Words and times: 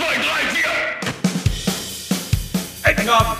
zwei, 0.00 0.14
drei, 0.14 0.42
vier. 0.54 0.70
Ab. 3.12 3.36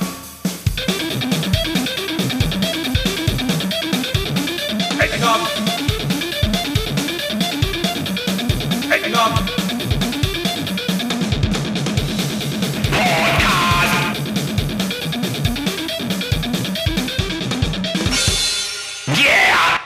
Yeah! 19.17 19.81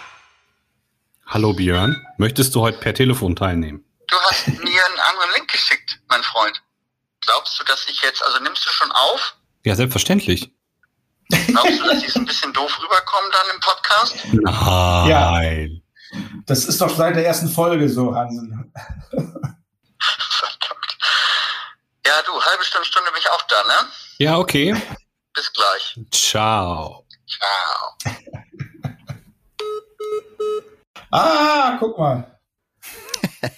Hallo 1.27 1.53
Björn, 1.53 1.97
möchtest 2.19 2.55
du 2.55 2.61
heute 2.61 2.79
per 2.79 2.95
Telefon 2.95 3.37
teilnehmen? 3.37 3.85
Du 4.09 4.17
hast 4.29 4.47
mir 4.49 4.57
einen 4.57 5.01
anderen 5.11 5.31
Link 5.37 5.51
geschickt, 5.51 6.01
mein 6.09 6.23
Freund. 6.23 6.63
Glaubst 7.35 7.59
du, 7.59 7.65
dass 7.65 7.85
ich 7.89 8.01
jetzt, 8.01 8.23
also 8.25 8.39
nimmst 8.39 8.65
du 8.65 8.71
schon 8.71 8.93
auf? 8.93 9.35
Ja, 9.65 9.75
selbstverständlich. 9.75 10.55
Glaubst 11.49 11.81
du, 11.81 11.85
dass 11.85 12.05
ich 12.05 12.13
so 12.13 12.21
ein 12.21 12.27
bisschen 12.27 12.53
doof 12.53 12.79
rüberkomme 12.81 13.29
dann 13.33 13.47
im 13.55 13.61
Podcast? 13.61 14.17
Nein. 15.09 15.83
Das 16.47 16.65
ist 16.65 16.81
doch 16.81 16.95
seit 16.95 17.17
der 17.17 17.27
ersten 17.27 17.49
Folge 17.49 17.89
so, 17.89 18.15
Hansen. 18.15 18.73
Verdammt. 19.11 20.99
Ja, 22.07 22.13
du, 22.25 22.41
halbe 22.41 22.65
Stunde, 22.65 22.87
Stunde 22.87 23.11
bin 23.11 23.19
ich 23.21 23.29
auch 23.29 23.43
da, 23.49 23.65
ne? 23.65 23.89
Ja, 24.19 24.39
okay. 24.39 24.81
Bis 25.35 25.53
gleich. 25.53 25.99
Ciao. 26.13 27.05
Ciao. 27.27 28.15
Ah, 31.11 31.79
guck 31.81 31.99
mal. 31.99 32.39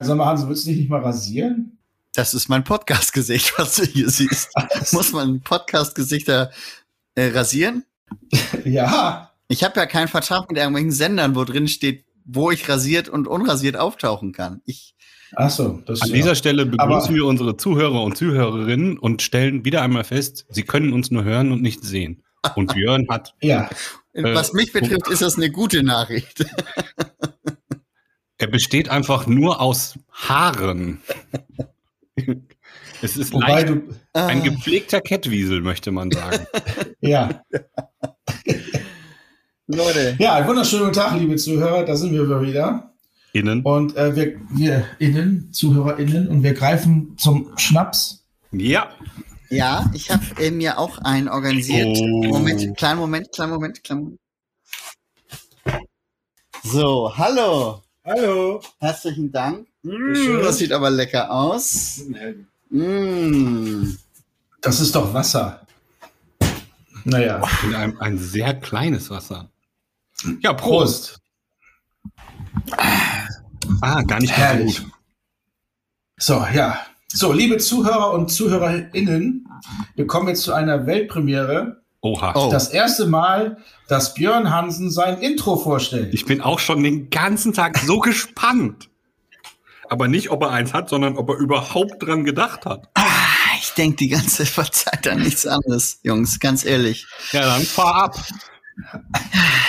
Sag 0.00 0.16
mal, 0.18 0.26
Hansen, 0.26 0.50
willst 0.50 0.66
du 0.66 0.68
dich 0.68 0.80
nicht 0.80 0.90
mal 0.90 1.00
rasieren? 1.00 1.78
Das 2.14 2.32
ist 2.32 2.48
mein 2.48 2.64
Podcast-Gesicht, 2.64 3.54
was 3.58 3.76
du 3.76 3.84
hier 3.84 4.08
siehst. 4.08 4.50
Muss 4.92 5.12
man 5.12 5.40
Podcast-Gesichter 5.40 6.50
äh, 7.14 7.28
rasieren? 7.28 7.84
Ja. 8.64 9.30
Ich 9.48 9.62
habe 9.64 9.78
ja 9.78 9.86
keinen 9.86 10.08
Vertrag 10.08 10.48
mit 10.48 10.56
irgendwelchen 10.56 10.92
Sendern, 10.92 11.34
wo 11.34 11.44
drin 11.44 11.68
steht, 11.68 12.04
wo 12.24 12.50
ich 12.50 12.68
rasiert 12.68 13.08
und 13.08 13.26
unrasiert 13.28 13.76
auftauchen 13.76 14.32
kann. 14.32 14.62
Ich, 14.64 14.94
Ach 15.36 15.50
so, 15.50 15.82
das 15.86 16.00
An 16.02 16.08
ja. 16.10 16.14
dieser 16.14 16.34
Stelle 16.34 16.64
begrüßen 16.64 16.92
Aber- 16.92 17.14
wir 17.14 17.26
unsere 17.26 17.56
Zuhörer 17.56 18.02
und 18.02 18.16
Zuhörerinnen 18.16 18.98
und 18.98 19.20
stellen 19.20 19.64
wieder 19.64 19.82
einmal 19.82 20.04
fest, 20.04 20.46
sie 20.48 20.62
können 20.62 20.92
uns 20.92 21.10
nur 21.10 21.24
hören 21.24 21.50
und 21.52 21.60
nicht 21.60 21.84
sehen. 21.84 22.22
Und 22.54 22.72
Björn 22.74 23.06
hat, 23.10 23.34
Ja. 23.42 23.68
Äh, 24.12 24.34
was 24.34 24.52
mich 24.52 24.72
betrifft, 24.72 25.08
ist 25.08 25.22
das 25.22 25.36
eine 25.36 25.50
gute 25.50 25.82
Nachricht. 25.82 26.44
er 28.38 28.46
besteht 28.46 28.88
einfach 28.88 29.26
nur 29.26 29.60
aus 29.60 29.98
Haaren. 30.12 31.02
Es 33.04 33.18
ist 33.18 33.34
Wobei 33.34 33.46
leicht, 33.64 33.68
du. 33.68 33.82
ein 34.14 34.38
Ah. 34.40 34.42
gepflegter 34.42 35.00
Kettwiesel, 35.02 35.60
möchte 35.60 35.90
man 35.92 36.10
sagen. 36.10 36.46
Ja. 37.02 37.42
Leute, 39.66 40.16
Ja, 40.18 40.34
einen 40.36 40.48
wunderschönen 40.48 40.84
guten 40.84 40.94
Tag, 40.94 41.18
liebe 41.18 41.36
Zuhörer. 41.36 41.84
Da 41.84 41.96
sind 41.96 42.12
wir 42.14 42.40
wieder. 42.40 42.94
Innen. 43.34 43.60
Und 43.62 43.94
äh, 43.96 44.16
wir, 44.16 44.40
wir 44.50 44.86
innen, 44.98 45.52
ZuhörerInnen, 45.52 46.28
und 46.28 46.42
wir 46.42 46.54
greifen 46.54 47.14
zum 47.18 47.52
Schnaps. 47.58 48.24
Ja. 48.52 48.88
ja, 49.50 49.90
ich 49.92 50.10
habe 50.10 50.24
äh, 50.40 50.50
mir 50.50 50.78
auch 50.78 50.96
einen 50.98 51.28
organisiert. 51.28 51.98
Oh. 52.00 52.22
Moment, 52.28 52.74
kleinen 52.78 53.00
Moment, 53.00 53.30
kleinen 53.32 53.52
Moment, 53.52 53.84
kleinen 53.84 54.00
Moment. 54.02 54.20
So, 56.62 57.12
hallo. 57.18 57.82
Hallo. 58.04 58.62
Herzlichen 58.80 59.30
Dank. 59.30 59.66
Schön. 59.84 60.38
Mm, 60.38 60.42
das 60.42 60.56
sieht 60.56 60.72
aber 60.72 60.88
lecker 60.88 61.30
aus. 61.30 62.02
Mm. 62.74 63.96
Das 64.60 64.80
ist 64.80 64.96
doch 64.96 65.14
Wasser. 65.14 65.64
Naja. 67.04 67.40
In 67.62 67.74
einem, 67.74 67.98
ein 68.00 68.18
sehr 68.18 68.54
kleines 68.54 69.10
Wasser. 69.10 69.50
Ja, 70.42 70.54
Prost. 70.54 71.20
Prost. 72.66 72.80
Ah, 73.80 74.02
gar 74.02 74.18
nicht 74.20 74.32
Herrlich. 74.32 74.82
gut. 74.82 74.90
So, 76.16 76.44
ja. 76.52 76.80
So, 77.08 77.32
liebe 77.32 77.58
Zuhörer 77.58 78.12
und 78.12 78.32
ZuhörerInnen, 78.32 79.46
wir 79.94 80.06
kommen 80.08 80.26
jetzt 80.28 80.42
zu 80.42 80.52
einer 80.52 80.86
Weltpremiere. 80.86 81.82
Oha. 82.00 82.32
Oh. 82.34 82.50
Das 82.50 82.68
erste 82.68 83.06
Mal, 83.06 83.58
dass 83.86 84.14
Björn 84.14 84.50
Hansen 84.50 84.90
sein 84.90 85.18
Intro 85.18 85.56
vorstellt. 85.56 86.12
Ich 86.12 86.24
bin 86.24 86.40
auch 86.40 86.58
schon 86.58 86.82
den 86.82 87.08
ganzen 87.10 87.52
Tag 87.52 87.78
so 87.78 87.98
gespannt. 88.00 88.90
Aber 89.94 90.08
nicht, 90.08 90.30
ob 90.30 90.42
er 90.42 90.50
eins 90.50 90.72
hat, 90.72 90.88
sondern 90.88 91.16
ob 91.16 91.28
er 91.28 91.36
überhaupt 91.36 92.02
dran 92.02 92.24
gedacht 92.24 92.66
hat. 92.66 92.88
Ah, 92.94 93.04
ich 93.60 93.74
denke 93.74 93.98
die 93.98 94.08
ganze 94.08 94.44
Zeit 94.72 95.06
an 95.06 95.22
nichts 95.22 95.46
anderes, 95.46 96.00
Jungs, 96.02 96.40
ganz 96.40 96.64
ehrlich. 96.64 97.06
Ja, 97.30 97.42
dann 97.42 97.62
fahr 97.62 97.94
ab. 97.94 98.26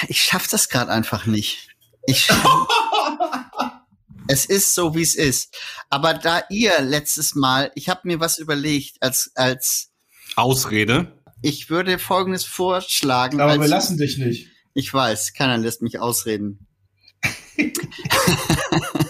Ich 0.08 0.24
schaff 0.24 0.48
das 0.48 0.68
gerade 0.70 0.92
einfach 0.92 1.28
nicht. 1.28 1.70
Ich 2.08 2.28
es 4.28 4.48
ist 4.48 4.74
so, 4.74 4.96
wie 4.96 5.04
es 5.04 5.14
ist. 5.14 5.56
Aber 5.92 6.16
da 6.16 6.42
ihr 6.50 6.82
letztes 6.82 7.36
Mal, 7.36 7.72
ich 7.76 7.88
habe 7.88 8.02
mir 8.06 8.20
was 8.20 8.40
überlegt, 8.40 8.98
als 9.02 9.30
als 9.36 9.92
Ausrede. 10.36 11.22
ich 11.44 11.70
würde 11.70 12.00
Folgendes 12.00 12.46
vorschlagen. 12.46 13.40
Aber 13.40 13.62
wir 13.62 13.68
lassen 13.68 14.00
dich 14.00 14.18
nicht. 14.18 14.48
Ich 14.74 14.92
weiß, 14.92 15.34
keiner 15.34 15.60
lässt 15.60 15.84
mich 15.84 16.00
ausreden. 16.00 16.66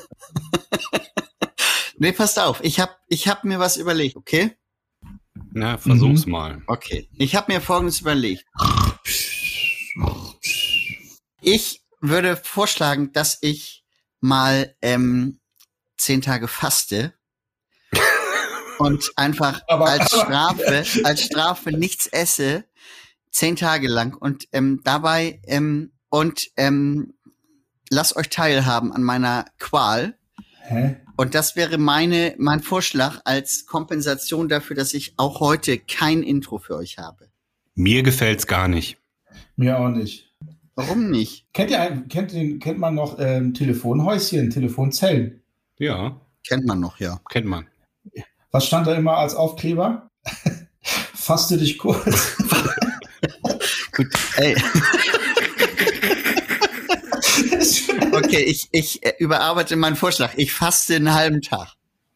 nee, 1.98 2.12
passt 2.12 2.40
auf. 2.40 2.60
Ich 2.64 2.80
habe 2.80 2.94
ich 3.08 3.28
hab 3.28 3.44
mir 3.44 3.60
was 3.60 3.78
überlegt, 3.78 4.16
okay? 4.16 4.56
Na, 5.52 5.78
versuch's 5.78 6.26
mal. 6.26 6.62
Okay. 6.68 7.10
Ich 7.18 7.36
habe 7.36 7.52
mir 7.54 7.62
Folgendes 7.62 8.02
überlegt. 8.02 8.46
Ich 11.42 11.84
würde 12.02 12.36
vorschlagen, 12.38 13.12
dass 13.14 13.38
ich 13.42 13.84
mal 14.20 14.76
ähm, 14.82 15.40
zehn 15.98 16.22
Tage 16.22 16.48
faste 16.48 17.14
und 18.80 19.12
einfach 19.16 19.62
Aber- 19.68 19.90
als 19.90 20.14
aber- 20.14 20.24
Strafe, 20.26 20.86
als 21.04 21.22
Strafe 21.22 21.72
nichts 21.72 22.08
esse, 22.08 22.66
zehn 23.32 23.56
Tage 23.56 23.88
lang 23.88 24.14
und 24.16 24.48
ähm, 24.52 24.82
dabei 24.84 25.42
ähm, 25.46 25.92
und 26.10 26.48
ähm, 26.58 27.14
lasst 27.90 28.16
euch 28.16 28.30
teilhaben 28.30 28.92
an 28.94 29.04
meiner 29.04 29.46
Qual. 29.60 30.18
Hä? 30.62 30.98
Und 31.18 31.34
das 31.36 31.56
wäre 31.56 31.78
meine, 31.78 32.36
mein 32.38 32.62
Vorschlag 32.62 33.22
als 33.26 33.66
Kompensation 33.66 34.50
dafür, 34.50 34.76
dass 34.76 34.94
ich 34.94 35.14
auch 35.18 35.40
heute 35.40 35.78
kein 35.78 36.24
Intro 36.24 36.58
für 36.58 36.76
euch 36.76 36.98
habe. 36.98 37.30
Mir 37.76 38.04
gefällt's 38.04 38.48
gar 38.48 38.68
nicht. 38.68 38.98
Mir 39.56 39.80
auch 39.80 39.90
nicht. 39.90 40.34
Warum 40.76 41.10
nicht? 41.10 41.48
Kennt 41.54 41.72
ihr 41.72 41.80
einen, 41.80 42.08
kennt, 42.10 42.34
den, 42.34 42.60
kennt 42.60 42.80
man 42.80 42.96
noch 42.96 43.18
ähm, 43.20 43.54
Telefonhäuschen, 43.54 44.50
Telefonzellen? 44.50 45.42
Ja, 45.78 46.20
Kennt 46.48 46.66
man 46.66 46.80
noch, 46.80 47.00
ja. 47.00 47.20
kennt 47.30 47.48
man. 47.48 47.68
Was 48.52 48.68
stand 48.68 48.88
da 48.88 48.94
immer 48.94 49.18
als 49.18 49.36
Aufkleber? 49.36 50.10
Faste 51.14 51.58
dich 51.58 51.78
kurz. 51.78 52.38
Gut, 53.94 54.08
ey. 54.38 54.56
Okay, 58.18 58.44
ich, 58.44 58.68
ich 58.72 59.06
äh, 59.06 59.14
überarbeite 59.20 59.76
meinen 59.76 59.96
Vorschlag. 59.96 60.32
Ich 60.38 60.54
faste 60.54 60.96
einen 60.96 61.14
halben 61.14 61.42
Tag. 61.42 61.74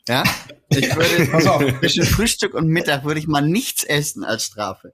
Ja? 0.07 0.23
Ich 0.69 0.89
Pass 0.89 0.97
würde 0.97 1.51
auf. 1.51 1.79
zwischen 1.79 2.03
Frühstück 2.03 2.53
und 2.53 2.67
Mittag 2.67 3.03
würde 3.03 3.19
ich 3.19 3.27
mal 3.27 3.41
nichts 3.41 3.83
essen 3.83 4.23
als 4.23 4.43
Strafe. 4.45 4.93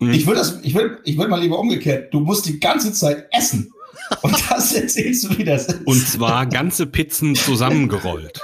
Ich 0.00 0.26
würde 0.26 0.40
das, 0.40 0.58
ich 0.62 0.74
würde, 0.74 0.98
ich 1.04 1.16
würde 1.18 1.28
mal 1.30 1.40
lieber 1.40 1.58
umgekehrt. 1.58 2.12
Du 2.14 2.20
musst 2.20 2.46
die 2.46 2.58
ganze 2.58 2.92
Zeit 2.92 3.26
essen. 3.32 3.70
Und 4.22 4.34
das 4.50 4.72
erzählst 4.72 5.24
du 5.24 5.36
wieder. 5.38 5.62
Und 5.84 6.08
zwar 6.08 6.46
ganze 6.46 6.86
Pizzen 6.86 7.34
zusammengerollt. 7.36 8.40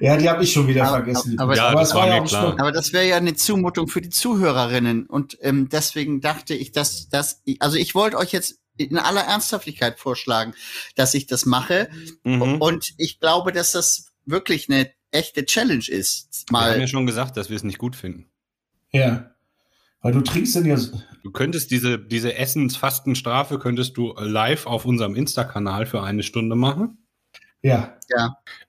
Ja, 0.00 0.16
die 0.16 0.28
habe 0.28 0.44
ich 0.44 0.52
schon 0.52 0.68
wieder 0.68 0.82
Aber- 0.84 0.96
vergessen. 0.98 1.38
aber- 1.38 1.56
Ja, 1.56 1.72
das 1.74 1.88
es 1.88 1.94
war 1.94 2.06
mir 2.06 2.22
auch 2.22 2.26
klar. 2.26 2.56
Aber 2.58 2.72
das 2.72 2.92
wäre 2.92 3.08
ja 3.08 3.16
eine 3.16 3.34
Zumutung 3.34 3.88
für 3.88 4.00
die 4.02 4.10
Zuhörerinnen. 4.10 5.06
Und 5.06 5.38
ähm, 5.40 5.68
deswegen 5.70 6.20
dachte 6.20 6.54
ich, 6.54 6.72
dass 6.72 7.08
das, 7.08 7.40
also 7.58 7.76
ich 7.78 7.94
wollte 7.94 8.18
euch 8.18 8.32
jetzt 8.32 8.58
in 8.84 8.98
aller 8.98 9.22
Ernsthaftigkeit 9.22 9.98
vorschlagen, 9.98 10.54
dass 10.96 11.14
ich 11.14 11.26
das 11.26 11.46
mache. 11.46 11.88
Mhm. 12.24 12.60
Und 12.60 12.94
ich 12.98 13.20
glaube, 13.20 13.52
dass 13.52 13.72
das 13.72 14.12
wirklich 14.26 14.68
eine 14.68 14.90
echte 15.10 15.44
Challenge 15.44 15.84
ist. 15.88 16.44
Wir 16.50 16.58
haben 16.60 16.70
Mal 16.74 16.80
ja 16.80 16.86
schon 16.86 17.06
gesagt, 17.06 17.36
dass 17.36 17.48
wir 17.50 17.56
es 17.56 17.64
nicht 17.64 17.78
gut 17.78 17.96
finden. 17.96 18.30
Ja. 18.92 19.30
Weil 20.00 20.12
du 20.12 20.20
trinkst 20.20 20.54
denn 20.56 20.66
ja. 20.66 20.76
so- 20.76 21.00
Du 21.22 21.30
könntest 21.30 21.70
diese, 21.70 22.00
diese 22.00 22.34
Essensfastenstrafe 22.34 23.60
könntest 23.60 23.96
du 23.96 24.12
live 24.18 24.66
auf 24.66 24.84
unserem 24.84 25.14
Insta-Kanal 25.14 25.86
für 25.86 26.02
eine 26.02 26.24
Stunde 26.24 26.56
machen. 26.56 26.98
Ja. 27.62 27.96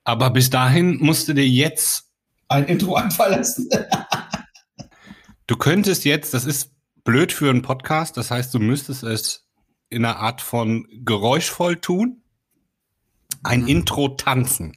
Aber 0.04 0.30
bis 0.30 0.52
dahin 0.52 0.98
musst 0.98 1.28
du 1.28 1.34
dir 1.34 1.48
jetzt, 1.48 2.12
Ein 2.50 2.66
Intro 2.66 2.96
einfallen 2.96 3.38
lassen. 3.40 3.68
du 5.48 5.56
könntest 5.58 6.06
jetzt, 6.06 6.34
das 6.36 6.46
ist 6.46 6.72
blöd 7.04 7.32
für 7.32 7.50
einen 7.50 7.64
Podcast, 7.64 8.18
das 8.18 8.30
heißt, 8.30 8.54
du 8.54 8.60
müsstest 8.60 9.02
es 9.04 9.48
in 9.94 10.04
einer 10.04 10.18
Art 10.18 10.42
von 10.42 10.86
geräuschvoll 11.06 11.78
tun, 11.78 12.24
ein 13.44 13.62
mhm. 13.62 13.68
Intro 13.68 14.10
tanzen. 14.10 14.76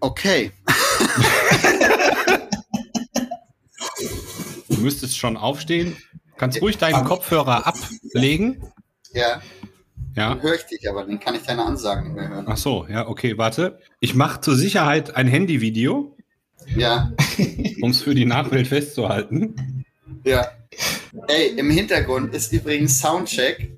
okay. 0.00 0.52
du 4.68 4.76
müsstest 4.78 5.18
schon 5.18 5.36
aufstehen. 5.36 5.96
Kannst 6.38 6.60
ruhig 6.60 6.78
deinen 6.78 7.04
Kopfhörer 7.04 7.66
ablegen. 7.66 8.72
Ja. 9.12 9.40
Ja. 10.14 10.30
Dann 10.30 10.42
höre 10.42 10.54
ich 10.54 10.64
dich, 10.64 10.88
aber 10.88 11.04
dann 11.04 11.20
kann 11.20 11.34
ich 11.34 11.42
deine 11.42 11.64
Ansagen 11.64 12.04
nicht 12.04 12.16
mehr 12.16 12.28
hören. 12.28 12.46
Ach 12.48 12.56
so, 12.56 12.86
ja, 12.88 13.06
okay, 13.06 13.36
warte. 13.36 13.78
Ich 14.00 14.14
mache 14.14 14.40
zur 14.40 14.56
Sicherheit 14.56 15.14
ein 15.14 15.26
Handyvideo. 15.26 16.15
Ja, 16.74 17.12
um 17.82 17.90
es 17.90 18.02
für 18.02 18.14
die 18.14 18.24
Nachwelt 18.24 18.66
festzuhalten. 18.66 19.84
ja. 20.24 20.46
Ey, 21.28 21.54
im 21.56 21.70
Hintergrund 21.70 22.34
ist 22.34 22.52
übrigens 22.52 23.00
Soundcheck. 23.00 23.70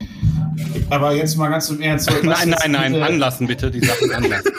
Aber 0.91 1.15
jetzt 1.15 1.37
mal 1.37 1.49
ganz 1.49 1.71
im 1.71 1.81
Ernst. 1.81 2.11
Nein, 2.25 2.49
nein, 2.51 2.73
nein, 2.73 2.93
bitte- 2.93 3.05
anlassen 3.05 3.47
bitte, 3.47 3.71
die 3.71 3.81
Sachen 3.85 4.11
anlassen. 4.11 4.51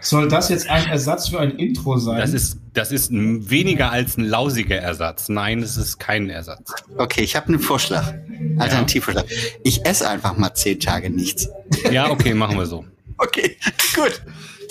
Soll 0.00 0.28
das 0.28 0.48
jetzt 0.48 0.68
ein 0.68 0.88
Ersatz 0.88 1.28
für 1.28 1.38
ein 1.40 1.52
Intro 1.58 1.96
sein? 1.98 2.18
Das 2.18 2.32
ist, 2.32 2.56
das 2.72 2.90
ist 2.90 3.10
weniger 3.12 3.92
als 3.92 4.16
ein 4.16 4.24
lausiger 4.24 4.76
Ersatz. 4.76 5.28
Nein, 5.28 5.62
es 5.62 5.76
ist 5.76 5.98
kein 5.98 6.28
Ersatz. 6.28 6.72
Okay, 6.96 7.22
ich 7.22 7.36
habe 7.36 7.48
einen 7.48 7.60
Vorschlag. 7.60 8.14
Alternativvorschlag. 8.58 9.26
Ich 9.62 9.84
esse 9.86 10.08
einfach 10.08 10.36
mal 10.36 10.54
zehn 10.54 10.80
Tage 10.80 11.08
nichts. 11.10 11.48
Ja, 11.92 12.10
okay, 12.10 12.34
machen 12.34 12.56
wir 12.58 12.66
so. 12.66 12.84
Okay, 13.18 13.56
gut. 13.94 14.22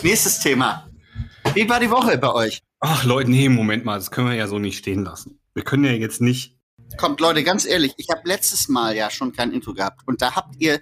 Nächstes 0.03 0.39
Thema. 0.39 0.85
Wie 1.53 1.67
war 1.69 1.79
die 1.79 1.89
Woche 1.91 2.17
bei 2.17 2.33
euch? 2.33 2.61
Ach 2.79 3.03
Leute, 3.03 3.29
nee, 3.29 3.49
Moment 3.49 3.85
mal, 3.85 3.95
das 3.97 4.11
können 4.11 4.27
wir 4.29 4.35
ja 4.35 4.47
so 4.47 4.59
nicht 4.59 4.77
stehen 4.77 5.03
lassen. 5.03 5.39
Wir 5.53 5.63
können 5.63 5.83
ja 5.83 5.91
jetzt 5.91 6.21
nicht. 6.21 6.57
Kommt, 6.97 7.21
Leute, 7.21 7.43
ganz 7.43 7.65
ehrlich, 7.65 7.93
ich 7.97 8.09
habe 8.09 8.21
letztes 8.25 8.67
Mal 8.67 8.95
ja 8.97 9.09
schon 9.09 9.31
kein 9.31 9.53
Intro 9.53 9.73
gehabt. 9.73 10.01
Und 10.07 10.21
da 10.21 10.35
habt 10.35 10.55
ihr, 10.59 10.81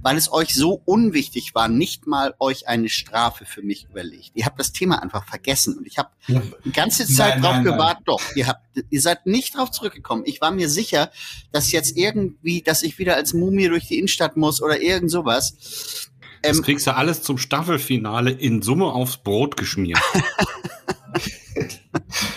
weil 0.00 0.16
es 0.16 0.32
euch 0.32 0.54
so 0.54 0.80
unwichtig 0.86 1.54
war, 1.54 1.68
nicht 1.68 2.06
mal 2.06 2.34
euch 2.38 2.66
eine 2.66 2.88
Strafe 2.88 3.44
für 3.44 3.60
mich 3.60 3.86
überlegt. 3.90 4.30
Ihr 4.34 4.46
habt 4.46 4.58
das 4.58 4.72
Thema 4.72 5.02
einfach 5.02 5.26
vergessen. 5.26 5.76
Und 5.76 5.86
ich 5.86 5.98
habe 5.98 6.10
Ja. 6.28 6.40
die 6.64 6.72
ganze 6.72 7.06
Zeit 7.06 7.34
Nein, 7.34 7.42
drauf 7.42 7.52
nein, 7.56 7.64
nein. 7.64 7.72
gewartet. 7.74 8.02
Doch, 8.06 8.22
ihr 8.36 8.46
habt, 8.46 8.62
ihr 8.88 9.00
seid 9.02 9.26
nicht 9.26 9.54
drauf 9.54 9.70
zurückgekommen. 9.70 10.22
Ich 10.24 10.40
war 10.40 10.50
mir 10.50 10.68
sicher, 10.70 11.10
dass 11.52 11.72
jetzt 11.72 11.94
irgendwie, 11.96 12.62
dass 12.62 12.82
ich 12.82 12.98
wieder 12.98 13.16
als 13.16 13.34
Mumie 13.34 13.68
durch 13.68 13.86
die 13.88 13.98
Innenstadt 13.98 14.38
muss 14.38 14.62
oder 14.62 14.80
irgend 14.80 15.10
sowas. 15.10 16.09
Das 16.42 16.56
Ähm, 16.56 16.62
kriegst 16.62 16.86
du 16.86 16.94
alles 16.94 17.22
zum 17.22 17.38
Staffelfinale 17.38 18.30
in 18.30 18.62
Summe 18.62 18.86
aufs 18.86 19.18
Brot 19.18 19.56
geschmiert. 19.56 20.00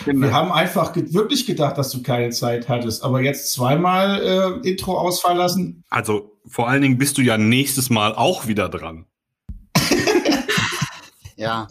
Wir 0.06 0.32
haben 0.32 0.52
einfach 0.52 0.92
ge 0.92 1.12
wirklich 1.14 1.46
gedacht, 1.46 1.78
dass 1.78 1.90
du 1.90 2.02
keine 2.02 2.30
Zeit 2.30 2.68
hattest, 2.68 3.02
aber 3.02 3.22
jetzt 3.22 3.52
zweimal 3.52 4.60
äh, 4.62 4.68
Intro 4.68 4.98
ausfallen 4.98 5.38
lassen. 5.38 5.84
Also 5.88 6.38
vor 6.46 6.68
allen 6.68 6.82
Dingen 6.82 6.98
bist 6.98 7.16
du 7.16 7.22
ja 7.22 7.38
nächstes 7.38 7.88
Mal 7.90 8.14
auch 8.14 8.46
wieder 8.46 8.68
dran. 8.68 9.06
ja. 11.36 11.68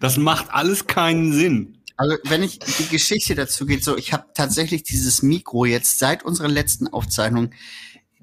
Das 0.00 0.16
macht 0.16 0.46
alles 0.50 0.86
keinen 0.86 1.32
Sinn. 1.32 1.78
Also 1.96 2.16
wenn 2.24 2.42
ich 2.42 2.58
die 2.58 2.88
Geschichte 2.88 3.34
dazu 3.34 3.66
geht, 3.66 3.82
so 3.82 3.96
ich 3.96 4.12
habe 4.12 4.26
tatsächlich 4.34 4.82
dieses 4.82 5.22
Mikro 5.22 5.64
jetzt 5.64 5.98
seit 5.98 6.24
unserer 6.24 6.48
letzten 6.48 6.88
Aufzeichnung 6.88 7.50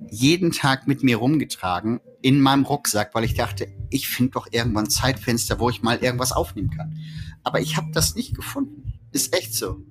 jeden 0.10 0.52
Tag 0.52 0.88
mit 0.88 1.04
mir 1.04 1.18
rumgetragen 1.18 2.00
in 2.22 2.40
meinem 2.42 2.64
Rucksack, 2.64 3.14
weil 3.16 3.24
ich 3.24 3.34
dachte, 3.34 3.68
ich 3.90 4.08
finde 4.08 4.32
doch 4.32 4.48
irgendwann 4.52 4.86
ein 4.86 4.90
Zeitfenster, 4.90 5.60
wo 5.60 5.70
ich 5.70 5.82
mal 5.82 5.98
irgendwas 5.98 6.32
aufnehmen 6.32 6.70
kann. 6.70 6.98
Aber 7.44 7.60
ich 7.62 7.76
habe 7.78 7.92
das 7.92 8.16
nicht 8.16 8.36
gefunden. 8.36 8.94
Ist 9.12 9.36
echt 9.36 9.54
so. 9.54 9.82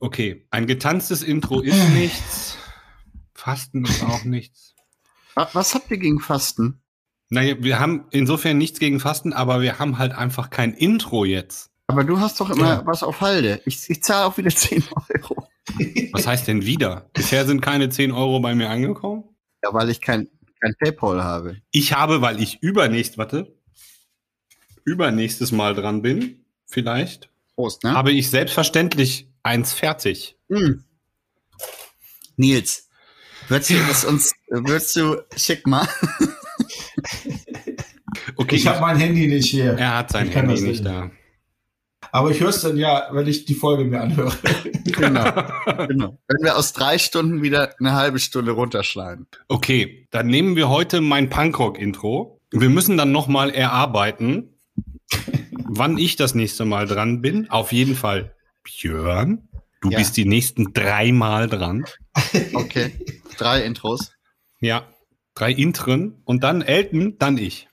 Okay, 0.00 0.46
ein 0.50 0.66
getanztes 0.66 1.22
Intro 1.22 1.60
ist 1.60 1.88
nichts. 1.94 2.56
Fasten 3.34 3.84
ist 3.84 4.02
auch 4.02 4.24
nichts. 4.24 4.74
Wa- 5.34 5.48
Was 5.52 5.74
habt 5.74 5.90
ihr 5.90 5.98
gegen 5.98 6.20
Fasten? 6.20 6.80
Naja, 7.28 7.56
wir 7.60 7.80
haben 7.80 8.06
insofern 8.12 8.56
nichts 8.58 8.78
gegen 8.78 9.00
Fasten, 9.00 9.32
aber 9.32 9.60
wir 9.60 9.78
haben 9.78 9.98
halt 9.98 10.12
einfach 10.12 10.48
kein 10.50 10.72
Intro 10.74 11.24
jetzt. 11.24 11.70
Aber 11.88 12.04
du 12.04 12.20
hast 12.20 12.40
doch 12.40 12.50
immer 12.50 12.66
Ja. 12.66 12.86
was 12.86 13.02
auf 13.02 13.20
Halde. 13.20 13.60
Ich, 13.66 13.88
ich 13.90 14.02
zahle 14.02 14.26
auch 14.26 14.36
wieder 14.38 14.50
10 14.50 14.84
Euro. 14.94 15.48
Was 16.12 16.26
heißt 16.26 16.46
denn 16.46 16.64
wieder? 16.64 17.10
Bisher 17.12 17.44
sind 17.44 17.60
keine 17.60 17.88
10 17.88 18.12
Euro 18.12 18.38
bei 18.40 18.54
mir 18.54 18.70
angekommen. 18.70 19.24
Ja, 19.66 19.74
weil 19.74 19.90
ich 19.90 20.00
kein, 20.00 20.28
kein 20.60 20.74
Paypal 20.78 21.24
habe. 21.24 21.56
Ich 21.72 21.92
habe, 21.92 22.20
weil 22.20 22.40
ich 22.40 22.62
übernächst, 22.62 23.18
warte, 23.18 23.52
übernächstes 24.84 25.50
Mal 25.50 25.74
dran 25.74 26.02
bin, 26.02 26.44
vielleicht, 26.66 27.28
Prost, 27.56 27.82
ne? 27.82 27.92
habe 27.92 28.12
ich 28.12 28.30
selbstverständlich 28.30 29.28
eins 29.42 29.72
fertig. 29.72 30.36
Hm. 30.48 30.84
Nils, 32.36 32.88
würdest 33.48 33.70
du 33.70 33.74
das 33.88 34.04
uns, 34.04 34.32
würdest 34.48 34.94
du 34.94 35.16
schick 35.36 35.66
mal? 35.66 35.88
Okay, 38.36 38.56
Ich 38.56 38.66
habe 38.66 38.80
mein 38.80 38.96
Handy 38.98 39.26
nicht 39.26 39.50
hier. 39.50 39.72
er 39.78 39.98
hat 39.98 40.10
sein 40.12 40.28
Ich 40.28 40.34
Handy 40.34 40.60
nicht. 40.60 40.84
da. 40.84 41.10
Aber 42.16 42.30
ich 42.30 42.40
höre 42.40 42.48
es 42.48 42.62
dann 42.62 42.78
ja, 42.78 43.08
wenn 43.12 43.26
ich 43.26 43.44
die 43.44 43.54
Folge 43.54 43.84
mir 43.84 44.00
anhöre. 44.00 44.32
Genau. 44.86 45.24
genau. 45.88 46.18
Wenn 46.28 46.44
wir 46.44 46.56
aus 46.56 46.72
drei 46.72 46.96
Stunden 46.96 47.42
wieder 47.42 47.74
eine 47.80 47.92
halbe 47.92 48.18
Stunde 48.20 48.52
runterschlagen. 48.52 49.26
Okay, 49.48 50.06
dann 50.12 50.28
nehmen 50.28 50.54
wir 50.56 50.68
heute 50.70 51.00
mein 51.02 51.28
Punkrock-Intro. 51.28 52.40
Wir 52.52 52.70
müssen 52.70 52.96
dann 52.96 53.10
nochmal 53.12 53.50
erarbeiten, 53.50 54.54
wann 55.64 55.98
ich 55.98 56.16
das 56.16 56.34
nächste 56.34 56.64
Mal 56.64 56.86
dran 56.86 57.20
bin. 57.20 57.50
Auf 57.50 57.72
jeden 57.72 57.96
Fall 57.96 58.34
Björn. 58.62 59.48
Du 59.82 59.90
Ja. 59.90 59.98
bist 59.98 60.16
die 60.16 60.24
nächsten 60.24 60.72
dreimal 60.72 61.48
dran. 61.48 61.84
Okay. 62.54 62.92
Drei 63.36 63.64
Intros. 63.64 64.12
Ja, 64.60 64.86
drei 65.34 65.50
Intren 65.52 66.22
und 66.24 66.42
dann 66.44 66.62
Elton, 66.62 67.16
dann 67.18 67.36
ich. 67.36 67.68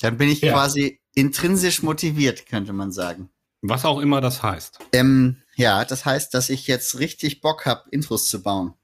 Dann 0.00 0.16
bin 0.16 0.30
ich 0.30 0.40
Ja. 0.40 0.52
quasi 0.52 1.00
intrinsisch 1.14 1.82
motiviert, 1.82 2.46
könnte 2.46 2.72
man 2.72 2.92
sagen. 2.92 3.28
Was 3.62 3.84
auch 3.84 4.00
immer 4.00 4.20
das 4.20 4.42
heißt. 4.42 4.78
Ähm, 4.92 5.36
ja, 5.56 5.84
das 5.84 6.04
heißt, 6.04 6.34
dass 6.34 6.50
ich 6.50 6.66
jetzt 6.66 6.98
richtig 6.98 7.40
Bock 7.40 7.64
habe, 7.64 7.84
Intros 7.90 8.26
zu 8.28 8.42
bauen. 8.42 8.74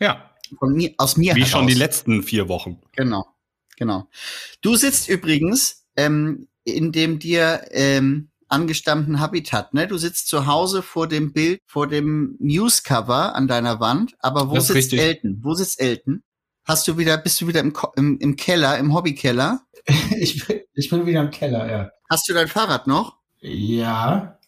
Ja, 0.00 0.30
Von 0.58 0.72
mir, 0.74 0.94
aus 0.98 1.16
mir 1.16 1.34
wie 1.34 1.40
heraus. 1.40 1.50
schon 1.50 1.66
die 1.66 1.74
letzten 1.74 2.22
vier 2.22 2.48
Wochen. 2.48 2.80
Genau, 2.92 3.26
genau. 3.76 4.08
Du 4.62 4.74
sitzt 4.76 5.08
übrigens 5.08 5.84
ähm, 5.96 6.48
in 6.64 6.92
dem 6.92 7.18
dir 7.18 7.66
ähm, 7.70 8.30
angestammten 8.48 9.20
Habitat, 9.20 9.74
ne? 9.74 9.86
Du 9.86 9.96
sitzt 9.98 10.28
zu 10.28 10.46
Hause 10.46 10.82
vor 10.82 11.08
dem 11.08 11.32
Bild, 11.32 11.60
vor 11.66 11.86
dem 11.86 12.36
Newscover 12.38 13.34
an 13.34 13.48
deiner 13.48 13.80
Wand, 13.80 14.14
aber 14.20 14.50
wo 14.50 14.54
sitzt 14.60 14.74
richtig. 14.76 15.00
Elton? 15.00 15.40
Wo 15.42 15.54
sitzt 15.54 15.80
Elton? 15.80 16.22
Hast 16.64 16.86
du 16.86 16.96
wieder, 16.98 17.16
bist 17.18 17.40
du 17.40 17.48
wieder 17.48 17.60
im, 17.60 17.72
Ko- 17.72 17.92
im, 17.96 18.18
im 18.18 18.36
Keller, 18.36 18.78
im 18.78 18.94
Hobbykeller? 18.94 19.60
Ich 20.16 20.46
bin, 20.46 20.60
ich 20.74 20.88
bin 20.90 21.04
wieder 21.06 21.20
im 21.22 21.30
Keller, 21.30 21.70
ja. 21.70 21.90
Hast 22.08 22.28
du 22.28 22.34
dein 22.34 22.46
Fahrrad 22.48 22.86
noch? 22.86 23.16
Ja. 23.42 24.38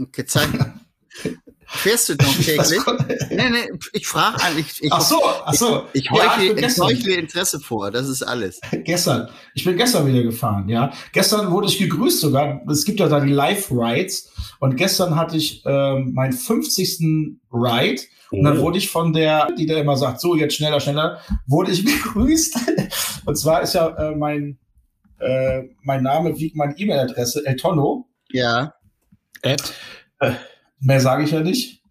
Okay, 0.00 0.24
zeig. 0.26 0.48
Fährst 1.66 2.08
du 2.10 2.14
noch 2.14 2.26
Was 2.58 2.68
täglich? 2.68 3.30
Nee, 3.30 3.50
nee, 3.50 3.78
ich 3.94 4.06
frage 4.06 4.40
eigentlich. 4.42 4.82
Ich, 4.82 4.92
Ach 4.92 5.00
so, 5.00 5.20
ach 5.24 5.54
so. 5.54 5.84
Ich, 5.92 6.04
Ja, 6.04 6.36
heuchle, 6.36 6.54
bin 6.54 6.64
ich 6.64 6.78
heuchle 6.78 7.14
Interesse 7.14 7.58
vor, 7.58 7.90
das 7.90 8.08
ist 8.08 8.22
alles. 8.22 8.60
gestern. 8.84 9.28
Ich 9.54 9.64
bin 9.64 9.76
gestern 9.76 10.06
wieder 10.06 10.22
gefahren, 10.22 10.68
ja. 10.68 10.92
Gestern 11.12 11.50
wurde 11.50 11.66
ich 11.68 11.78
gegrüßt 11.78 12.20
sogar. 12.20 12.60
Es 12.70 12.84
gibt 12.84 13.00
ja 13.00 13.08
da 13.08 13.18
die 13.20 13.32
Live-Rides. 13.32 14.30
Und 14.60 14.76
gestern 14.76 15.16
hatte 15.16 15.36
ich 15.36 15.62
ähm, 15.64 16.12
meinen 16.12 16.32
50. 16.34 17.38
Ride. 17.52 18.02
Und 18.30 18.42
dann 18.44 18.58
Oh. 18.58 18.62
wurde 18.62 18.78
ich 18.78 18.90
von 18.90 19.12
der, 19.12 19.50
die 19.52 19.66
da 19.66 19.76
immer 19.78 19.96
sagt, 19.96 20.20
so 20.20 20.36
jetzt 20.36 20.54
schneller, 20.56 20.80
schneller, 20.80 21.20
wurde 21.46 21.72
ich 21.72 21.84
begrüßt. 21.84 22.56
Und 23.24 23.36
zwar 23.36 23.62
ist 23.62 23.74
ja 23.74 23.88
äh, 23.88 24.14
mein, 24.14 24.58
äh, 25.18 25.62
mein 25.82 26.02
Name 26.02 26.38
wie 26.38 26.52
meine 26.54 26.76
E-Mail-Adresse 26.78 27.44
Eltono. 27.46 28.06
Ja. 28.30 28.74
Ed, 29.42 29.74
Mehr 30.80 31.00
sage 31.00 31.24
ich 31.24 31.30
ja 31.30 31.40
nicht. 31.40 31.82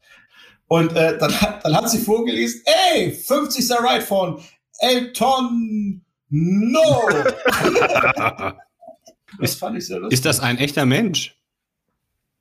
Und 0.67 0.95
äh, 0.95 1.17
dann, 1.17 1.39
hat, 1.41 1.65
dann 1.65 1.75
hat 1.75 1.89
sie 1.89 1.99
vorgelesen, 1.99 2.61
ey, 2.93 3.11
50. 3.11 3.69
Ride 3.71 4.01
von 4.01 4.41
Elton 4.79 6.03
No. 6.29 7.09
Das 9.39 9.55
fand 9.55 9.77
ich 9.77 9.87
sehr 9.87 9.99
lustig. 9.99 10.13
ist 10.13 10.25
das 10.25 10.39
ein 10.41 10.59
echter 10.59 10.85
Mensch? 10.85 11.35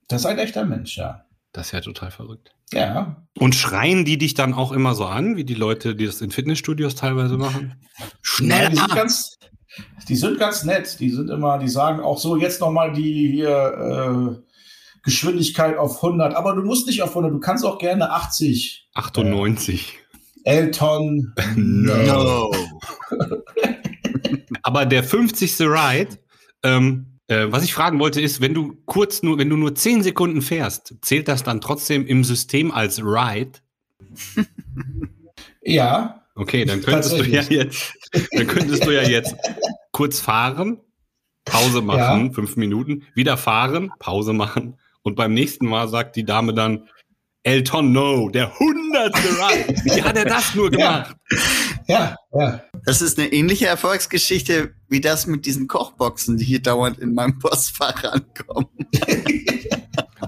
Das 0.09 0.21
ist 0.23 0.27
ein 0.27 0.39
echter 0.39 0.67
Mensch, 0.67 0.99
ja. 0.99 1.25
Das 1.53 1.67
ist 1.67 1.73
ja 1.73 1.81
total 1.81 2.11
verrückt. 2.11 2.55
Ja. 2.73 3.25
Und 3.39 3.55
schreien 3.55 4.05
die 4.05 4.19
dich 4.19 4.35
dann 4.35 4.53
auch 4.53 4.73
immer 4.73 4.95
so 4.95 5.07
an, 5.07 5.37
wie 5.37 5.45
die 5.45 5.55
Leute, 5.55 5.95
die 5.97 6.05
das 6.05 6.21
in 6.21 6.31
Fitnessstudios 6.31 6.95
teilweise 6.95 7.39
machen? 7.39 7.81
Nein, 7.99 8.11
Schneller! 8.21 8.71
die 8.71 8.77
sind 8.77 8.95
ganz, 8.95 9.39
die 10.09 10.17
sind 10.17 10.39
ganz 10.39 10.65
nett. 10.65 10.99
Die 11.01 11.11
sind 11.11 11.31
immer, 11.31 11.59
die 11.59 11.69
sagen 11.69 12.01
auch 12.01 12.19
so, 12.19 12.37
jetzt 12.37 12.61
nochmal 12.61 12.93
die 12.93 13.31
hier, 13.33 14.39
äh, 14.39 14.53
Geschwindigkeit 15.03 15.77
auf 15.77 15.97
100. 16.03 16.35
Aber 16.35 16.55
du 16.55 16.63
musst 16.63 16.87
nicht 16.87 17.03
auf 17.03 17.11
100, 17.11 17.33
du 17.33 17.41
kannst 17.41 17.65
auch 17.65 17.79
gerne 17.79 18.11
80. 18.11 18.89
98. 18.95 19.99
Elton 20.45 21.33
No. 21.57 22.53
Aber 24.63 24.87
der 24.87 25.03
50. 25.03 25.61
Ride, 25.61 26.19
ähm, 26.63 27.19
äh, 27.27 27.47
was 27.49 27.65
ich 27.65 27.75
fragen 27.75 27.99
wollte, 27.99 28.21
ist, 28.21 28.41
wenn 28.41 28.55
du 28.55 28.77
kurz 28.87 29.23
nur, 29.23 29.39
wenn 29.39 29.49
du 29.49 29.57
nur 29.57 29.75
10 29.75 30.03
Sekunden 30.03 30.43
fährst, 30.43 30.95
zählt 31.03 31.29
das 31.29 31.43
dann 31.43 31.61
trotzdem 31.61 32.07
im 32.07 32.25
System 32.25 32.71
als 32.71 33.01
Ride? 33.01 33.53
Ja, 35.65 36.23
Okay, 36.35 36.65
dann 36.65 36.81
könntest 36.81 37.19
du 37.19 37.25
ja 37.25 37.43
jetzt, 37.43 37.93
dann 38.33 38.47
könntest 38.47 38.87
du 38.87 38.91
ja 38.91 39.03
jetzt 39.03 39.35
kurz 39.93 40.21
fahren 40.21 40.81
Pause 41.45 41.83
machen, 41.83 42.27
Ja. 42.29 42.33
fünf 42.33 42.57
Minuten, 42.57 43.03
wieder 43.15 43.37
fahren, 43.37 43.93
Pause 43.99 44.33
machen. 44.33 44.79
Und 45.03 45.17
beim 45.17 45.35
nächsten 45.35 45.67
Mal 45.67 45.89
sagt 45.89 46.15
die 46.15 46.25
Dame 46.25 46.55
dann, 46.55 46.89
Elton 47.43 47.91
No, 47.91 48.29
der 48.29 48.57
hundertste 48.61 49.29
Ride. 49.29 49.75
Wie 49.85 50.03
hat 50.05 50.17
er 50.17 50.25
das 50.25 50.55
nur 50.55 50.73
Ja. 50.79 51.01
gemacht? 51.03 51.17
Ja, 51.89 52.17
ja. 52.33 52.63
Das 52.85 53.03
ist 53.03 53.19
eine 53.19 53.33
ähnliche 53.33 53.67
Erfolgsgeschichte 53.67 54.75
wie 54.89 55.01
das 55.01 55.27
mit 55.27 55.45
diesen 55.45 55.67
Kochboxen, 55.67 56.37
die 56.37 56.45
hier 56.45 56.63
dauernd 56.63 56.99
in 57.01 57.13
meinem 57.15 57.41
Postfach 57.41 58.05
ankommen. 58.05 58.69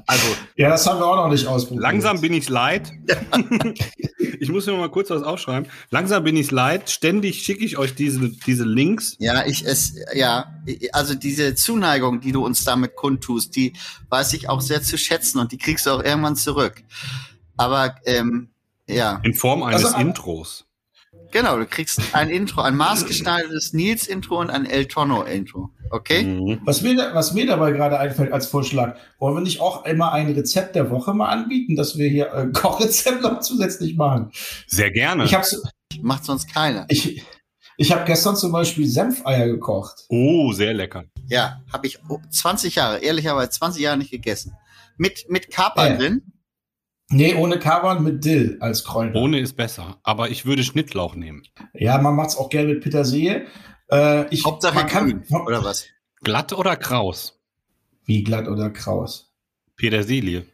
Also 0.06 0.26
Ja, 0.56 0.70
das 0.70 0.86
haben 0.86 0.98
wir 1.00 1.06
auch 1.06 1.16
noch 1.16 1.28
nicht 1.30 1.46
ausprobiert. 1.46 1.82
langsam 1.82 2.20
bin 2.20 2.32
ich 2.32 2.48
leid. 2.48 2.92
ich 4.40 4.48
muss 4.48 4.66
mir 4.66 4.72
mal 4.74 4.90
kurz 4.90 5.10
was 5.10 5.22
aufschreiben. 5.22 5.70
Langsam 5.90 6.24
bin 6.24 6.36
ich 6.36 6.50
leid. 6.50 6.90
Ständig 6.90 7.42
schicke 7.42 7.64
ich 7.64 7.78
euch 7.78 7.94
diese, 7.94 8.28
diese 8.46 8.64
Links. 8.64 9.16
Ja, 9.18 9.46
ich 9.46 9.64
es, 9.64 9.94
ja, 10.14 10.46
also 10.92 11.14
diese 11.14 11.54
Zuneigung, 11.54 12.20
die 12.20 12.32
du 12.32 12.44
uns 12.44 12.64
damit 12.64 12.96
kundtust, 12.96 13.54
die 13.56 13.74
weiß 14.10 14.32
ich 14.34 14.48
auch 14.48 14.60
sehr 14.60 14.82
zu 14.82 14.98
schätzen 14.98 15.38
und 15.38 15.52
die 15.52 15.58
kriegst 15.58 15.86
du 15.86 15.90
auch 15.90 16.02
irgendwann 16.02 16.36
zurück. 16.36 16.82
Aber 17.56 17.94
ähm, 18.04 18.48
ja, 18.88 19.20
In 19.22 19.34
Form 19.34 19.62
eines 19.62 19.84
Also, 19.84 19.98
Intros. 19.98 20.66
Genau, 21.34 21.58
du 21.58 21.66
kriegst 21.66 22.00
ein 22.14 22.30
Intro, 22.30 22.62
ein 22.62 22.76
maßgeschneidertes 22.76 23.74
Nils-Intro 23.74 24.40
und 24.40 24.48
ein 24.48 24.64
El 24.64 24.86
Tono-Intro. 24.86 25.68
Okay? 25.90 26.22
Mhm. 26.22 26.60
Was 26.64 26.80
mir, 26.80 26.96
da- 26.96 27.14
was 27.14 27.34
mir 27.34 27.46
dabei 27.46 27.72
gerade 27.72 27.98
einfällt 27.98 28.32
als 28.32 28.46
Vorschlag, 28.46 28.96
wollen 29.18 29.34
wir 29.36 29.40
nicht 29.42 29.60
auch 29.60 29.84
immer 29.84 30.12
ein 30.12 30.32
Rezept 30.32 30.74
der 30.74 30.90
Woche 30.90 31.12
mal 31.12 31.28
anbieten, 31.28 31.76
dass 31.76 31.98
wir 31.98 32.08
hier 32.08 32.32
ein 32.32 32.52
Kochrezept 32.52 33.20
noch 33.22 33.40
zusätzlich 33.40 33.96
machen? 33.96 34.30
Sehr 34.66 34.90
gerne. 34.90 35.24
Ich 35.24 35.34
habe 35.34 35.46
Macht 36.00 36.24
sonst 36.24 36.52
keiner. 36.52 36.86
ich, 36.88 37.22
ich 37.76 37.92
hab 37.92 38.06
gestern 38.06 38.34
zum 38.36 38.50
Beispiel 38.52 38.86
Senfeier 38.88 39.46
gekocht. 39.46 40.04
oh, 40.08 40.52
sehr 40.52 40.72
lecker. 40.72 41.04
Ja, 41.28 41.60
habe 41.72 41.86
ich 41.86 41.98
20 42.30 42.74
Jahre, 42.76 42.98
ehrlicherweise 42.98 43.50
20 43.50 43.82
Jahre 43.82 43.98
nicht 43.98 44.10
gegessen. 44.10 44.54
Mit, 44.96 45.26
mit 45.28 45.50
Kapern 45.50 45.92
Äh. 45.92 45.98
drin. 45.98 46.22
Nee, 47.14 47.34
ohne 47.34 47.60
Kaban 47.60 48.02
mit 48.02 48.24
Dill 48.24 48.56
als 48.60 48.82
Kräuter. 48.82 49.14
Ohne 49.14 49.38
ist 49.38 49.56
besser. 49.56 49.98
Aber 50.02 50.30
ich 50.30 50.46
würde 50.46 50.64
Schnittlauch 50.64 51.14
nehmen. 51.14 51.44
Ja, 51.72 51.98
man 51.98 52.16
macht's 52.16 52.36
auch 52.36 52.48
gerne 52.48 52.74
mit 52.74 52.82
Petersilie. 52.82 53.46
Äh, 53.90 54.28
ich, 54.34 54.44
Hauptsache 54.44 54.74
man 54.74 54.86
kann, 54.88 55.24
grün, 55.28 55.40
oder 55.46 55.62
was? 55.64 55.86
Glatt 56.22 56.52
oder 56.52 56.76
kraus? 56.76 57.38
Wie 58.04 58.24
glatt 58.24 58.48
oder 58.48 58.68
kraus? 58.70 59.32
Petersilie. 59.76 60.46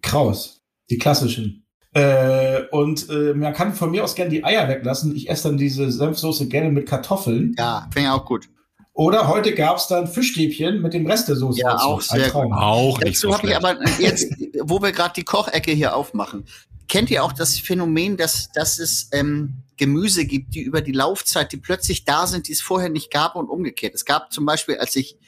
Kraus. 0.00 0.62
Die 0.88 0.96
klassischen. 0.96 1.66
Äh, 1.92 2.62
und 2.70 3.10
äh, 3.10 3.34
man 3.34 3.52
kann 3.52 3.74
von 3.74 3.90
mir 3.90 4.02
aus 4.02 4.14
gerne 4.14 4.30
die 4.30 4.44
Eier 4.44 4.68
weglassen. 4.68 5.14
Ich 5.14 5.28
esse 5.28 5.48
dann 5.48 5.58
diese 5.58 5.92
Senfsoße 5.92 6.48
gerne 6.48 6.70
mit 6.70 6.86
Kartoffeln. 6.88 7.54
Ja, 7.58 7.88
finde 7.92 8.08
ich 8.08 8.14
auch 8.14 8.24
gut. 8.24 8.48
Oder 8.96 9.28
heute 9.28 9.54
gab's 9.54 9.88
dann 9.88 10.06
Fischstäbchen 10.06 10.80
mit 10.80 10.94
dem 10.94 11.06
Rest 11.06 11.28
der 11.28 11.36
Soße. 11.36 11.60
Ja, 11.60 11.72
dazu. 11.72 11.84
auch 11.84 11.98
Ein 11.98 12.20
sehr 12.20 12.30
Traum. 12.30 12.52
Auch 12.54 12.98
nicht 13.00 13.16
Dazu 13.16 13.28
so 13.28 13.36
habe 13.36 13.46
ich 13.46 13.54
aber 13.54 13.76
jetzt, 13.98 14.34
wo 14.62 14.82
wir 14.82 14.92
gerade 14.92 15.14
die 15.14 15.24
Kochecke 15.24 15.72
hier 15.72 15.96
aufmachen, 15.96 16.46
kennt 16.88 17.10
ihr 17.10 17.24
auch 17.24 17.32
das 17.32 17.58
Phänomen, 17.58 18.16
dass, 18.16 18.50
dass 18.50 18.78
es 18.78 19.08
ähm, 19.12 19.62
Gemüse 19.76 20.24
gibt, 20.24 20.54
die 20.54 20.62
über 20.62 20.80
die 20.80 20.92
Laufzeit, 20.92 21.52
die 21.52 21.56
plötzlich 21.56 22.04
da 22.04 22.26
sind, 22.26 22.48
die 22.48 22.52
es 22.52 22.62
vorher 22.62 22.88
nicht 22.88 23.10
gab 23.10 23.36
und 23.36 23.48
umgekehrt. 23.48 23.94
Es 23.94 24.04
gab 24.04 24.32
zum 24.32 24.46
Beispiel, 24.46 24.76
als 24.78 24.96
ich 24.96 25.18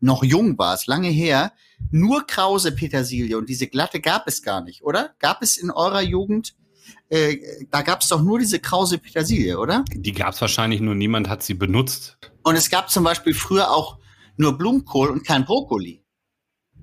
noch 0.00 0.22
jung 0.22 0.58
war, 0.58 0.74
ist 0.74 0.86
lange 0.86 1.08
her, 1.08 1.52
nur 1.90 2.26
krause 2.26 2.72
Petersilie 2.72 3.36
und 3.36 3.48
diese 3.48 3.66
glatte 3.66 4.00
gab 4.00 4.26
es 4.26 4.42
gar 4.42 4.62
nicht, 4.62 4.82
oder? 4.82 5.14
Gab 5.18 5.42
es 5.42 5.56
in 5.56 5.70
eurer 5.70 6.02
Jugend, 6.02 6.54
äh, 7.08 7.66
da 7.70 7.82
gab 7.82 8.02
es 8.02 8.08
doch 8.08 8.22
nur 8.22 8.38
diese 8.38 8.60
krause 8.60 8.98
Petersilie, 8.98 9.58
oder? 9.58 9.84
Die 9.92 10.12
gab 10.12 10.34
es 10.34 10.40
wahrscheinlich 10.40 10.80
nur, 10.80 10.94
niemand 10.94 11.28
hat 11.28 11.42
sie 11.42 11.54
benutzt. 11.54 12.18
Und 12.42 12.56
es 12.56 12.70
gab 12.70 12.90
zum 12.90 13.04
Beispiel 13.04 13.34
früher 13.34 13.70
auch 13.70 13.98
nur 14.36 14.56
Blumenkohl 14.56 15.10
und 15.10 15.26
kein 15.26 15.44
Brokkoli, 15.44 16.04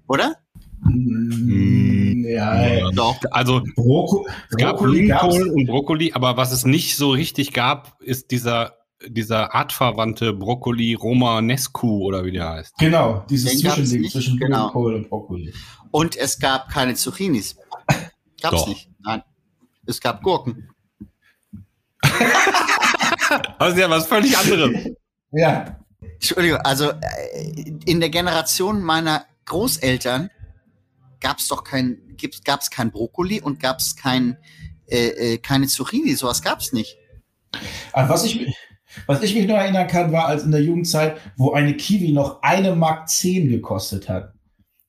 oder? 0.07 0.35
Mm, 0.81 2.25
ja, 2.25 2.91
Doch. 2.91 3.17
Also 3.31 3.61
Broko 3.75 4.27
es 4.49 4.57
gab 4.57 4.77
Brokkoli 4.77 5.07
gab's. 5.07 5.35
Blumenkohl 5.35 5.53
und 5.53 5.65
Brokkoli, 5.65 6.13
aber 6.13 6.37
was 6.37 6.51
es 6.51 6.65
nicht 6.65 6.95
so 6.97 7.11
richtig 7.11 7.53
gab, 7.53 8.01
ist 8.01 8.31
dieser, 8.31 8.77
dieser 9.07 9.53
artverwandte 9.55 10.33
Brokkoli 10.33 10.93
Romanescu 10.93 12.03
oder 12.03 12.25
wie 12.25 12.31
der 12.31 12.49
heißt. 12.49 12.77
Genau, 12.77 13.25
dieses 13.29 13.59
Zwischending 13.59 14.01
nicht, 14.01 14.11
zwischen 14.11 14.37
genau. 14.37 14.69
Blumenkohl 14.71 14.95
und 14.95 15.09
Brokkoli. 15.09 15.53
Und 15.91 16.15
es 16.15 16.39
gab 16.39 16.69
keine 16.69 16.95
Zucchinis. 16.95 17.55
Gab's 18.41 18.61
Doch. 18.61 18.67
nicht. 18.67 18.89
Nein. 19.03 19.23
Es 19.85 20.01
gab 20.01 20.21
Gurken. 20.21 20.69
Aber 23.57 23.69
ist 23.69 23.77
ja 23.77 23.89
was 23.89 24.07
völlig 24.07 24.37
anderes. 24.37 24.91
Ja, 25.31 25.77
Entschuldigung, 26.15 26.59
also 26.59 26.91
äh, 26.91 27.71
in 27.85 27.99
der 27.99 28.09
Generation 28.09 28.81
meiner 28.81 29.25
Großeltern 29.45 30.29
gab's 31.19 31.47
doch 31.47 31.63
kein, 31.63 31.97
gibt's, 32.17 32.43
gab's 32.43 32.69
kein 32.69 32.91
Brokkoli 32.91 33.41
und 33.41 33.59
gab's 33.59 33.95
kein, 33.95 34.37
äh, 34.87 35.07
äh, 35.33 35.37
keine 35.37 35.67
Zucchini. 35.67 36.15
Sowas 36.15 36.41
gab's 36.41 36.73
nicht. 36.73 36.97
an 37.93 38.09
was 38.09 38.25
ich, 38.25 38.39
mich- 38.39 38.55
was 39.07 39.21
ich 39.23 39.35
mich 39.35 39.45
noch 39.47 39.55
erinnern 39.57 39.87
kann, 39.87 40.11
war 40.11 40.27
als 40.27 40.43
in 40.43 40.51
der 40.51 40.61
Jugendzeit, 40.61 41.17
wo 41.37 41.51
eine 41.53 41.75
Kiwi 41.75 42.11
noch 42.13 42.41
eine 42.41 42.75
Mark 42.75 43.09
10 43.09 43.49
gekostet 43.49 44.07
hat. 44.07 44.31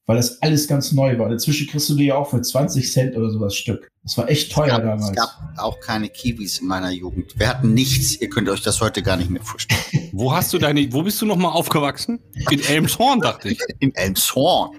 Weil 0.09 0.19
das 0.19 0.41
alles 0.41 0.69
ganz 0.69 0.93
neu 0.93 1.19
war. 1.19 1.33
Inzwischen 1.33 1.67
kriegst 1.67 1.89
du 1.91 1.97
die 1.97 2.05
ja 2.07 2.15
auch 2.15 2.31
für 2.31 2.41
20 2.41 2.93
Cent 2.93 3.17
oder 3.17 3.29
sowas 3.29 3.57
Stück. 3.57 3.89
Das 4.05 4.17
war 4.17 4.29
echt 4.31 4.53
teuer 4.53 4.67
es, 4.67 4.71
gab, 4.75 4.83
damals. 4.85 5.11
es 5.11 5.17
gab 5.17 5.31
auch 5.57 5.81
keine 5.81 6.09
Kiwis 6.09 6.59
in 6.61 6.69
meiner 6.69 6.93
Jugend. 6.93 7.37
Wir 7.37 7.49
hatten 7.49 7.75
nichts. 7.75 8.15
Ihr 8.21 8.31
könnt 8.31 8.49
euch 8.49 8.63
das 8.63 8.81
heute 8.81 9.03
gar 9.03 9.17
nicht 9.17 9.31
mehr 9.31 9.43
vorstellen. 9.43 9.81
Wo 10.13 10.33
hast 10.33 10.53
du 10.53 10.59
deine, 10.59 10.93
wo 10.93 11.03
bist 11.03 11.21
du 11.21 11.27
nochmal 11.27 11.51
aufgewachsen? 11.51 12.21
In 12.51 12.61
Elmshorn, 12.63 13.21
dachte 13.21 13.49
ich. 13.49 13.59
In 13.81 13.93
Elmshorn. 13.97 14.79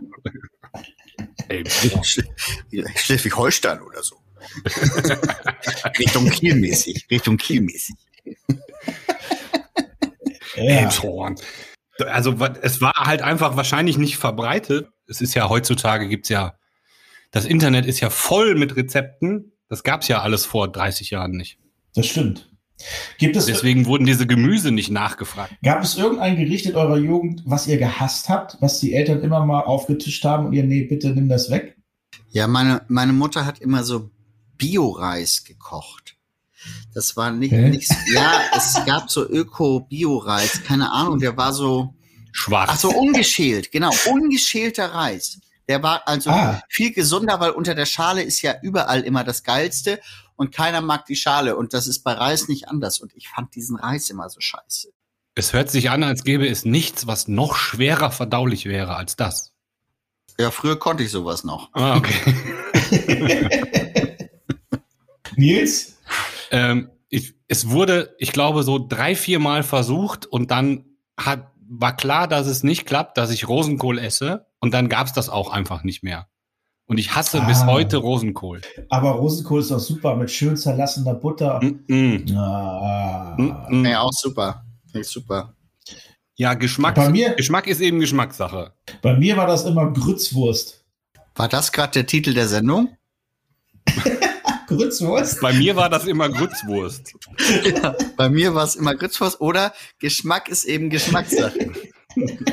Schleswig-Holstein 2.96 3.82
oder 3.82 4.04
so. 4.04 4.16
Richtung 6.00 6.30
Kiel-mäßig. 6.30 7.08
Richtung 7.10 7.38
Kiel-mäßig. 7.38 7.96
Elmshorn. 10.56 11.36
Also 12.06 12.36
es 12.62 12.82
war 12.82 12.94
halt 12.94 13.22
einfach 13.22 13.56
wahrscheinlich 13.56 13.98
nicht 13.98 14.18
verbreitet. 14.18 14.89
Es 15.08 15.22
ist 15.22 15.34
ja 15.34 15.50
heutzutage 15.50 16.08
gibt's 16.08 16.30
ja, 16.30 16.58
das 17.32 17.46
Internet 17.46 17.86
ist 17.86 18.00
ja 18.00 18.10
voll 18.10 18.56
mit 18.56 18.75
Rezepten. 18.75 19.54
Das 19.70 19.84
gab's 19.84 20.08
ja 20.08 20.22
alles 20.22 20.46
vor 20.46 20.72
30 20.72 21.10
Jahren 21.10 21.32
nicht. 21.32 21.60
Das 21.96 22.08
stimmt. 22.08 22.47
Gibt 23.17 23.36
es, 23.36 23.46
Deswegen 23.48 23.86
wurden 23.88 24.05
diese 24.05 24.27
Gemüse 24.27 24.72
nicht 24.72 24.91
nachgefragt. 24.91 25.53
gab 25.63 25.84
es 25.84 25.98
irgendein 25.98 26.36
Gericht 26.38 26.65
in 26.67 26.75
eurer 26.75 26.98
Jugend, 26.98 27.41
was 27.46 27.65
ihr 27.67 27.77
gehasst 27.77 28.29
habt, 28.29 28.57
was 28.60 28.79
die 28.79 28.93
Eltern 28.93 29.22
immer 29.22 29.43
mal 29.46 29.62
aufgetischt 29.62 30.24
haben 30.24 30.46
und 30.48 30.53
ihr, 30.53 30.63
nee, 30.63 30.84
bitte 30.84 31.10
nimm 31.10 31.27
das 31.27 31.50
weg? 31.50 31.75
Ja, 32.29 32.48
meine, 32.48 32.84
meine 32.88 33.13
Mutter 33.13 33.46
hat 33.46 33.60
immer 33.60 33.84
so 33.84 34.12
Bio-Reis 34.57 35.43
gekocht. 35.43 36.15
Das 36.93 37.15
war 37.17 37.31
nicht, 37.31 37.51
Hä? 37.51 37.69
nicht 37.69 37.89
ja, 38.13 38.41
es 38.55 38.77
gab 38.86 39.10
so 39.10 39.27
Öko-Bio-Reis, 39.27 40.63
keine 40.63 40.91
Ahnung, 40.91 41.19
der 41.19 41.38
war 41.38 41.53
so, 41.53 41.96
Schwarz. 42.31 42.69
ach 42.74 42.77
so, 42.79 42.89
ungeschält, 42.89 43.72
genau, 43.72 43.91
ungeschälter 44.12 44.93
Reis. 44.93 45.39
Der 45.69 45.84
war 45.84 46.07
also 46.07 46.29
Ah. 46.29 46.62
viel 46.69 46.93
gesunder, 46.93 47.39
weil 47.39 47.51
unter 47.51 47.75
der 47.75 47.86
Schale 47.86 48.22
ist 48.24 48.41
ja 48.41 48.55
überall 48.62 49.01
immer 49.01 49.24
das 49.24 49.43
Geilste 49.43 50.00
und 50.38 50.53
keiner 50.53 50.82
mag 50.82 51.06
die 51.06 51.15
Schale 51.17 51.58
und 51.58 51.74
das 51.74 51.88
ist 51.88 52.03
bei 52.03 52.13
Reis 52.13 52.48
nicht 52.48 52.70
anders 52.70 53.00
und 53.00 53.13
ich 53.15 53.27
fand 53.27 53.53
diesen 53.56 53.75
Reis 53.75 54.10
immer 54.10 54.29
so 54.29 54.39
scheiße. 54.39 54.94
Es 55.36 55.53
hört 55.53 55.70
sich 55.70 55.89
an, 55.89 56.03
als 56.03 56.24
gäbe 56.24 56.48
es 56.48 56.65
nichts, 56.65 57.06
was 57.06 57.27
noch 57.27 57.56
schwerer 57.56 58.12
verdaulich 58.12 58.65
wäre 58.65 58.96
als 58.96 59.15
das. 59.15 59.53
Ja, 60.39 60.51
früher 60.51 60.79
konnte 60.79 61.03
ich 61.03 61.12
sowas 61.12 61.44
noch. 61.44 61.70
Ah, 61.74 61.98
okay. 61.98 62.36
Nils? 65.36 65.98
ähm, 66.51 66.89
ich, 67.10 67.36
es 67.48 67.70
wurde, 67.70 68.15
ich 68.20 68.32
glaube, 68.32 68.63
so 68.63 68.79
drei, 68.79 69.15
vier 69.15 69.39
Mal 69.39 69.63
versucht 69.63 70.25
und 70.25 70.51
dann 70.51 70.86
hat, 71.17 71.51
war 71.70 71.96
klar, 71.96 72.27
dass 72.27 72.48
es 72.48 72.63
nicht 72.63 72.86
klappt, 72.86 73.17
dass 73.17 73.32
ich 73.32 73.48
Rosenkohl 73.48 74.00
esse 74.00 74.48
und 74.60 74.74
dann 74.74 74.89
gab's 74.89 75.13
das 75.13 75.29
auch 75.29 75.51
einfach 75.51 75.84
nicht 75.84 76.03
mehr. 76.03 76.27
Und 76.89 76.98
ich 76.98 77.13
hasse 77.13 77.41
bis 77.41 77.60
Ah. 77.62 77.67
heute 77.67 77.98
Rosenkohl. 77.98 78.62
Aber 78.89 79.12
Rosenkohl 79.12 79.60
ist 79.60 79.72
doch 79.72 79.79
super 79.79 80.15
mit 80.15 80.32
schön 80.32 80.56
zerlassener 80.56 81.13
Butter. 81.15 81.60
Mm 81.62 81.84
-mm. 81.88 82.36
Ah. 82.38 83.36
Mm 83.38 83.51
-mm. 83.51 83.89
Ja, 83.89 84.00
auch 84.01 84.13
super. 84.13 84.63
Ich 84.94 85.08
super. 85.08 85.53
Ja, 86.36 86.53
Geschmack, 86.53 86.96
Bei 86.96 87.10
mir- 87.10 87.34
Geschmack 87.36 87.67
ist 87.67 87.82
eben 87.82 88.00
Geschmackssache. 88.00 88.72
Bei 89.01 89.15
mir 89.15 89.36
war 89.36 89.48
das 89.48 89.65
immer 89.65 89.91
Grützwurst. 89.91 90.84
War 91.36 91.50
das 91.50 91.72
gerade 91.72 91.91
der 91.91 92.06
Titel 92.06 92.34
der 92.34 92.48
Sendung? 92.48 92.96
Grützwurst? 94.67 95.41
Bei 95.41 95.53
mir 95.53 95.75
war 95.75 95.89
das 95.89 96.06
immer 96.06 96.29
Grützwurst. 96.29 97.13
Bei 98.17 98.29
mir 98.29 98.53
war 98.56 98.63
es 98.63 98.75
immer 98.75 98.96
Grützwurst 98.96 99.39
oder 99.41 99.74
Geschmack 100.00 100.48
ist 100.50 100.63
eben 100.65 100.89
Geschmackssache. 100.89 101.72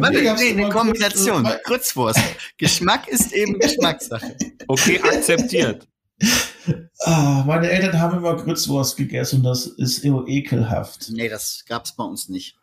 Warte, 0.00 0.20
nee, 0.22 0.50
eine 0.52 0.68
Kombination. 0.68 1.44
Grütz- 1.44 1.62
Grützwurst. 1.64 2.20
Geschmack 2.58 3.08
ist 3.08 3.32
eben 3.32 3.58
Geschmackssache. 3.58 4.36
Okay, 4.68 5.00
akzeptiert. 5.02 5.86
Ah, 7.04 7.42
meine 7.44 7.68
Eltern 7.68 7.98
haben 7.98 8.18
immer 8.18 8.36
Grützwurst 8.36 8.96
gegessen 8.96 9.38
und 9.38 9.42
das 9.42 9.66
ist 9.66 10.04
eher 10.04 10.22
ekelhaft. 10.28 11.10
Nee, 11.10 11.28
das 11.28 11.64
gab's 11.66 11.96
bei 11.96 12.04
uns 12.04 12.28
nicht. 12.28 12.56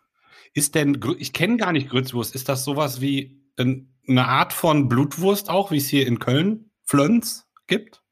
Ist 0.54 0.74
denn, 0.74 0.98
ich 1.18 1.34
kenne 1.34 1.58
gar 1.58 1.72
nicht 1.72 1.90
Grützwurst. 1.90 2.34
Ist 2.34 2.48
das 2.48 2.64
sowas 2.64 3.02
wie 3.02 3.42
ein, 3.58 3.92
eine 4.08 4.26
Art 4.26 4.54
von 4.54 4.88
Blutwurst 4.88 5.50
auch, 5.50 5.70
wie 5.70 5.76
es 5.76 5.88
hier 5.88 6.06
in 6.06 6.18
Köln 6.20 6.70
Flöns 6.86 7.44
gibt? 7.66 8.02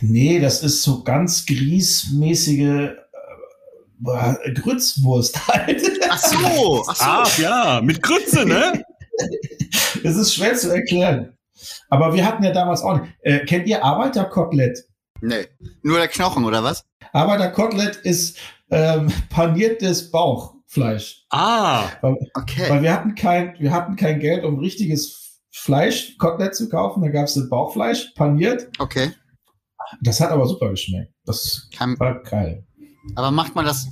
Nee, 0.00 0.40
das 0.40 0.64
ist 0.64 0.82
so 0.82 1.04
ganz 1.04 1.46
griesmäßige 1.46 2.58
äh, 2.60 2.96
Grützwurst 4.02 5.46
halt. 5.48 5.82
Ach 6.08 6.18
so, 6.18 6.84
ach 6.88 7.26
so. 7.26 7.42
ja, 7.42 7.80
mit 7.82 8.02
Grütze, 8.02 8.44
ne? 8.44 8.82
Es 10.02 10.16
ist 10.16 10.34
schwer 10.34 10.54
zu 10.54 10.70
erklären. 10.74 11.36
Aber 11.90 12.14
wir 12.14 12.24
hatten 12.24 12.42
ja 12.42 12.52
damals 12.52 12.80
auch 12.82 13.00
nicht. 13.00 13.12
Äh, 13.20 13.44
kennt 13.44 13.66
ihr 13.66 13.84
Arbeiterkotelett? 13.84 14.84
Nee. 15.20 15.46
Nur 15.82 15.98
der 15.98 16.08
Knochen, 16.08 16.44
oder 16.44 16.64
was? 16.64 16.86
Arbeiterkotelett 17.12 17.96
ist 17.96 18.38
ähm, 18.70 19.12
paniertes 19.28 20.10
Bauchfleisch. 20.10 21.26
ah, 21.30 21.84
Okay. 22.34 22.70
Weil 22.70 22.82
wir 22.82 22.92
hatten 22.94 23.14
kein, 23.14 23.54
wir 23.58 23.72
hatten 23.72 23.96
kein 23.96 24.20
Geld, 24.20 24.44
um 24.44 24.58
richtiges 24.58 25.40
Fleisch, 25.50 26.16
Kotelett 26.16 26.54
zu 26.54 26.68
kaufen. 26.70 27.02
Da 27.02 27.08
gab 27.08 27.26
es 27.26 27.34
das 27.34 27.50
Bauchfleisch, 27.50 28.12
paniert. 28.14 28.68
Okay. 28.78 29.12
Das 30.00 30.20
hat 30.20 30.30
aber 30.30 30.46
super 30.46 30.70
geschmeckt. 30.70 31.12
Das 31.26 31.68
Kann, 31.76 31.98
war 31.98 32.22
geil. 32.22 32.64
Aber 33.16 33.30
macht 33.30 33.54
man 33.54 33.64
das, 33.64 33.88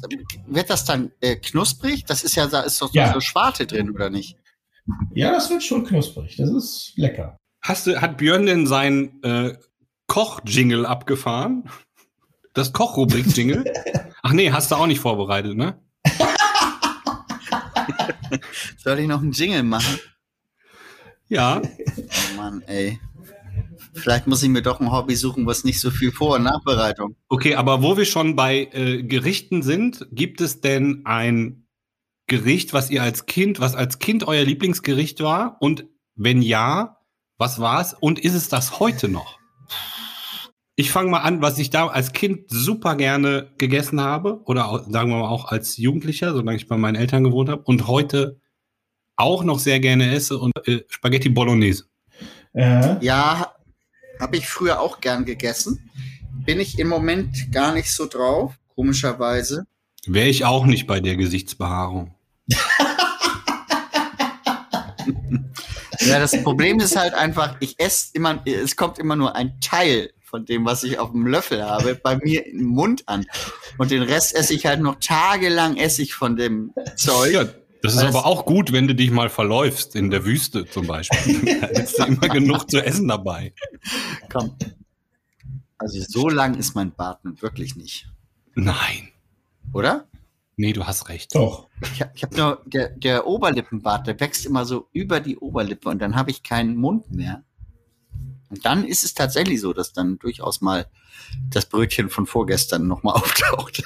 wird 0.46 0.70
das 0.70 0.84
dann 0.84 1.10
äh, 1.20 1.36
knusprig? 1.36 2.04
Das 2.06 2.24
ist 2.24 2.34
ja, 2.36 2.46
da 2.46 2.60
ist 2.60 2.80
doch 2.82 2.88
so, 2.88 2.94
Ja. 2.98 3.12
so 3.12 3.20
Schwarte 3.20 3.66
drin, 3.66 3.90
oder 3.90 4.10
nicht? 4.10 4.36
Ja, 5.14 5.30
das 5.32 5.50
wird 5.50 5.62
schon 5.62 5.84
knusprig. 5.84 6.36
Das 6.36 6.48
ist 6.50 6.92
lecker. 6.96 7.36
hast 7.62 7.86
du, 7.86 8.00
hat 8.00 8.16
Björn 8.18 8.46
denn 8.46 8.66
sein 8.66 9.22
äh, 9.22 9.54
Koch-Jingle 10.06 10.86
abgefahren? 10.86 11.68
Das 12.54 12.72
Koch-Rubrik-Jingle? 12.72 13.64
Ach 14.22 14.32
nee, 14.32 14.50
hast 14.50 14.70
du 14.70 14.76
auch 14.76 14.86
nicht 14.86 15.00
vorbereitet, 15.00 15.56
ne? 15.56 15.78
Soll 18.78 18.98
ich 19.00 19.06
noch 19.08 19.20
einen 19.22 19.32
Jingle 19.32 19.62
machen? 19.62 19.98
Ja. 21.28 21.60
Oh 21.62 22.36
Mann, 22.36 22.62
ey. 22.66 22.98
Vielleicht 23.98 24.26
muss 24.26 24.42
ich 24.42 24.48
mir 24.48 24.62
doch 24.62 24.80
ein 24.80 24.90
Hobby 24.90 25.14
suchen, 25.14 25.46
was 25.46 25.64
nicht 25.64 25.80
so 25.80 25.90
viel 25.90 26.12
Vor- 26.12 26.36
und 26.36 26.44
Nachbereitung. 26.44 27.16
Okay, 27.28 27.54
aber 27.54 27.82
wo 27.82 27.96
wir 27.96 28.04
schon 28.04 28.36
bei 28.36 28.68
äh, 28.72 29.02
Gerichten 29.02 29.62
sind, 29.62 30.06
gibt 30.12 30.40
es 30.40 30.60
denn 30.60 31.02
ein 31.04 31.66
Gericht, 32.26 32.72
was 32.72 32.90
ihr 32.90 33.02
als 33.02 33.26
Kind, 33.26 33.60
was 33.60 33.74
als 33.74 33.98
Kind 33.98 34.26
euer 34.26 34.44
Lieblingsgericht 34.44 35.22
war? 35.22 35.56
Und 35.60 35.86
wenn 36.14 36.42
ja, 36.42 36.98
was 37.38 37.60
war 37.60 37.80
es? 37.80 37.94
Und 37.94 38.18
ist 38.18 38.34
es 38.34 38.48
das 38.48 38.80
heute 38.80 39.08
noch? 39.08 39.38
Ich 40.76 40.92
fange 40.92 41.10
mal 41.10 41.20
an, 41.20 41.42
was 41.42 41.58
ich 41.58 41.70
da 41.70 41.88
als 41.88 42.12
Kind 42.12 42.44
super 42.48 42.94
gerne 42.94 43.52
gegessen 43.58 44.00
habe 44.00 44.42
oder 44.44 44.68
auch, 44.68 44.84
sagen 44.88 45.10
wir 45.10 45.18
mal 45.18 45.28
auch 45.28 45.46
als 45.46 45.76
Jugendlicher, 45.76 46.32
solange 46.32 46.56
ich 46.56 46.68
bei 46.68 46.76
meinen 46.76 46.94
Eltern 46.94 47.24
gewohnt 47.24 47.48
habe 47.48 47.62
und 47.62 47.88
heute 47.88 48.40
auch 49.16 49.42
noch 49.42 49.58
sehr 49.58 49.80
gerne 49.80 50.12
esse 50.12 50.38
und 50.38 50.52
äh, 50.68 50.84
Spaghetti 50.88 51.30
Bolognese. 51.30 51.86
Äh, 52.54 53.04
Ja, 53.04 53.54
habe 54.20 54.36
ich 54.36 54.48
früher 54.48 54.80
auch 54.80 55.00
gern 55.00 55.24
gegessen. 55.24 55.90
Bin 56.44 56.60
ich 56.60 56.78
im 56.78 56.88
Moment 56.88 57.52
gar 57.52 57.74
nicht 57.74 57.92
so 57.92 58.06
drauf, 58.06 58.54
komischerweise. 58.74 59.66
Wäre 60.06 60.28
ich 60.28 60.44
auch 60.44 60.66
nicht 60.66 60.86
bei 60.86 61.00
der 61.00 61.16
Gesichtsbehaarung. 61.16 62.14
Ja, 66.00 66.18
das 66.18 66.42
Problem 66.42 66.80
ist 66.80 66.96
halt 66.96 67.12
einfach, 67.12 67.56
ich 67.60 67.78
esse 67.78 68.10
immer, 68.14 68.42
es 68.46 68.76
kommt 68.76 68.98
immer 68.98 69.16
nur 69.16 69.36
ein 69.36 69.60
Teil 69.60 70.10
von 70.22 70.44
dem, 70.44 70.64
was 70.64 70.84
ich 70.84 70.98
auf 70.98 71.10
dem 71.10 71.26
Löffel 71.26 71.64
habe, 71.64 71.94
bei 71.96 72.16
mir 72.16 72.46
im 72.46 72.64
Mund 72.64 73.08
an. 73.08 73.26
Und 73.78 73.90
den 73.90 74.02
Rest 74.02 74.34
esse 74.34 74.54
ich 74.54 74.66
halt 74.66 74.80
noch 74.80 74.96
tagelang 75.00 75.76
esse 75.76 76.02
ich 76.02 76.14
von 76.14 76.36
dem 76.36 76.72
Zeug. 76.96 77.54
Das 77.82 77.94
ist 77.94 78.02
aber 78.02 78.26
auch 78.26 78.44
gut, 78.44 78.72
wenn 78.72 78.88
du 78.88 78.94
dich 78.94 79.10
mal 79.10 79.28
verläufst 79.28 79.94
in 79.94 80.10
der 80.10 80.24
Wüste 80.24 80.66
zum 80.66 80.86
Beispiel. 80.86 81.40
da 81.60 81.66
hättest 81.68 81.98
du 81.98 82.04
immer 82.04 82.28
genug 82.28 82.70
zu 82.70 82.84
essen 82.84 83.06
dabei. 83.08 83.54
Komm. 84.30 84.56
Also 85.78 86.00
so 86.08 86.28
lang 86.28 86.54
ist 86.56 86.74
mein 86.74 86.92
Bart 86.92 87.24
nun 87.24 87.40
wirklich 87.40 87.76
nicht. 87.76 88.08
Nein. 88.54 89.08
Oder? 89.72 90.08
Nee, 90.56 90.72
du 90.72 90.84
hast 90.86 91.08
recht. 91.08 91.34
doch. 91.36 91.68
Ich, 91.92 92.02
hab- 92.02 92.16
ich 92.16 92.22
habe 92.24 92.36
nur, 92.36 92.62
der, 92.66 92.88
der 92.88 93.26
Oberlippenbart, 93.28 94.08
der 94.08 94.18
wächst 94.18 94.44
immer 94.44 94.64
so 94.64 94.88
über 94.92 95.20
die 95.20 95.36
Oberlippe 95.36 95.88
und 95.88 96.00
dann 96.00 96.16
habe 96.16 96.32
ich 96.32 96.42
keinen 96.42 96.74
Mund 96.76 97.12
mehr. 97.12 97.44
Und 98.50 98.64
dann 98.64 98.84
ist 98.84 99.04
es 99.04 99.14
tatsächlich 99.14 99.60
so, 99.60 99.72
dass 99.72 99.92
dann 99.92 100.18
durchaus 100.18 100.60
mal 100.60 100.86
das 101.50 101.66
Brötchen 101.66 102.10
von 102.10 102.26
vorgestern 102.26 102.88
nochmal 102.88 103.14
auftaucht. 103.22 103.84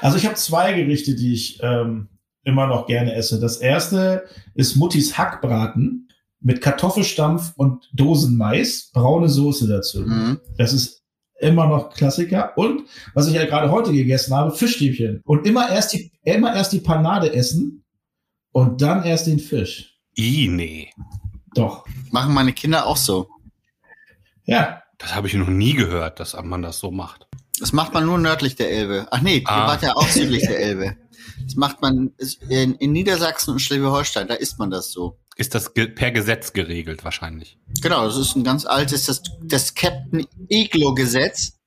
Also 0.00 0.16
ich 0.16 0.24
habe 0.24 0.36
zwei 0.36 0.72
Gerichte, 0.72 1.14
die 1.14 1.34
ich 1.34 1.58
ähm, 1.62 2.08
immer 2.44 2.66
noch 2.66 2.86
gerne 2.86 3.14
esse. 3.14 3.40
Das 3.40 3.56
erste 3.58 4.24
ist 4.54 4.76
Muttis 4.76 5.16
Hackbraten 5.18 6.08
mit 6.40 6.60
Kartoffelstampf 6.60 7.52
und 7.56 7.88
Dosenmais, 7.94 8.90
braune 8.92 9.28
Soße 9.28 9.66
dazu. 9.66 10.00
Mhm. 10.02 10.40
Das 10.58 10.72
ist 10.72 11.02
immer 11.40 11.66
noch 11.66 11.90
Klassiker. 11.94 12.56
Und 12.56 12.82
was 13.14 13.26
ich 13.28 13.34
ja 13.34 13.44
gerade 13.46 13.70
heute 13.70 13.92
gegessen 13.92 14.34
habe, 14.34 14.52
Fischstäbchen. 14.54 15.20
Und 15.24 15.46
immer 15.46 15.70
erst 15.70 15.92
die, 15.94 16.12
immer 16.22 16.54
erst 16.54 16.72
die 16.72 16.80
Panade 16.80 17.32
essen 17.32 17.84
und 18.52 18.80
dann 18.82 19.04
erst 19.04 19.26
den 19.26 19.38
Fisch. 19.38 19.98
I, 20.16 20.48
nee. 20.48 20.90
Doch. 21.54 21.86
Machen 22.10 22.34
meine 22.34 22.52
Kinder 22.52 22.86
auch 22.86 22.96
so. 22.96 23.28
Ja. 24.44 24.82
Das 24.98 25.14
habe 25.14 25.26
ich 25.26 25.34
noch 25.34 25.48
nie 25.48 25.74
gehört, 25.74 26.20
dass 26.20 26.36
man 26.42 26.62
das 26.62 26.78
so 26.78 26.90
macht. 26.90 27.26
Das 27.58 27.72
macht 27.72 27.92
man 27.94 28.06
nur 28.06 28.18
nördlich 28.18 28.54
der 28.56 28.70
Elbe. 28.70 29.06
Ach 29.10 29.20
nee, 29.22 29.42
Ah. 29.46 29.62
ihr 29.62 29.66
wart 29.68 29.82
ja 29.82 29.96
auch 29.96 30.08
südlich 30.08 30.42
der 30.42 30.58
Elbe. 30.60 30.96
Das 31.44 31.56
macht 31.56 31.80
man 31.82 32.12
in, 32.48 32.74
in 32.76 32.92
Niedersachsen 32.92 33.52
und 33.52 33.60
Schleswig-Holstein, 33.60 34.28
da 34.28 34.34
isst 34.34 34.58
man 34.58 34.70
das 34.70 34.90
so. 34.92 35.18
Ist 35.36 35.54
das 35.54 35.74
ge 35.74 35.88
per 35.88 36.10
Gesetz 36.12 36.52
geregelt 36.52 37.04
wahrscheinlich? 37.04 37.58
Genau, 37.82 38.06
das 38.06 38.16
ist 38.16 38.36
ein 38.36 38.44
ganz 38.44 38.66
altes, 38.66 39.06
das, 39.06 39.22
das 39.42 39.74
Captain 39.74 40.26
Iglo-Gesetz, 40.48 41.58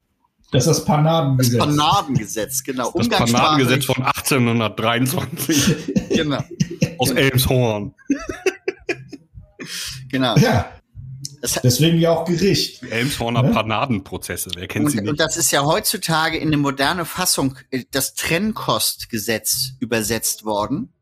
Das 0.52 0.64
ist 0.64 0.68
das 0.68 0.78
das 0.78 0.86
Panadengesetz. 0.86 1.58
Panadengesetz, 1.60 2.64
genau. 2.64 2.92
Das 2.96 3.10
Panadengesetz 3.10 3.86
von 3.86 4.04
1823 4.04 5.94
Genau, 6.10 6.42
aus 6.98 7.12
Elmshorn. 7.12 7.94
genau. 10.10 10.36
ja. 10.38 10.72
Das, 11.54 11.62
Deswegen 11.62 11.98
ja 12.00 12.12
auch 12.12 12.26
Gericht. 12.26 12.84
Elmshorner 12.84 13.44
Ne? 13.44 13.52
Panadenprozesse, 13.52 14.52
wer 14.56 14.68
kennt 14.68 14.92
sie 14.92 14.98
und, 15.00 15.04
und 15.08 15.12
nicht? 15.14 15.20
das 15.22 15.38
ist 15.38 15.52
ja 15.52 15.64
heutzutage 15.64 16.38
in 16.38 16.48
eine 16.50 16.58
moderne 16.58 17.06
Fassung 17.06 17.56
äh, 17.72 17.84
das 17.92 18.14
Trennkostgesetz 18.16 19.74
übersetzt 19.80 20.46
worden, 20.46 20.94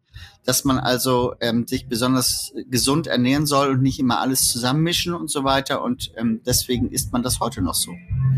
dass 0.45 0.63
man 0.63 0.77
also 0.77 1.34
ähm, 1.41 1.65
sich 1.67 1.88
besonders 1.88 2.53
gesund 2.69 3.08
ernähren 3.08 3.45
soll 3.45 3.69
und 3.69 3.81
nicht 3.81 3.99
immer 3.99 4.19
alles 4.19 4.47
zusammenmischen 4.51 5.13
und 5.13 5.29
so 5.31 5.43
weiter. 5.43 5.81
Und 5.81 6.12
ähm, 6.17 6.41
deswegen 6.45 6.89
isst 6.91 7.12
man 7.13 7.23
das 7.23 7.39
heute 7.39 7.62
noch 7.62 7.73
so. 7.75 7.91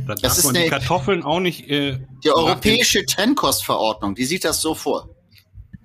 Da 0.07 0.15
das 0.15 0.37
ist 0.37 0.45
man 0.45 0.53
die 0.53 0.61
eine- 0.61 0.69
Kartoffeln 0.69 1.23
auch 1.23 1.39
nicht. 1.41 1.69
Äh, 1.69 1.99
Die 2.23 2.31
europäische 2.31 3.05
Trennkostverordnung, 3.05 4.15
die 4.15 4.25
sieht 4.25 4.45
das 4.45 4.61
so 4.61 4.73
vor. 4.73 5.09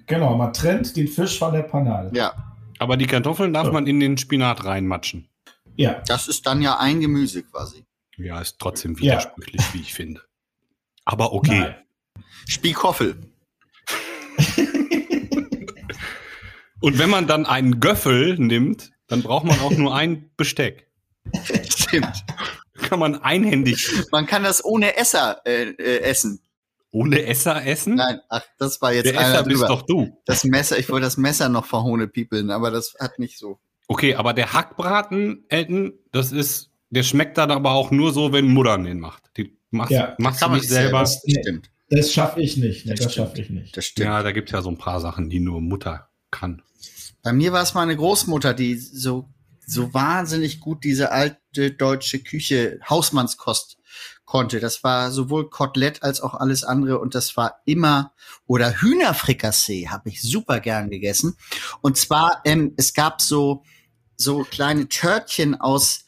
Genau, 0.07 0.37
man 0.37 0.53
trennt 0.53 0.97
den 0.97 1.09
Fisch 1.09 1.39
von 1.39 1.53
der 1.53 1.63
Panade. 1.63 2.11
Ja, 2.17 2.55
aber 2.79 2.97
die 2.97 3.07
Kartoffeln 3.07 3.53
darf 3.53 3.67
Ja. 3.67 3.73
man 3.73 3.87
in 3.87 3.99
den 4.01 4.19
Spinat 4.19 4.65
reinmatschen. 4.65 5.29
Ja. 5.77 6.03
das 6.07 6.29
ist 6.29 6.47
dann 6.47 6.61
ja 6.63 6.79
ein 6.79 7.01
Gemüse 7.01 7.43
quasi. 7.43 7.85
Ja, 8.17 8.41
ist 8.41 8.59
trotzdem 8.59 8.95
Ja. 8.97 9.01
widersprüchlich, 9.01 9.63
wie 9.75 9.81
ich 9.81 9.95
finde. 9.95 10.23
Aber 11.05 11.33
okay. 11.33 11.59
Nein. 11.61 11.75
Spiekoffel. 12.47 13.17
Und 16.81 16.99
wenn 16.99 17.11
man 17.11 17.27
dann 17.27 17.47
einen 17.47 17.81
Göffel 17.81 18.37
nimmt, 18.39 18.91
dann 19.07 19.23
braucht 19.23 19.45
man 19.47 19.59
auch 19.61 19.71
nur 19.73 19.95
ein 19.95 20.31
Besteck. 20.37 20.89
Stimmt. 21.69 22.25
Kann 22.75 22.99
man 22.99 23.23
einhändig 23.23 23.89
Man 24.11 24.27
kann 24.27 24.43
das 24.43 24.65
ohne 24.65 24.97
Esser 24.97 25.41
äh, 25.47 25.71
äh, 25.71 26.01
essen. 26.01 26.41
ohne 26.91 27.25
Esser 27.25 27.65
essen? 27.65 27.95
Nein, 27.95 28.21
ach, 28.29 28.43
das 28.59 28.81
war 28.83 28.93
jetzt 28.93 29.07
Der 29.07 29.21
einer 29.21 29.35
Esser 29.35 29.43
bist 29.45 29.57
drüber. 29.63 29.69
doch 29.69 29.83
du. 29.83 30.21
Das 30.27 30.43
Messer, 30.45 30.79
ich 30.79 30.89
wollte 30.89 31.05
das 31.05 31.17
Messer 31.17 31.49
noch 31.49 31.67
verhohne 31.67 32.09
piepeln, 32.09 32.51
aber 32.51 32.71
das 32.73 32.95
hat 32.99 33.19
nicht 33.21 33.39
so. 33.39 33.61
Okay, 33.93 34.15
aber 34.15 34.33
der 34.33 34.55
Hackbraten, 34.55 35.45
Elton, 35.51 35.93
das 36.13 36.33
ist, 36.33 36.71
der 36.89 37.03
schmeckt 37.03 37.37
dann 37.37 37.51
aber 37.51 37.73
auch 37.73 37.91
nur 37.91 38.15
so, 38.15 38.33
wenn 38.33 38.49
Muttern 38.49 38.85
den 38.85 39.01
macht. 39.01 39.23
Die 39.37 39.55
machst, 39.71 39.93
Ja, 39.93 40.15
machst 40.19 40.41
du 40.41 40.45
kann 40.45 40.53
man 40.53 40.61
nicht 40.61 40.71
selber. 40.71 41.05
selber. 41.05 41.21
Das 41.27 41.43
stimmt. 41.43 41.71
Das 41.91 42.11
schaffe 42.15 42.41
ich 42.41 42.57
nicht. 42.57 42.89
Das 42.89 43.01
das 43.01 43.13
schaffe 43.15 43.39
ich 43.43 43.51
nicht. 43.51 43.77
Das 43.77 43.85
stimmt. 43.85 44.07
Ja, 44.07 44.23
da 44.23 44.33
gibt's 44.33 44.51
ja 44.51 44.63
so 44.63 44.71
ein 44.71 44.79
paar 44.79 44.99
Sachen, 45.03 45.29
die 45.29 45.41
nur 45.41 45.61
Mutter 45.61 46.09
kann. 46.31 46.63
Bei 47.23 47.35
mir 47.35 47.53
war 47.53 47.63
es 47.63 47.75
meine 47.75 47.95
Großmutter, 47.95 48.55
die 48.55 48.77
so, 48.77 49.29
so 49.67 49.93
wahnsinnig 49.93 50.59
gut 50.61 50.85
diese 50.85 51.13
alte 51.13 51.73
deutsche 51.73 52.21
Küche, 52.21 52.81
Hausmannskost 52.89 53.77
konnte. 54.25 54.59
Das 54.59 54.83
war 54.83 55.11
sowohl 55.11 55.51
Kotelett 55.51 56.03
als 56.03 56.23
auch 56.23 56.33
alles 56.33 56.65
andere 56.65 56.99
und 56.99 57.15
das 57.15 57.37
war 57.37 57.61
immer, 57.67 58.15
oder 58.47 58.81
Hühnerfrikassee 58.81 59.89
habe 59.89 60.09
ich 60.09 60.23
super 60.23 60.61
gern 60.61 60.89
gegessen. 60.89 61.37
Und 61.83 61.99
zwar, 61.99 62.41
ähm, 62.47 62.73
es 62.79 62.95
gab 62.95 63.21
so, 63.21 63.65
so 64.23 64.45
kleine 64.45 64.89
Törtchen 64.89 65.61
aus, 65.61 66.05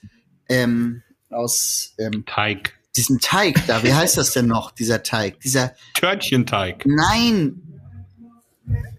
ähm, 0.48 1.02
aus 1.30 1.94
ähm, 1.98 2.24
Teig. 2.26 2.74
diesem 2.96 3.20
Teig 3.20 3.66
da. 3.66 3.82
Wie 3.82 3.92
heißt 3.92 4.16
das 4.16 4.32
denn 4.32 4.46
noch, 4.46 4.70
dieser 4.70 5.02
Teig? 5.02 5.40
Dieser, 5.40 5.74
Törtchenteig. 5.94 6.84
nein, 6.86 7.60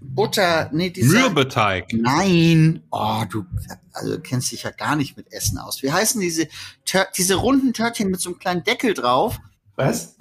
Butter, 0.01 0.69
nee, 0.71 0.91
dieser. 0.91 1.19
Mürbeteig. 1.19 1.88
Nein. 1.93 2.84
Oh, 2.89 3.23
du, 3.30 3.45
also 3.91 4.15
du 4.15 4.21
kennst 4.21 4.51
dich 4.51 4.63
ja 4.63 4.71
gar 4.71 4.95
nicht 4.95 5.17
mit 5.17 5.32
Essen 5.34 5.58
aus. 5.58 5.84
Wie 5.84 5.91
heißen 5.91 6.21
diese, 6.21 6.47
Tör 6.86 7.08
diese 7.17 7.36
runden 7.36 7.73
Törtchen 7.73 8.10
mit 8.12 8.21
so 8.21 8.30
einem 8.30 8.39
kleinen 8.39 8.63
Deckel 8.63 8.93
drauf 8.93 9.38
Was? 9.75 10.15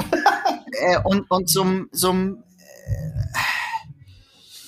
äh, 0.73 0.99
und, 1.05 1.31
und 1.31 1.49
so 1.49 1.63
einem, 1.63 2.43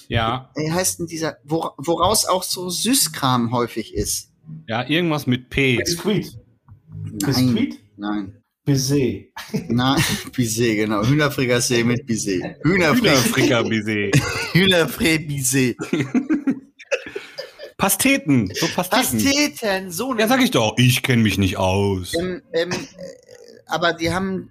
Ja, 0.09 0.51
wie 0.57 0.71
heißt 0.71 1.01
denn 1.01 1.07
dieser, 1.07 1.39
wor 1.45 1.75
woraus 1.79 2.27
auch 2.27 2.43
so 2.43 2.71
Süßkram 2.71 3.53
häufig 3.53 3.95
ist? 3.95 4.31
ja, 4.69 4.89
irgendwas 4.89 5.27
mit 5.27 5.51
P. 5.51 5.77
Biskuit. 5.77 6.39
Nein. 7.03 7.19
Biskuit? 7.19 7.79
Nein. 7.97 8.43
Baiser. 8.65 8.97
Nein, 9.69 10.03
Bisset, 10.33 10.77
genau. 10.77 11.05
Hühnerfrikassee 11.05 11.85
mit 11.85 12.05
Bisset. 12.05 12.57
Hühnerfrikassee. 12.65 14.11
Hühnerfrikassee. 14.53 15.77
Pasteten. 17.77 18.51
So 18.55 18.67
Pasteten. 18.67 19.25
Pasteten, 19.25 19.91
so 19.93 20.17
Ja, 20.17 20.27
sag 20.27 20.43
ich 20.43 20.51
doch. 20.51 20.75
Ich 20.79 21.03
kenne 21.03 21.23
mich 21.23 21.39
nicht 21.39 21.59
aus. 21.59 22.15
Ähm, 22.19 22.43
ähm, 22.53 22.73
äh, 22.73 22.77
aber 23.67 23.93
die 23.93 24.13
haben 24.13 24.51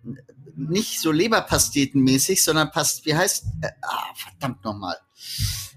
nicht 0.56 1.02
so 1.02 1.12
Leberpasteten-mäßig, 1.12 2.42
sondern 2.42 2.72
Past, 2.72 3.06
wie 3.06 3.16
heißt, 3.16 3.46
äh, 3.62 3.68
ah, 3.82 4.14
verdammt 4.16 4.64
nochmal. 4.64 4.96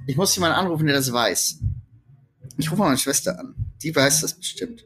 Ich 0.07 0.17
muss 0.17 0.35
jemanden 0.35 0.57
anrufen, 0.57 0.87
der 0.87 0.97
das 0.97 1.13
weiß. 1.13 1.61
Ich 2.57 2.71
rufe 2.71 2.81
mal 2.81 2.87
meine 2.87 2.99
Schwester 2.99 3.39
an. 3.39 3.55
Die 3.83 3.95
weiß 3.95 4.23
das 4.23 4.35
bestimmt. 4.35 4.85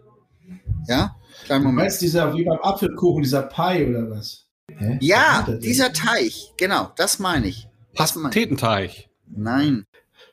Ja? 0.88 1.16
Kleinen 1.44 1.62
Du 1.62 1.68
Moment. 1.68 1.86
meinst 1.86 2.02
dieser, 2.02 2.34
wie 2.36 2.44
beim 2.44 2.58
Apfelkuchen, 2.60 3.22
dieser 3.22 3.42
Pie 3.42 3.86
oder 3.86 4.10
was? 4.10 4.46
Hä? 4.76 4.98
Ja, 5.00 5.44
Was 5.46 5.58
dieser 5.60 5.92
Teich. 5.92 6.52
Genau, 6.56 6.92
das 6.96 7.18
meine 7.18 7.48
ich. 7.48 7.68
Das 7.94 8.14
meine 8.14 8.28
ich. 8.28 8.34
Pastetenteig. 8.34 9.08
Nein. 9.26 9.86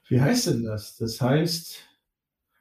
Wie 0.07 0.19
heißt 0.21 0.47
denn 0.47 0.63
das? 0.63 0.97
Das 0.97 1.21
heißt, 1.21 1.75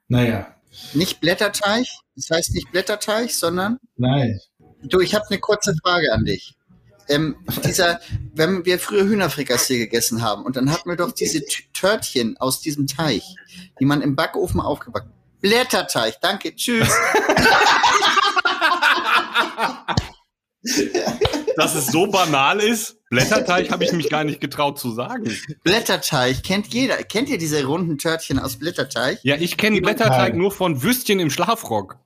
naja, 0.09 0.55
Nicht 0.94 1.21
Blätterteig. 1.21 1.87
Das 2.14 2.31
heißt 2.31 2.55
nicht 2.55 2.71
Blätterteig, 2.73 3.31
sondern 3.31 3.79
nein. 3.97 4.38
Du, 4.83 5.01
ich 5.01 5.14
habe 5.14 5.25
eine 5.29 5.38
kurze 5.38 5.75
Frage 5.83 6.12
an 6.12 6.25
dich. 6.25 6.57
Ähm, 7.09 7.37
dieser, 7.64 8.01
wenn 8.35 8.64
wir 8.64 8.79
früher 8.79 9.05
Hühnerfrikassee 9.05 9.79
gegessen 9.79 10.23
haben 10.23 10.44
und 10.44 10.57
dann 10.57 10.71
hatten 10.71 10.88
wir 10.88 10.97
doch 10.97 11.12
diese 11.12 11.42
Törtchen 11.73 12.37
aus 12.38 12.61
diesem 12.61 12.87
Teig, 12.87 13.23
die 13.81 13.85
man 13.85 14.03
im 14.03 14.14
Backofen 14.16 14.61
aufgebacken. 14.61 15.12
Blätterteig, 15.40 16.21
danke, 16.21 16.55
tschüss. 16.55 16.88
Dass 21.57 21.75
es 21.75 21.87
so 21.88 22.07
banal 22.07 22.61
ist, 22.61 22.99
Blätterteig 23.11 23.71
habe 23.71 23.85
ich 23.85 23.92
mich 23.92 24.11
gar 24.11 24.25
nicht 24.25 24.40
getraut 24.40 24.79
zu 24.79 24.92
sagen. 24.92 25.37
Blätterteig 25.64 26.42
kennt 26.42 26.68
jeder. 26.68 26.97
Kennt 27.05 27.29
ihr 27.29 27.38
diese 27.38 27.64
runden 27.64 27.99
Törtchen 27.99 28.38
aus 28.38 28.57
Blätterteig? 28.57 29.18
Ja, 29.23 29.37
ich 29.37 29.57
kenne 29.57 29.81
Blätterteig 29.81 30.35
nur 30.35 30.53
von 30.53 30.83
Würstchen 30.83 31.21
im 31.21 31.31
Schlafrock. 31.31 31.97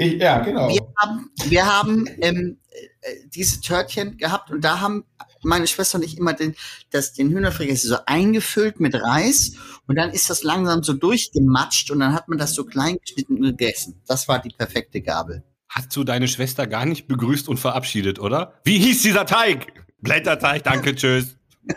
Ich, 0.00 0.14
ja, 0.14 0.38
genau. 0.38 0.68
Wir 0.68 0.86
haben, 0.96 1.30
wir 1.48 1.66
haben 1.66 2.08
ähm, 2.20 2.58
äh, 2.70 3.14
diese 3.34 3.60
Törtchen 3.60 4.16
gehabt 4.16 4.48
und 4.52 4.62
da 4.62 4.80
haben 4.80 5.04
meine 5.42 5.66
Schwester 5.66 5.98
und 5.98 6.04
ich 6.04 6.16
immer 6.16 6.34
den, 6.34 6.54
das, 6.90 7.14
den 7.14 7.30
Hühnerfrikassee 7.30 7.88
so 7.88 7.96
eingefüllt 8.06 8.78
mit 8.78 8.94
Reis 8.94 9.54
und 9.88 9.96
dann 9.96 10.10
ist 10.10 10.30
das 10.30 10.44
langsam 10.44 10.84
so 10.84 10.92
durchgematscht 10.92 11.90
und 11.90 11.98
dann 11.98 12.14
hat 12.14 12.28
man 12.28 12.38
das 12.38 12.54
so 12.54 12.64
klein 12.64 12.98
geschnitten 13.00 13.38
und 13.38 13.42
gegessen. 13.42 14.00
Das 14.06 14.28
war 14.28 14.38
die 14.38 14.50
perfekte 14.50 15.00
Gabel. 15.00 15.42
Hast 15.68 15.94
du 15.96 16.04
deine 16.04 16.28
Schwester 16.28 16.68
gar 16.68 16.86
nicht 16.86 17.08
begrüßt 17.08 17.48
und 17.48 17.58
verabschiedet, 17.58 18.20
oder? 18.20 18.54
Wie 18.62 18.78
hieß 18.78 19.02
dieser 19.02 19.26
Teig? 19.26 19.72
Blätterteig, 20.00 20.62
danke, 20.62 20.94
tschüss. 20.94 21.36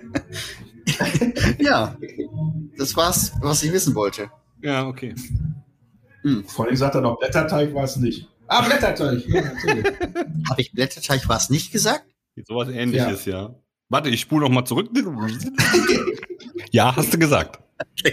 Ja, 1.60 1.96
das 2.78 2.96
war's, 2.96 3.34
was 3.40 3.64
ich 3.64 3.72
wissen 3.72 3.96
wollte. 3.96 4.30
Ja, 4.62 4.88
okay. 4.88 5.16
Vorhin 6.48 6.76
sagt 6.78 6.96
er 6.96 7.02
noch, 7.02 7.18
Blätterteig 7.20 7.74
war 7.74 7.84
es 7.84 7.96
nicht. 7.98 8.28
Ah, 8.48 8.62
Blätterteig. 8.62 9.26
Ja, 9.28 9.42
natürlich. 9.42 9.86
Habe 10.50 10.62
ich 10.62 10.72
Blätterteig 10.72 11.28
was 11.28 11.50
nicht 11.50 11.72
gesagt? 11.72 12.04
Sowas 12.48 12.70
ähnliches, 12.70 13.26
ja. 13.26 13.56
Warte, 13.90 14.10
ich 14.10 14.22
spule 14.22 14.46
noch 14.46 14.52
mal 14.54 14.66
zurück. 14.66 14.90
Ja, 16.74 16.96
hast 16.96 17.14
du 17.14 17.18
gesagt. 17.20 17.60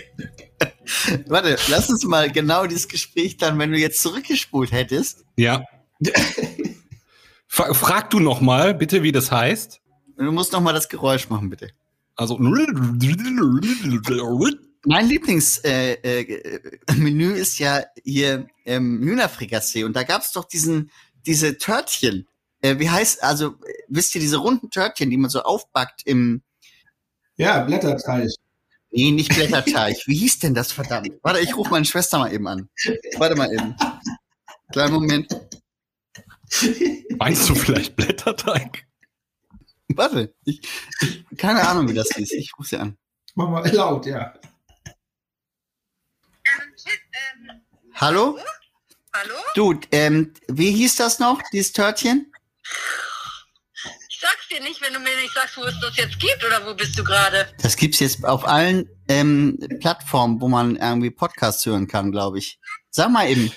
Warte, 1.29 1.57
lass 1.69 1.89
uns 1.91 2.05
mal 2.05 2.31
genau 2.31 2.67
dieses 2.67 2.89
Gespräch 2.89 3.37
dann, 3.37 3.57
wenn 3.59 3.71
du 3.71 3.79
jetzt 3.79 4.03
zurückgespult 4.03 4.73
hättest. 4.73 5.25
Ja. 5.37 5.63
Fra- 7.47 7.73
Frag 7.75 8.11
du 8.11 8.19
noch 8.19 8.41
mal, 8.41 8.75
bitte, 8.75 9.03
wie 9.05 9.13
das 9.13 9.31
heißt. 9.31 9.81
Du 10.17 10.33
musst 10.33 10.53
noch 10.53 10.61
mal 10.61 10.73
das 10.73 10.89
Geräusch 10.89 11.29
machen, 11.29 11.51
bitte. 11.51 11.71
Also. 12.17 12.37
Mein 14.85 15.09
Lieblingsmenü 15.09 15.99
äh, 16.05 16.21
äh, 16.21 16.95
Menü 16.95 17.33
ist 17.33 17.59
ja 17.59 17.85
hier 18.05 18.47
ähm, 18.65 19.01
Hühnerfrikassee 19.03 19.85
und 19.85 19.95
da 19.95 20.05
gab's 20.05 20.33
doch 20.33 20.45
diesen 20.45 20.91
diese 21.27 21.59
Törtchen. 21.59 22.29
Äh, 22.61 22.79
wie 22.79 22.91
heißt 22.91 23.23
also 23.23 23.49
äh, 23.49 23.73
wisst 23.89 24.15
ihr 24.15 24.21
diese 24.21 24.39
runden 24.39 24.71
Törtchen, 24.71 25.11
die 25.11 25.17
man 25.17 25.31
so 25.31 25.43
aufbackt 25.43 26.03
im 26.07 26.43
Ja, 27.37 27.61
Blätterteig. 27.61 28.31
Nee, 28.91 29.11
nicht 29.11 29.35
Blätterteig. 29.35 29.97
Wie 30.07 30.17
hieß 30.17 30.39
denn 30.39 30.55
das 30.55 30.73
verdammt? 30.73 31.13
Warte, 31.23 31.41
ich 31.41 31.55
rufe 31.57 31.71
meine 31.71 31.85
Schwester 31.85 32.19
mal 32.19 32.33
eben 32.33 32.47
an. 32.47 32.69
Warte 33.19 33.37
mal 33.37 33.53
eben. 33.53 33.77
Kleinen 34.73 34.95
Moment. 34.95 35.29
Meinst 37.19 37.49
du 37.49 37.55
vielleicht 37.55 37.97
Blätterteig? 37.97 38.87
Warte. 39.89 40.35
Ich, 40.45 40.63
ich, 41.01 41.25
keine 41.37 41.67
Ahnung, 41.67 41.89
wie 41.89 41.95
das 41.95 42.09
hieß. 42.15 42.33
Ich 42.33 42.53
rufe 42.59 42.69
sie 42.69 42.77
an. 42.79 42.97
Mach 43.35 43.49
mal 43.49 43.69
laut, 43.75 44.07
ja. 44.07 44.35
Hallo? 48.01 48.39
Hallo? 49.13 49.35
Du, 49.57 49.81
ähm, 49.91 50.33
wie 50.47 50.71
hieß 50.71 50.95
das 50.95 51.19
noch, 51.19 51.43
dieses 51.53 51.73
Törtchen? 51.73 52.33
Ich 54.09 54.21
sag's 54.21 54.47
dir 54.49 54.61
nicht, 54.63 54.81
wenn 54.81 54.93
du 54.93 55.01
mir 55.01 55.17
nicht 55.21 55.35
sagst, 55.35 55.57
wo 55.57 55.65
es 55.65 55.75
das 55.81 55.97
jetzt 55.97 56.21
gibt 56.21 56.45
oder 56.45 56.65
wo 56.65 56.75
bist 56.75 56.97
du 56.97 57.03
gerade? 57.03 57.53
Das 57.61 57.75
gibt's 57.75 57.99
jetzt 57.99 58.25
auf 58.25 58.47
allen 58.47 58.89
ähm, 59.09 59.59
Plattformen, 59.81 60.41
wo 60.41 60.47
man 60.47 60.77
irgendwie 60.77 61.11
Podcasts 61.11 61.67
hören 61.67 61.89
kann, 61.89 62.13
glaube 62.13 62.39
ich. 62.39 62.61
Sag 62.91 63.11
mal 63.11 63.29
eben. 63.29 63.51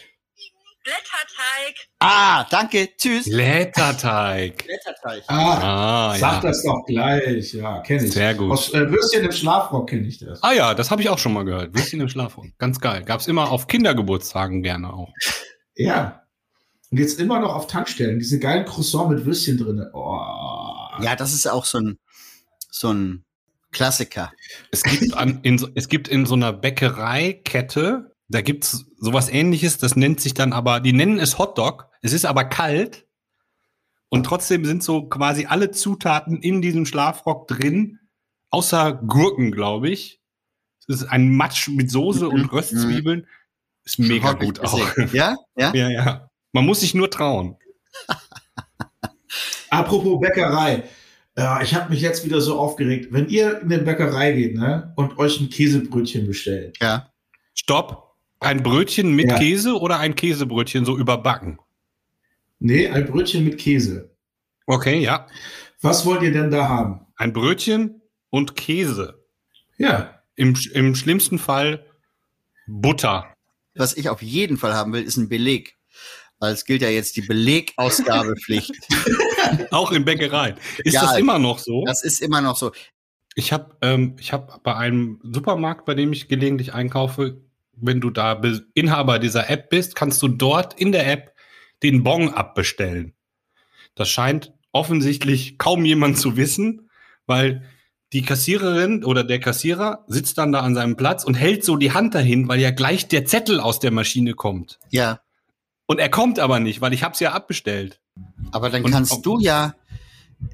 Blätterteig. 0.84 1.76
Ah, 2.00 2.44
danke. 2.50 2.90
Tschüss. 2.98 3.30
Blätterteig. 3.30 4.66
Blätterteig. 4.66 5.24
Ah, 5.28 6.12
Ah, 6.12 6.16
sag 6.18 6.44
ja. 6.44 6.50
das 6.50 6.64
doch 6.64 6.84
gleich. 6.88 7.54
Ja, 7.54 7.82
kenne 7.82 8.06
ich. 8.06 8.12
Sehr 8.14 8.34
gut. 8.34 8.52
Aus 8.52 8.74
äh, 8.74 8.90
Würstchen 8.90 9.24
im 9.26 9.32
Schlafrock 9.32 9.90
kenne 9.90 10.08
ich 10.08 10.18
das. 10.20 10.42
Ah 10.42 10.54
ja, 10.54 10.74
das 10.74 10.90
habe 10.90 11.02
ich 11.02 11.10
auch 11.10 11.20
schon 11.20 11.34
mal 11.34 11.46
gehört. 11.46 11.74
Würstchen 11.76 12.02
im 12.02 12.10
Schlafrock. 12.10 12.46
Ganz 12.58 12.80
geil. 12.80 13.04
Gab's 13.04 13.28
immer 13.28 13.52
auf 13.52 13.68
Kindergeburtstagen 13.68 14.64
gerne 14.64 14.92
auch. 14.92 15.10
Ja. 15.76 16.24
Und 16.90 16.98
jetzt 17.00 17.20
immer 17.20 17.40
noch 17.40 17.56
auf 17.56 17.68
Tankstellen. 17.68 18.20
Diese 18.20 18.40
geilen 18.40 18.66
Croissant 18.66 19.10
mit 19.12 19.26
Würstchen 19.26 19.58
drin. 19.58 19.86
Oh. 19.94 20.20
Ja, 21.02 21.16
das 21.16 21.34
ist 21.34 21.48
auch 21.48 21.66
so 21.66 21.78
ein, 21.80 22.00
so 22.70 22.92
ein 22.92 23.24
Klassiker. 23.72 24.34
Es 24.72 24.84
gibt, 24.84 25.14
an, 25.16 25.40
in, 25.44 25.72
es 25.76 25.88
gibt 25.88 26.08
in 26.10 26.26
so 26.26 26.34
einer 26.34 26.52
Bäckereikette, 26.52 28.11
da 28.32 28.42
gibt's 28.42 28.86
sowas 28.98 29.30
ähnliches, 29.30 29.78
das 29.78 29.96
nennt 29.96 30.20
sich 30.22 30.34
dann 30.34 30.54
aber, 30.54 30.80
die 30.80 30.94
nennen 30.94 31.20
es 31.20 31.38
Hotdog, 31.38 31.90
es 32.02 32.14
ist 32.14 32.26
aber 32.26 32.46
kalt 32.46 33.06
und 34.10 34.26
trotzdem 34.26 34.66
sind 34.66 34.84
so 34.84 35.08
quasi 35.08 35.46
alle 35.46 35.72
Zutaten 35.72 36.42
in 36.42 36.62
diesem 36.62 36.86
Schlafrock 36.86 37.48
drin, 37.48 38.00
außer 38.50 38.94
Gurken, 38.94 39.52
glaube 39.52 39.90
ich. 39.90 40.20
Es 40.88 41.02
ist 41.02 41.04
ein 41.06 41.34
Matsch 41.36 41.70
mit 41.70 41.90
Soße 41.92 42.26
Mhm, 42.26 42.32
und 42.32 42.52
Röstzwiebeln. 42.52 43.28
Ist 43.84 44.00
mega 44.00 44.30
Hab 44.30 44.42
ich 44.42 44.48
gut 44.48 44.60
auch. 44.60 44.98
Ja? 45.14 45.36
Ja? 45.56 45.74
Ja, 45.74 45.90
ja. 45.90 46.30
Man 46.52 46.66
muss 46.66 46.82
sich 46.82 46.94
nur 46.94 47.10
trauen. 47.10 47.56
Apropos 49.70 50.20
Bäckerei. 50.20 50.84
Ja, 51.38 51.62
ich 51.62 51.74
habe 51.74 51.90
mich 51.90 52.02
jetzt 52.02 52.26
wieder 52.26 52.42
so 52.42 52.60
aufgeregt. 52.60 53.08
Wenn 53.12 53.30
ihr 53.30 53.62
in 53.62 53.72
eine 53.72 53.84
Bäckerei 53.84 54.34
geht 54.34 54.56
ne, 54.56 54.92
und 54.98 55.18
euch 55.18 55.40
ein 55.40 55.50
Käsebrötchen 55.50 56.28
bestellt, 56.28 56.78
Ja. 56.82 57.10
Stopp. 57.54 58.11
Ein 58.42 58.64
Brötchen 58.64 59.14
mit 59.16 59.30
Ja. 59.30 59.38
Käse 59.38 59.80
oder 59.80 60.00
ein 60.00 60.16
Käsebrötchen 60.16 60.84
so 60.84 60.98
überbacken? 60.98 61.60
nee, 62.60 62.88
ein 62.88 63.06
Brötchen 63.08 63.44
mit 63.44 63.58
Käse. 63.58 64.12
Okay, 64.68 65.00
ja. 65.00 65.26
Was 65.82 66.06
wollt 66.06 66.22
ihr 66.22 66.32
denn 66.32 66.52
da 66.52 66.68
haben? 66.70 67.08
Ein 67.16 67.34
Brötchen 67.34 68.02
und 68.30 68.56
Käse. 68.56 69.24
Ja, 69.78 70.22
Im, 70.36 70.56
Im 70.74 70.94
schlimmsten 70.96 71.40
Fall 71.40 71.86
Butter. 72.68 73.26
Was 73.76 73.96
ich 73.98 74.10
auf 74.10 74.22
jeden 74.22 74.58
Fall 74.58 74.74
haben 74.76 74.94
will, 74.94 75.02
ist 75.04 75.18
ein 75.18 75.28
Beleg. 75.30 75.78
Weil 76.40 76.54
es 76.54 76.66
gilt 76.66 76.82
ja 76.84 76.90
jetzt 76.90 77.16
die 77.18 77.22
Belegausgabepflicht. 77.22 78.72
Auch 79.72 79.92
in 79.92 80.06
Bäckereien. 80.06 80.56
Ist 80.84 80.94
Ja, 80.94 81.02
das 81.02 81.18
immer 81.18 81.40
noch 81.40 81.58
so? 81.60 81.84
Das 81.86 82.04
ist 82.04 82.22
immer 82.22 82.42
noch 82.42 82.56
so. 82.58 82.72
Ich 83.36 83.52
habe 83.54 83.76
ähm, 83.82 84.16
ich 84.20 84.34
hab 84.34 84.62
bei 84.64 84.76
einem 84.76 85.20
Supermarkt, 85.24 85.86
bei 85.86 85.94
dem 85.96 86.12
ich 86.14 86.28
gelegentlich 86.28 86.74
einkaufe, 86.74 87.42
wenn 87.74 88.02
du 88.02 88.10
da 88.10 88.36
Be 88.36 88.66
Inhaber 88.74 89.20
dieser 89.20 89.50
App 89.50 89.70
bist, 89.70 89.96
kannst 89.96 90.22
du 90.22 90.28
dort 90.28 90.80
in 90.80 90.92
der 90.92 91.12
App 91.12 91.34
den 91.84 92.04
Bon 92.04 92.30
abbestellen. 92.30 93.14
Das 93.96 94.10
scheint 94.10 94.54
offensichtlich 94.72 95.58
kaum 95.58 95.84
jemand 95.86 96.18
zu 96.18 96.38
wissen, 96.38 96.90
weil 97.26 97.64
die 98.14 98.22
Kassiererin 98.24 99.04
oder 99.04 99.24
der 99.24 99.40
Kassierer 99.40 100.04
sitzt 100.08 100.38
dann 100.38 100.52
da 100.52 100.62
an 100.62 100.76
seinem 100.76 100.98
Platz 100.98 101.24
und 101.24 101.34
hält 101.36 101.64
so 101.64 101.78
die 101.78 101.94
Hand 101.94 102.14
dahin, 102.14 102.48
weil 102.48 102.60
ja 102.60 102.72
gleich 102.72 103.08
der 103.08 103.26
Zettel 103.26 103.60
aus 103.60 103.80
der 103.80 103.92
Maschine 103.92 104.34
kommt. 104.34 104.80
Ja, 104.90 105.22
Und 105.88 106.00
er 106.00 106.10
kommt 106.10 106.40
aber 106.40 106.60
nicht, 106.60 106.82
weil 106.82 106.94
ich 106.94 107.04
hab's 107.04 107.20
ja 107.20 107.32
abbestellt. 107.32 108.02
aber 108.52 108.70
dann 108.70 108.84
Und 108.84 108.92
kannst 108.92 109.26
du 109.26 109.40
ja, 109.40 109.76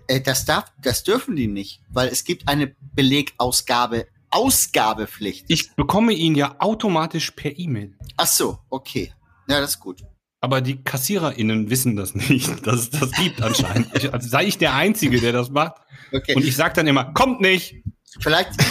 äh, 0.08 0.22
das 0.22 0.46
darf, 0.46 0.72
das 0.82 1.04
dürfen 1.04 1.36
die 1.36 1.48
nicht, 1.48 1.82
weil 1.90 2.10
es 2.10 2.24
gibt 2.24 2.48
eine 2.48 2.76
Belegausgabe, 2.94 4.08
Ausgabepflicht. 4.38 5.46
Ich 5.48 5.76
bekomme 5.76 6.14
ihn 6.14 6.36
ja 6.36 6.58
automatisch 6.60 7.32
per 7.32 7.58
E-Mail. 7.58 7.98
Ach 8.18 8.28
so, 8.28 8.60
okay. 8.70 9.12
Ja, 9.50 9.60
das 9.60 9.72
ist 9.72 9.80
gut. 9.80 10.04
Aber 10.42 10.62
die 10.62 10.84
KassiererInnen 10.84 11.72
wissen 11.72 11.96
das 11.96 12.14
nicht, 12.14 12.48
dass 12.68 12.82
es 12.82 12.90
das 12.92 13.12
gibt 13.14 13.42
anscheinend. 13.42 13.90
Ich, 13.96 14.14
also 14.14 14.30
sei 14.30 14.46
ich 14.46 14.60
der 14.60 14.76
Einzige, 14.76 15.20
der 15.20 15.34
das 15.34 15.50
macht. 15.50 15.82
Okay. 16.12 16.36
Und 16.36 16.46
ich 16.46 16.56
sag 16.56 16.76
dann 16.76 16.86
immer, 16.86 17.06
kommt 17.14 17.42
nicht. 17.42 17.78
Vielleicht, 18.20 18.52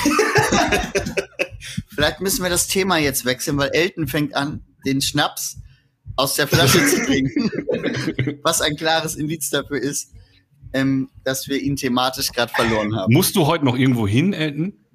vielleicht 1.89 2.21
müssen 2.21 2.45
wir 2.45 2.51
das 2.51 2.69
Thema 2.69 2.99
jetzt 2.99 3.25
wechseln, 3.25 3.59
weil 3.59 3.71
Elton 3.71 4.07
fängt 4.07 4.37
an, 4.37 4.65
den 4.87 5.01
Schnaps 5.01 5.59
aus 6.15 6.35
der 6.35 6.47
Flasche 6.47 6.87
zu 6.87 7.05
trinken. 7.05 7.51
Was 8.45 8.61
ein 8.61 8.77
klares 8.77 9.17
Indiz 9.17 9.51
dafür 9.51 9.79
ist, 9.79 10.13
ähm, 10.73 11.11
dass 11.25 11.49
wir 11.49 11.61
ihn 11.61 11.75
thematisch 11.75 12.31
gerade 12.31 12.53
verloren 12.55 12.95
haben. 12.95 13.13
Musst 13.13 13.35
du 13.35 13.47
heute 13.47 13.65
noch 13.65 13.77
irgendwo 13.77 14.07
hin, 14.07 14.33
Elton? 14.33 14.86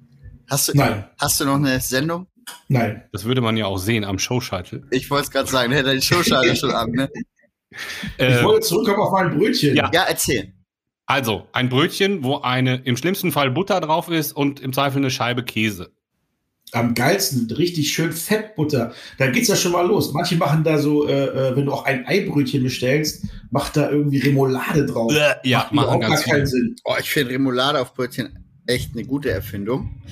Hast 0.48 0.68
du, 0.68 0.72
Nein, 0.74 1.04
hast 1.18 1.40
du 1.40 1.44
noch 1.44 1.56
eine 1.56 1.80
Sendung? 1.80 2.26
nein. 2.68 3.04
Das 3.12 3.24
würde 3.24 3.40
man 3.40 3.56
ja 3.56 3.66
auch 3.66 3.78
sehen 3.78 4.04
am 4.04 4.18
Showscheitel. 4.18 4.86
Ich 4.90 5.10
wollte 5.10 5.24
es 5.26 5.30
gerade 5.30 5.48
sagen, 5.50 5.70
der 5.70 5.80
hat 5.80 5.86
den 5.86 6.02
Showschalter 6.02 6.56
schon 6.56 6.70
an. 6.72 6.90
Ne? 6.90 7.08
Ich 7.70 8.24
Äh, 8.24 8.44
wollte 8.44 8.66
zurückkommen 8.66 8.98
auf 9.00 9.12
mein 9.12 9.36
Brötchen. 9.38 9.74
Ja. 9.76 9.90
Ja, 9.94 10.02
erzähl. 10.08 10.52
also, 11.06 11.46
ein 11.52 11.68
Brötchen, 11.68 12.22
wo 12.24 12.38
eine 12.40 12.76
im 12.84 12.96
schlimmsten 12.96 13.32
Fall 13.32 13.50
Butter 13.50 13.80
drauf 13.80 14.08
ist 14.10 14.32
und 14.32 14.60
im 14.60 14.72
Zweifel 14.72 14.98
eine 14.98 15.10
Scheibe 15.10 15.42
Käse. 15.44 15.90
Am 16.72 16.94
geilsten, 16.94 17.50
richtig 17.54 17.92
schön 17.92 18.12
Fettbutter. 18.12 18.94
Da 19.18 19.26
geht's 19.30 19.48
ja 19.48 19.56
schon 19.56 19.72
mal 19.72 19.86
los. 19.86 20.12
Manche 20.14 20.36
machen 20.36 20.64
da 20.64 20.78
so, 20.78 21.06
äh, 21.06 21.26
äh, 21.50 21.56
wenn 21.56 21.66
du 21.66 21.72
auch 21.72 21.84
ein 21.84 22.06
Eibrötchen 22.06 22.62
bestellst, 22.62 23.26
macht 23.50 23.76
da 23.76 23.90
irgendwie 23.90 24.18
Remoulade 24.18 24.86
drauf. 24.86 25.12
Ja, 25.12 25.36
Macht 25.60 25.72
machen 25.72 25.84
überhaupt 25.84 26.00
gar 26.00 26.10
ganz 26.10 26.24
keinen. 26.24 26.46
Sinn. 26.46 26.76
Oh, 26.84 26.94
ich 26.98 27.10
finde 27.10 27.34
Remoulade 27.34 27.78
auf 27.78 27.92
Brötchen 27.94 28.41
echt 28.66 28.92
eine 28.92 29.04
gute 29.04 29.30
Erfindung. 29.30 30.02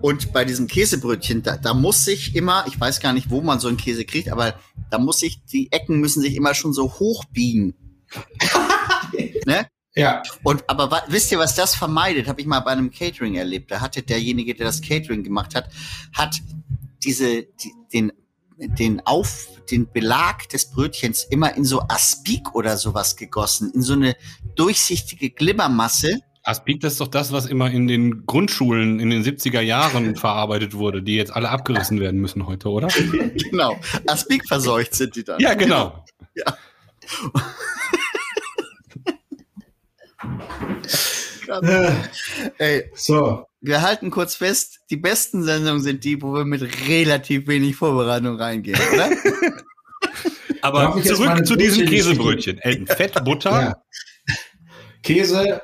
Und 0.00 0.32
bei 0.32 0.44
diesem 0.44 0.66
Käsebrötchen, 0.66 1.42
da, 1.42 1.56
da 1.56 1.74
muss 1.74 2.04
sich 2.04 2.34
immer, 2.36 2.64
ich 2.66 2.78
weiß 2.78 3.00
gar 3.00 3.12
nicht, 3.12 3.30
wo 3.30 3.40
man 3.40 3.60
so 3.60 3.68
einen 3.68 3.76
Käse 3.76 4.04
kriegt, 4.04 4.30
aber 4.30 4.58
da 4.90 4.98
muss 4.98 5.20
sich, 5.20 5.44
die 5.44 5.72
Ecken 5.72 6.00
müssen 6.00 6.20
sich 6.20 6.36
immer 6.36 6.54
schon 6.54 6.72
so 6.72 6.92
hoch 6.98 7.24
biegen. 7.26 7.74
ne? 9.46 9.66
Ja, 9.96 10.22
Und 10.42 10.68
aber 10.68 11.04
wisst 11.08 11.30
ihr, 11.30 11.38
was 11.38 11.54
das 11.54 11.76
vermeidet? 11.76 12.26
Habe 12.26 12.40
ich 12.40 12.46
mal 12.46 12.60
bei 12.60 12.72
einem 12.72 12.90
Catering 12.90 13.36
erlebt. 13.36 13.70
Da 13.70 13.80
hatte 13.80 14.02
derjenige, 14.02 14.54
der 14.54 14.66
das 14.66 14.82
Catering 14.82 15.22
gemacht 15.22 15.54
hat, 15.54 15.70
hat 16.12 16.40
diese 17.04 17.44
die, 17.44 17.72
den 17.92 18.12
den 18.56 19.04
auf 19.04 19.48
den 19.70 19.90
Belag 19.90 20.48
des 20.48 20.70
Brötchens 20.70 21.24
immer 21.24 21.54
in 21.54 21.64
so 21.64 21.82
Aspik 21.82 22.54
oder 22.54 22.76
sowas 22.76 23.16
gegossen, 23.16 23.72
in 23.74 23.82
so 23.82 23.94
eine 23.94 24.16
durchsichtige 24.54 25.30
Glimmermasse. 25.30 26.20
Aspik, 26.46 26.80
das 26.80 26.92
ist 26.92 27.00
doch 27.00 27.08
das, 27.08 27.32
was 27.32 27.46
immer 27.46 27.70
in 27.70 27.86
den 27.88 28.26
Grundschulen 28.26 29.00
in 29.00 29.08
den 29.10 29.24
70er 29.24 29.60
Jahren 29.62 30.14
verarbeitet 30.20 30.74
wurde, 30.74 31.02
die 31.02 31.16
jetzt 31.16 31.34
alle 31.34 31.48
abgerissen 31.48 32.00
werden 32.00 32.20
müssen 32.20 32.46
heute, 32.46 32.68
oder? 32.68 32.88
Genau, 33.50 33.78
Aspik 34.06 34.46
verseucht 34.46 34.94
sind 34.94 35.16
die 35.16 35.24
dann. 35.24 35.40
Ja, 35.40 35.54
genau. 35.54 36.04
äh, 41.62 41.92
Ey, 42.58 42.90
so. 42.94 43.46
wir 43.60 43.82
halten 43.82 44.10
kurz 44.10 44.34
fest, 44.36 44.80
die 44.90 44.96
besten 44.96 45.42
Sendungen 45.44 45.82
sind 45.82 46.04
die, 46.04 46.20
wo 46.20 46.32
wir 46.34 46.44
mit 46.44 46.62
relativ 46.88 47.46
wenig 47.46 47.76
Vorbereitung 47.76 48.36
reingehen, 48.36 48.78
oder? 48.92 49.10
Aber 50.62 51.00
zurück 51.02 51.46
zu 51.46 51.56
diesen 51.56 51.84
Brötchen- 51.84 51.88
Käsebrötchen. 51.90 52.86
Fett, 52.86 53.22
Butter. 53.24 53.50
Ja. 53.50 53.76
Käse, 55.02 55.60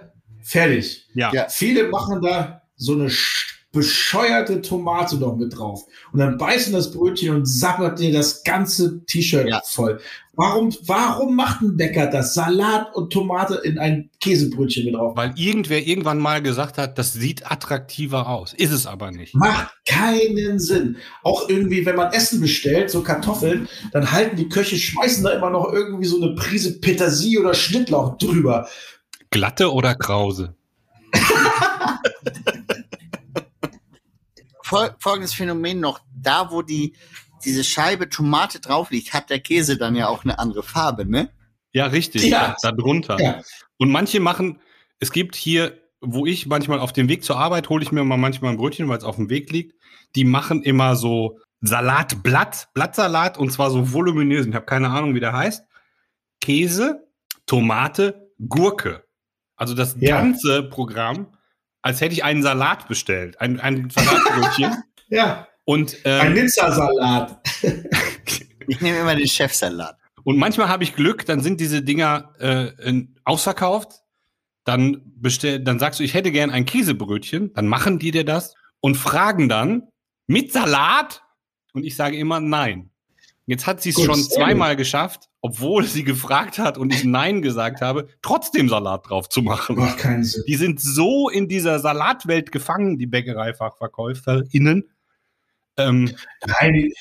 fertig. 0.50 1.06
Ja. 1.14 1.32
Ja. 1.32 1.46
Viele 1.48 1.88
machen 1.88 2.20
da 2.22 2.62
so 2.76 2.94
eine 2.94 3.08
sch- 3.08 3.46
bescheuerte 3.72 4.62
Tomate 4.62 5.16
noch 5.16 5.36
mit 5.36 5.56
drauf. 5.56 5.84
Und 6.12 6.18
dann 6.18 6.36
beißen 6.38 6.72
das 6.72 6.90
Brötchen 6.90 7.34
und 7.36 7.46
sabbert 7.46 8.00
dir 8.00 8.12
das 8.12 8.42
ganze 8.42 9.04
T-Shirt 9.06 9.48
Ja. 9.48 9.62
voll. 9.64 10.00
Warum, 10.34 10.74
warum 10.86 11.36
macht 11.36 11.60
ein 11.60 11.76
Bäcker 11.76 12.06
das? 12.06 12.34
Salat 12.34 12.92
und 12.94 13.12
Tomate 13.12 13.56
in 13.62 13.78
ein 13.78 14.10
Käsebrötchen 14.20 14.86
mit 14.86 14.94
drauf. 14.94 15.14
Weil 15.14 15.34
irgendwer 15.36 15.86
irgendwann 15.86 16.18
mal 16.18 16.40
gesagt 16.42 16.78
hat, 16.78 16.98
das 16.98 17.12
sieht 17.12 17.48
attraktiver 17.50 18.26
aus. 18.28 18.54
Ist 18.54 18.72
es 18.72 18.86
aber 18.86 19.12
nicht. 19.12 19.34
Macht 19.36 19.72
keinen 19.86 20.58
Sinn. 20.58 20.96
Auch 21.22 21.48
irgendwie, 21.48 21.84
wenn 21.86 21.96
man 21.96 22.12
Essen 22.12 22.40
bestellt, 22.40 22.90
so 22.90 23.02
Kartoffeln, 23.02 23.68
dann 23.92 24.10
halten 24.10 24.36
die 24.36 24.48
Köche, 24.48 24.76
schmeißen 24.76 25.22
da 25.22 25.30
immer 25.30 25.50
noch 25.50 25.72
irgendwie 25.72 26.06
so 26.06 26.20
eine 26.20 26.34
Prise 26.34 26.80
Petersilie 26.80 27.38
oder 27.40 27.54
Schnittlauch 27.54 28.16
drüber. 28.18 28.66
Glatte 29.30 29.72
oder 29.72 29.94
Krause? 29.94 30.56
Fol 34.62 34.94
folgendes 34.98 35.34
Phänomen 35.34 35.80
noch, 35.80 36.00
da 36.14 36.50
wo 36.50 36.62
die 36.62 36.94
diese 37.44 37.64
Scheibe 37.64 38.08
Tomate 38.08 38.60
drauf 38.60 38.90
liegt, 38.90 39.12
hat 39.12 39.30
der 39.30 39.40
Käse 39.40 39.76
dann 39.76 39.96
ja 39.96 40.08
auch 40.08 40.24
eine 40.24 40.38
andere 40.38 40.62
Farbe, 40.62 41.06
ne? 41.06 41.30
Ja, 41.72 41.86
richtig. 41.86 42.24
Ja. 42.24 42.56
Da, 42.62 42.72
drunter. 42.72 43.20
Ja. 43.20 43.42
Und 43.78 43.90
manche 43.90 44.20
machen, 44.20 44.60
es 44.98 45.12
gibt 45.12 45.36
hier, 45.36 45.78
wo 46.00 46.26
ich 46.26 46.46
manchmal 46.46 46.80
auf 46.80 46.92
dem 46.92 47.08
Weg 47.08 47.24
zur 47.24 47.38
Arbeit 47.38 47.68
hole 47.68 47.82
ich 47.82 47.92
mir 47.92 48.04
mal 48.04 48.16
manchmal 48.16 48.52
ein 48.52 48.56
Brötchen, 48.58 48.88
weil 48.88 48.98
es 48.98 49.04
auf 49.04 49.16
dem 49.16 49.30
Weg 49.30 49.50
liegt. 49.50 49.74
Die 50.16 50.24
machen 50.24 50.62
immer 50.62 50.96
so 50.96 51.38
Salatblatt, 51.60 52.68
Blattsalat 52.74 53.38
und 53.38 53.50
zwar 53.52 53.70
so 53.70 53.92
voluminös. 53.92 54.46
Ich 54.46 54.54
habe 54.54 54.66
keine 54.66 54.90
Ahnung, 54.90 55.14
wie 55.14 55.20
der 55.20 55.32
heißt. 55.32 55.64
Käse, 56.40 57.06
Tomate, 57.46 58.30
Gurke. 58.48 59.04
Also 59.60 59.74
das 59.74 59.94
Ja. 60.00 60.16
ganze 60.16 60.62
Programm, 60.62 61.26
als 61.82 62.00
hätte 62.00 62.14
ich 62.14 62.24
einen 62.24 62.42
Salat 62.42 62.88
bestellt, 62.88 63.40
ein, 63.40 63.60
ein 63.60 63.90
Salatbrötchen. 63.90 64.74
Ja, 65.12 65.48
und, 65.64 65.96
ein 66.06 66.28
ähm, 66.28 66.32
Nizza-Salat. 66.34 67.40
Ich 68.68 68.80
nehme 68.80 69.00
immer 69.00 69.16
den 69.16 69.26
Chefsalat. 69.26 69.96
und 70.22 70.36
manchmal 70.38 70.68
habe 70.68 70.84
ich 70.84 70.94
Glück, 70.94 71.26
dann 71.26 71.40
sind 71.40 71.58
diese 71.60 71.82
Dinger 71.82 72.32
äh, 72.38 72.68
in, 72.88 73.16
ausverkauft. 73.24 74.02
Dann 74.64 75.02
bestell, 75.16 75.58
dann 75.58 75.80
sagst 75.80 75.98
du, 75.98 76.04
ich 76.04 76.14
hätte 76.14 76.30
gern 76.30 76.50
ein 76.50 76.64
Käsebrötchen. 76.66 77.52
Dann 77.54 77.66
machen 77.66 77.98
die 77.98 78.12
dir 78.12 78.24
das 78.24 78.54
und 78.78 78.94
fragen 78.96 79.48
dann 79.48 79.88
mit 80.28 80.52
Salat. 80.52 81.22
Und 81.72 81.82
ich 81.84 81.96
sage 81.96 82.16
immer 82.16 82.38
nein. 82.38 82.89
Jetzt 83.50 83.66
hat 83.66 83.82
sie 83.82 83.88
es 83.90 84.00
schon 84.00 84.22
zweimal 84.22 84.76
geschafft, 84.76 85.28
obwohl 85.40 85.84
sie 85.84 86.04
gefragt 86.04 86.60
hat 86.60 86.78
und 86.78 86.94
ich 86.94 87.02
nein 87.02 87.42
gesagt 87.42 87.80
habe, 87.80 88.06
trotzdem 88.22 88.68
Salat 88.68 89.10
drauf 89.10 89.28
zu 89.28 89.42
machen. 89.42 89.74
Macht 89.74 89.98
keinen 89.98 90.22
Sinn. 90.22 90.44
Die 90.46 90.54
sind 90.54 90.80
so 90.80 91.28
in 91.28 91.48
dieser 91.48 91.80
Salatwelt 91.80 92.52
gefangen, 92.52 92.96
die 92.96 93.06
BäckereifachverkäuferInnen. 93.06 94.88
Ähm, 95.78 96.14
Nein, 96.46 96.74
die, 96.74 96.94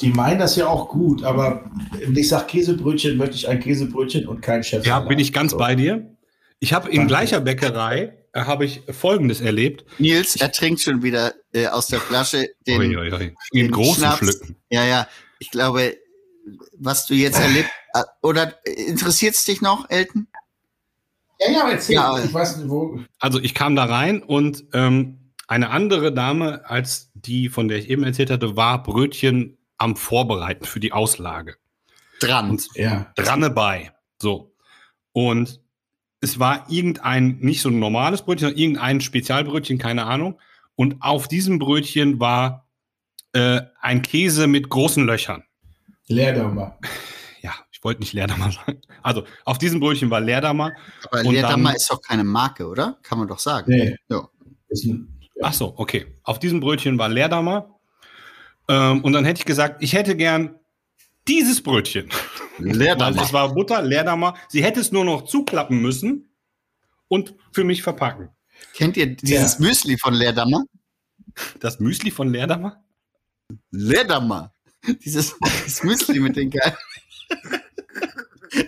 die 0.00 0.08
meinen 0.08 0.40
das 0.40 0.56
ja 0.56 0.66
auch 0.66 0.88
gut, 0.88 1.22
aber 1.22 1.70
wenn 1.92 2.16
ich 2.16 2.28
sage 2.28 2.46
Käsebrötchen, 2.46 3.16
möchte 3.16 3.36
ich 3.36 3.48
ein 3.48 3.60
Käsebrötchen 3.60 4.26
und 4.26 4.42
kein 4.42 4.64
Chef. 4.64 4.84
ja, 4.84 4.98
bin 4.98 5.20
ich 5.20 5.32
ganz 5.32 5.52
so. 5.52 5.56
bei 5.56 5.76
dir. 5.76 6.16
Ich 6.58 6.72
habe 6.72 6.90
in 6.90 7.06
gleicher 7.06 7.40
Bäckerei 7.40 8.12
äh, 8.32 8.40
habe 8.40 8.64
ich 8.64 8.82
Folgendes 8.90 9.40
erlebt. 9.40 9.84
Nils, 9.98 10.34
er 10.34 10.50
trinkt 10.50 10.80
schon 10.80 11.04
wieder 11.04 11.32
äh, 11.52 11.68
aus 11.68 11.86
der 11.86 12.00
Flasche 12.00 12.48
den. 12.66 12.80
Ui, 12.80 12.96
ui, 12.96 13.12
ui. 13.12 13.34
In 13.52 13.66
den 13.66 13.70
großen 13.70 14.02
Schnaps. 14.02 14.18
Schlücken. 14.18 14.56
Ja, 14.68 14.84
ja. 14.84 15.06
Ich 15.42 15.50
glaube, 15.50 15.98
was 16.78 17.06
du 17.06 17.14
jetzt 17.14 17.40
erlebt. 17.40 17.68
äh, 17.94 18.04
Oder 18.22 18.64
interessiert 18.64 19.34
es 19.34 19.44
dich 19.44 19.60
noch, 19.60 19.90
Elton? 19.90 20.28
Ja, 21.40 21.50
ja, 21.50 21.68
erzähl. 21.70 21.96
Ja. 21.96 22.24
Ich 22.24 22.32
weiß 22.32 22.58
nicht, 22.58 22.68
wo. 22.68 23.00
Also 23.18 23.40
ich 23.40 23.52
kam 23.52 23.74
da 23.74 23.86
rein 23.86 24.22
und 24.22 24.64
ähm, 24.72 25.32
eine 25.48 25.70
andere 25.70 26.14
Dame 26.14 26.62
als 26.70 27.10
die, 27.14 27.48
von 27.48 27.66
der 27.66 27.78
ich 27.78 27.90
eben 27.90 28.04
erzählt 28.04 28.30
hatte, 28.30 28.54
war 28.56 28.84
Brötchen 28.84 29.58
am 29.78 29.96
Vorbereiten 29.96 30.64
für 30.64 30.78
die 30.78 30.92
Auslage. 30.92 31.56
Dran. 32.20 32.50
Und 32.50 32.68
Ja. 32.76 33.12
dran 33.16 33.52
bei. 33.52 33.92
So. 34.20 34.54
Und 35.10 35.60
es 36.20 36.38
war 36.38 36.66
irgendein, 36.70 37.38
nicht 37.40 37.62
so 37.62 37.68
ein 37.68 37.80
normales 37.80 38.22
Brötchen, 38.22 38.46
sondern 38.46 38.60
irgendein 38.60 39.00
Spezialbrötchen, 39.00 39.78
keine 39.78 40.04
Ahnung. 40.04 40.38
Und 40.76 41.02
auf 41.02 41.26
diesem 41.26 41.58
Brötchen 41.58 42.20
war 42.20 42.68
äh, 43.32 43.60
ein 43.80 44.02
Käse 44.02 44.46
mit 44.46 44.68
großen 44.68 45.04
Löchern. 45.06 45.44
Leerdammer. 46.06 46.78
Ja, 47.40 47.52
ich 47.70 47.82
wollte 47.82 48.00
nicht 48.00 48.12
Leerdammer 48.12 48.52
sagen. 48.52 48.80
Also 49.02 49.24
auf 49.44 49.58
diesem 49.58 49.80
Brötchen 49.80 50.10
war 50.10 50.20
Leerdammer. 50.20 50.72
Aber 51.10 51.22
Leerdammer 51.22 51.70
dann- 51.70 51.76
ist 51.76 51.90
doch 51.90 52.00
keine 52.02 52.24
Marke, 52.24 52.66
oder? 52.68 52.98
Kann 53.02 53.18
man 53.18 53.28
doch 53.28 53.38
sagen. 53.38 53.70
Nee. 53.70 53.96
Ja. 54.08 54.28
Ach 55.42 55.52
so, 55.52 55.74
okay. 55.76 56.06
Auf 56.22 56.38
diesem 56.38 56.60
Brötchen 56.60 56.98
war 56.98 57.08
Leerdammer. 57.08 57.78
Ähm, 58.68 59.02
und 59.02 59.12
dann 59.12 59.24
hätte 59.24 59.40
ich 59.40 59.44
gesagt, 59.44 59.82
ich 59.82 59.92
hätte 59.92 60.16
gern 60.16 60.54
dieses 61.28 61.62
Brötchen. 61.62 62.08
Weil 62.58 63.18
es 63.18 63.32
war 63.32 63.54
Butter, 63.54 63.82
Leerdammer. 63.82 64.34
Sie 64.48 64.62
hätte 64.62 64.80
es 64.80 64.92
nur 64.92 65.04
noch 65.04 65.22
zuklappen 65.22 65.80
müssen 65.80 66.30
und 67.08 67.34
für 67.52 67.64
mich 67.64 67.82
verpacken. 67.82 68.28
Kennt 68.74 68.96
ihr 68.96 69.16
dieses 69.16 69.58
Müsli 69.58 69.98
von 69.98 70.14
Leerdammer? 70.14 70.64
Das 71.60 71.80
Müsli 71.80 72.10
von 72.10 72.30
Leerdammer? 72.30 72.81
Leerdammer. 73.70 74.52
Dieses, 75.04 75.36
Müsli 75.82 76.20
mit 76.20 76.36
den 76.36 76.50
geilen. 76.50 76.76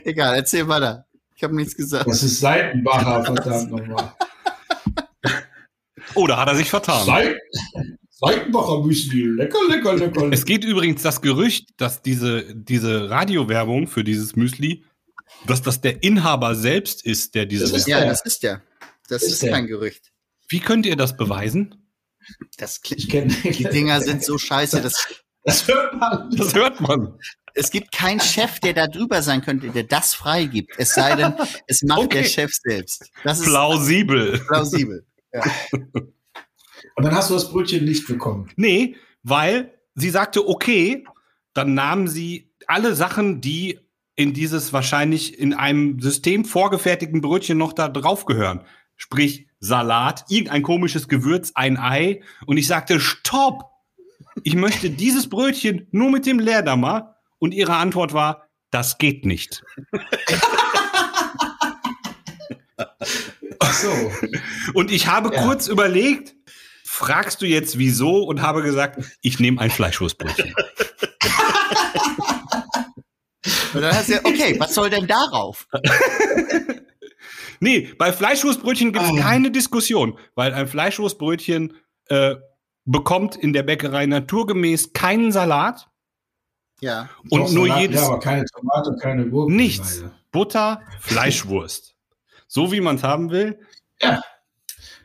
Egal, 0.04 0.36
erzähl 0.36 0.66
weiter. 0.68 1.06
Ich 1.36 1.42
habe 1.42 1.54
nichts 1.56 1.76
gesagt. 1.76 2.06
Das 2.06 2.22
ist 2.22 2.40
Seitenbacher, 2.40 3.24
verdammt 3.24 3.70
nochmal. 3.70 4.14
Oder 6.14 6.36
hat 6.36 6.48
er 6.48 6.56
sich 6.56 6.70
vertan? 6.70 7.04
Seit 7.04 7.36
Seitenbacher 8.10 8.82
Müsli. 8.82 9.24
Lecker, 9.24 9.58
lecker, 9.68 9.96
lecker. 9.96 10.30
Es 10.32 10.44
geht 10.44 10.64
übrigens 10.64 11.02
das 11.02 11.20
Gerücht, 11.20 11.70
dass 11.78 12.00
diese, 12.00 12.54
diese 12.54 13.10
Radiowerbung 13.10 13.88
für 13.88 14.04
dieses 14.04 14.36
Müsli, 14.36 14.84
dass 15.46 15.62
das 15.62 15.80
der 15.80 16.02
Inhaber 16.02 16.54
selbst 16.54 17.04
ist, 17.04 17.34
der 17.34 17.46
dieses. 17.46 17.72
Das 17.72 17.80
ist 17.80 17.88
Ja, 17.88 18.04
das 18.04 18.24
ist 18.24 18.42
der. 18.42 18.62
Das 19.08 19.22
Ist 19.22 19.42
ist, 19.42 19.50
kein 19.50 19.66
Gerücht. 19.66 20.12
Wie 20.48 20.60
könnt 20.60 20.86
ihr 20.86 20.96
das 20.96 21.16
beweisen? 21.16 21.74
Das 22.58 22.80
klingt, 22.80 23.02
Ich 23.02 23.08
kenne 23.10 23.34
die 23.34 23.64
Dinger 23.64 24.00
sind 24.00 24.22
so 24.24 24.38
scheiße. 24.38 24.80
Das, 24.80 25.06
Das 25.44 25.66
hört 25.68 25.94
man. 25.94 26.30
Das 26.36 26.54
hört 26.54 26.80
man. 26.80 27.18
es 27.54 27.70
gibt 27.70 27.92
keinen 27.92 28.20
Chef, 28.20 28.60
der 28.60 28.72
da 28.72 28.86
drüber 28.86 29.22
sein 29.22 29.42
könnte, 29.42 29.70
der 29.70 29.82
das 29.84 30.14
freigibt. 30.14 30.72
Es 30.78 30.94
sei 30.94 31.16
denn, 31.16 31.34
es 31.66 31.82
macht 31.82 32.00
Okay. 32.04 32.22
der 32.22 32.28
Chef 32.28 32.52
selbst. 32.62 33.10
Das 33.24 33.40
ist 33.40 33.46
Plausibel. 33.46 34.38
plausibel. 34.46 35.06
Und 36.96 37.04
dann 37.04 37.14
hast 37.14 37.30
du 37.30 37.34
das 37.34 37.50
Brötchen 37.50 37.84
nicht 37.84 38.06
bekommen. 38.06 38.50
Nee, 38.56 38.96
weil 39.22 39.72
sie 39.94 40.10
sagte, 40.10 40.46
okay, 40.48 41.04
dann 41.54 41.74
nahmen 41.74 42.08
sie 42.08 42.52
alle 42.66 42.94
Sachen, 42.94 43.40
die 43.40 43.80
in 44.16 44.32
dieses 44.32 44.72
wahrscheinlich 44.72 45.38
in 45.38 45.54
einem 45.54 46.00
System 46.00 46.44
vorgefertigten 46.44 47.20
Brötchen 47.20 47.58
noch 47.58 47.72
da 47.72 47.88
drauf 47.88 48.26
gehören. 48.26 48.64
Sprich 48.96 49.48
Salat, 49.64 50.26
irgendein 50.28 50.62
komisches 50.62 51.08
Gewürz, 51.08 51.52
ein 51.54 51.78
Ei. 51.78 52.20
Und 52.46 52.58
ich 52.58 52.66
sagte, 52.66 53.00
stopp! 53.00 53.70
Ich 54.42 54.54
möchte 54.56 54.90
dieses 54.90 55.28
Brötchen 55.30 55.86
nur 55.90 56.10
mit 56.10 56.26
dem 56.26 56.38
Leerdammer. 56.38 57.16
Und 57.38 57.52
ihre 57.54 57.74
Antwort 57.76 58.12
war, 58.12 58.46
das 58.70 58.98
geht 58.98 59.24
nicht. 59.24 59.62
Ach 63.58 63.72
so. 63.72 64.12
Und 64.74 64.90
ich 64.90 65.06
habe 65.06 65.34
Ja. 65.34 65.42
kurz 65.44 65.66
überlegt, 65.68 66.34
fragst 66.84 67.40
du 67.40 67.46
jetzt 67.46 67.78
wieso? 67.78 68.24
Und 68.24 68.42
habe 68.42 68.62
gesagt, 68.62 69.02
ich 69.22 69.38
nehme 69.40 69.60
ein 69.60 69.70
Fleischwurstbrötchen. 69.70 70.54
Und 73.74 73.80
dann 73.80 73.94
hast 73.94 74.08
du 74.08 74.12
gesagt, 74.12 74.26
okay, 74.26 74.56
was 74.58 74.74
soll 74.74 74.90
denn 74.90 75.06
darauf? 75.06 75.66
Nee, 77.64 77.92
bei 77.98 78.12
Fleischwurstbrötchen 78.12 78.92
gibt 78.92 79.04
es 79.04 79.10
Ah. 79.12 79.20
keine 79.22 79.50
Diskussion, 79.50 80.18
weil 80.34 80.52
ein 80.54 80.68
Fleischwurstbrötchen 80.68 81.74
äh, 82.08 82.36
bekommt 82.84 83.34
in 83.36 83.52
der 83.54 83.62
Bäckerei 83.62 84.04
naturgemäß 84.06 84.92
keinen 84.92 85.32
Salat 85.32 85.88
Ja. 86.80 87.08
und 87.30 87.40
Doch, 87.40 87.52
nur 87.52 87.66
Salat, 87.66 87.80
jedes 87.82 88.00
Ja, 88.02 88.06
aber 88.08 88.20
keine 88.20 88.44
Tomate, 88.44 88.96
keine 89.00 89.28
Gurken. 89.30 89.56
nichts. 89.56 90.00
Leider. 90.00 90.12
Butter, 90.30 90.80
Fleischwurst. 91.00 91.94
So 92.46 92.70
wie 92.72 92.80
man 92.80 92.96
es 92.96 93.02
haben 93.02 93.30
will. 93.30 93.58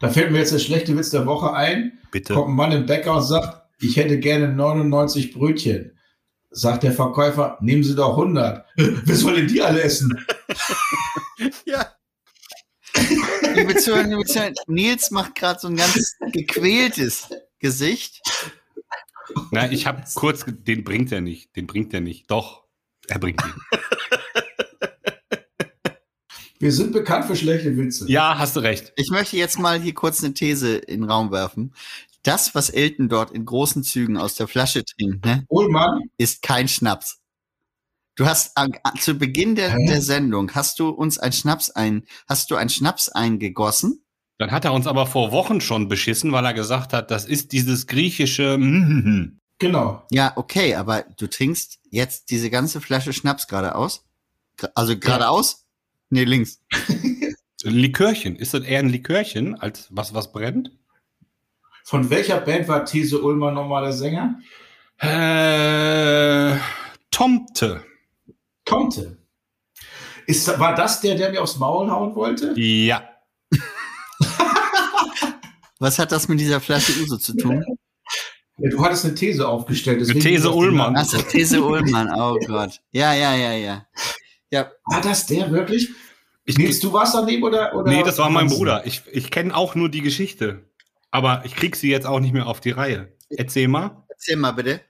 Da 0.02 0.10
fällt 0.10 0.32
mir 0.32 0.39
jetzt 0.39 0.52
der 0.54 0.60
schlechte 0.60 0.98
Witz 0.98 1.10
der 1.12 1.26
Woche 1.26 1.54
ein. 1.54 2.00
Bitte. 2.12 2.34
Kommt 2.34 2.50
ein 2.50 2.56
Mann 2.56 2.72
im 2.72 2.86
Bäcker 2.86 3.15
und 3.15 3.22
sagt, 3.24 3.62
ich 3.80 3.95
hätte 3.98 4.19
gerne 4.19 4.50
99 4.50 5.34
Brötchen. 5.34 5.98
Sagt 6.52 6.84
der 6.84 6.91
Verkäufer, 6.91 7.58
nehmen 7.62 7.84
Sie 7.84 7.95
doch 7.95 8.17
100. 8.17 8.65
Wer 8.76 9.15
soll 9.15 9.36
denn 9.36 9.48
die 9.48 9.62
alle 9.62 9.82
essen? 9.82 10.26
Ja. 11.65 11.86
Liebe 13.55 13.75
Zuhörer, 13.75 14.03
liebe 14.03 14.25
Zuhörer, 14.25 14.53
Nils 14.67 15.12
macht 15.12 15.35
gerade 15.35 15.59
so 15.59 15.67
ein 15.67 15.75
ganz 15.75 16.15
gequältes 16.31 17.29
Gesicht. 17.59 18.21
Na, 19.51 19.71
ich 19.71 19.85
habe 19.85 20.03
kurz, 20.15 20.45
den 20.47 20.83
bringt 20.83 21.12
er 21.12 21.21
nicht. 21.21 21.55
Den 21.55 21.67
bringt 21.67 21.93
er 21.93 22.01
nicht. 22.01 22.29
Doch, 22.31 22.63
er 23.07 23.19
bringt 23.19 23.41
ihn. 23.43 23.53
Wir 26.59 26.73
sind 26.73 26.91
bekannt 26.91 27.25
für 27.25 27.38
schlechte 27.38 27.77
Witze. 27.77 28.05
Ja, 28.09 28.38
hast 28.38 28.57
du 28.57 28.59
recht. 28.59 28.91
Ich 28.97 29.09
möchte 29.12 29.38
jetzt 29.38 29.59
mal 29.59 29.79
hier 29.79 29.93
kurz 29.93 30.21
eine 30.21 30.33
These 30.33 30.75
in 30.75 31.01
den 31.01 31.09
Raum 31.09 31.31
werfen. 31.31 31.73
Das, 32.23 32.53
was 32.53 32.69
Elton 32.69 33.07
dort 33.07 33.31
in 33.31 33.45
großen 33.45 33.81
Zügen 33.81 34.17
aus 34.17 34.35
der 34.35 34.49
Flasche 34.49 34.83
trinkt, 34.83 35.25
ne, 35.25 35.45
Ullmann, 35.47 36.09
ist 36.17 36.41
kein 36.41 36.67
Schnaps. 36.67 37.18
Du 38.15 38.26
hast 38.26 38.52
zu 39.00 39.13
Beginn 39.17 39.56
der, 39.56 39.72
Hä? 39.72 39.86
der 39.88 40.02
Sendung 40.02 40.54
hast 40.54 40.80
du 40.80 40.89
uns 40.89 41.17
ein 41.17 41.32
Schnaps 41.32 41.69
ein, 41.69 42.04
hast 42.28 42.52
du 42.52 42.56
ein 42.56 42.69
Schnaps 42.69 43.10
eingegossen? 43.10 44.04
Dann 44.38 44.52
hat 44.52 44.65
er 44.65 44.74
uns 44.74 44.88
aber 44.88 45.06
vor 45.06 45.32
Wochen 45.32 45.62
schon 45.62 45.88
beschissen, 45.88 46.32
weil 46.32 46.45
er 46.45 46.54
gesagt 46.54 46.93
hat, 46.93 47.12
das 47.12 47.26
ist 47.26 47.52
dieses 47.52 47.88
griechische. 47.88 48.58
Genau. 49.60 50.06
Ja, 50.12 50.34
okay, 50.38 50.76
aber 50.76 51.04
du 51.17 51.28
trinkst 51.28 51.80
jetzt 51.91 52.30
diese 52.30 52.50
ganze 52.50 52.80
Flasche 52.80 53.12
Schnaps 53.12 53.48
geradeaus? 53.48 54.06
Also 54.76 54.98
geradeaus? 54.98 55.65
Nee, 56.10 56.24
links. 56.24 56.62
Likörchen. 57.63 58.38
Ist 58.38 58.54
das 58.54 58.63
eher 58.63 58.80
ein 58.80 58.89
Likörchen 58.89 59.56
als 59.56 59.88
was, 59.91 60.13
was 60.13 60.32
brennt? 60.32 60.72
Von 61.84 62.10
welcher 62.10 62.39
Band 62.39 62.67
war 62.67 62.86
These 62.86 63.22
Ullmann 63.22 63.56
nochmal 63.56 63.84
der 63.84 63.93
Sänger? 63.93 64.39
Äh, 65.00 66.58
Tomte. 67.12 67.84
Tomte. 68.69 69.17
Ist, 70.27 70.60
war 70.60 70.75
das 70.75 71.01
der, 71.01 71.15
der 71.15 71.32
mir 71.32 71.41
aufs 71.41 71.58
Maul 71.58 71.89
hauen 71.89 72.13
wollte? 72.15 72.53
Ja. 72.60 73.10
Was 75.79 75.97
hat 75.97 76.12
das 76.12 76.27
mit 76.27 76.39
dieser 76.39 76.60
Flasche 76.62 76.91
Uso 77.01 77.17
zu 77.17 77.36
tun? 77.36 77.63
Ja, 78.58 78.69
Du 78.69 78.84
hattest 78.84 79.05
eine 79.05 79.15
These 79.15 79.47
aufgestellt. 79.47 80.01
Eine 80.08 80.19
These 80.19 80.51
Ullmann. 80.51 80.95
Achso. 80.97 81.21
These 81.21 81.62
Ullmann, 81.63 82.12
oh 82.13 82.38
Gott. 82.45 82.82
Ja, 82.91 83.13
ja, 83.13 83.34
ja, 83.36 83.53
ja. 83.53 83.86
Ja, 84.51 84.71
War 84.86 85.01
das 85.01 85.25
der 85.27 85.49
wirklich? 85.49 85.89
Ich, 86.45 86.58
Nils, 86.58 86.79
du 86.79 86.91
warst 86.91 87.15
daneben 87.15 87.43
oder? 87.43 87.73
oder 87.73 87.89
nee, 87.89 88.03
das 88.03 88.17
war 88.17 88.29
mein? 88.29 88.47
Bruder. 88.47 88.86
Ich, 88.86 89.03
ich 89.12 89.32
kenne 89.32 89.55
auch 89.55 89.75
nur 89.75 89.88
die 89.89 90.01
Geschichte. 90.01 90.69
Aber 91.12 91.43
ich 91.45 91.55
krieg 91.55 91.75
sie 91.75 91.89
jetzt 91.89 92.05
auch 92.05 92.19
nicht 92.19 92.34
mehr 92.34 92.47
auf 92.47 92.60
die 92.60 92.71
Reihe. 92.71 93.15
Erzähl 93.29 93.67
mal. 93.67 94.03
erzähl 94.10 94.36
mal 94.36 94.51
bitte. 94.51 94.82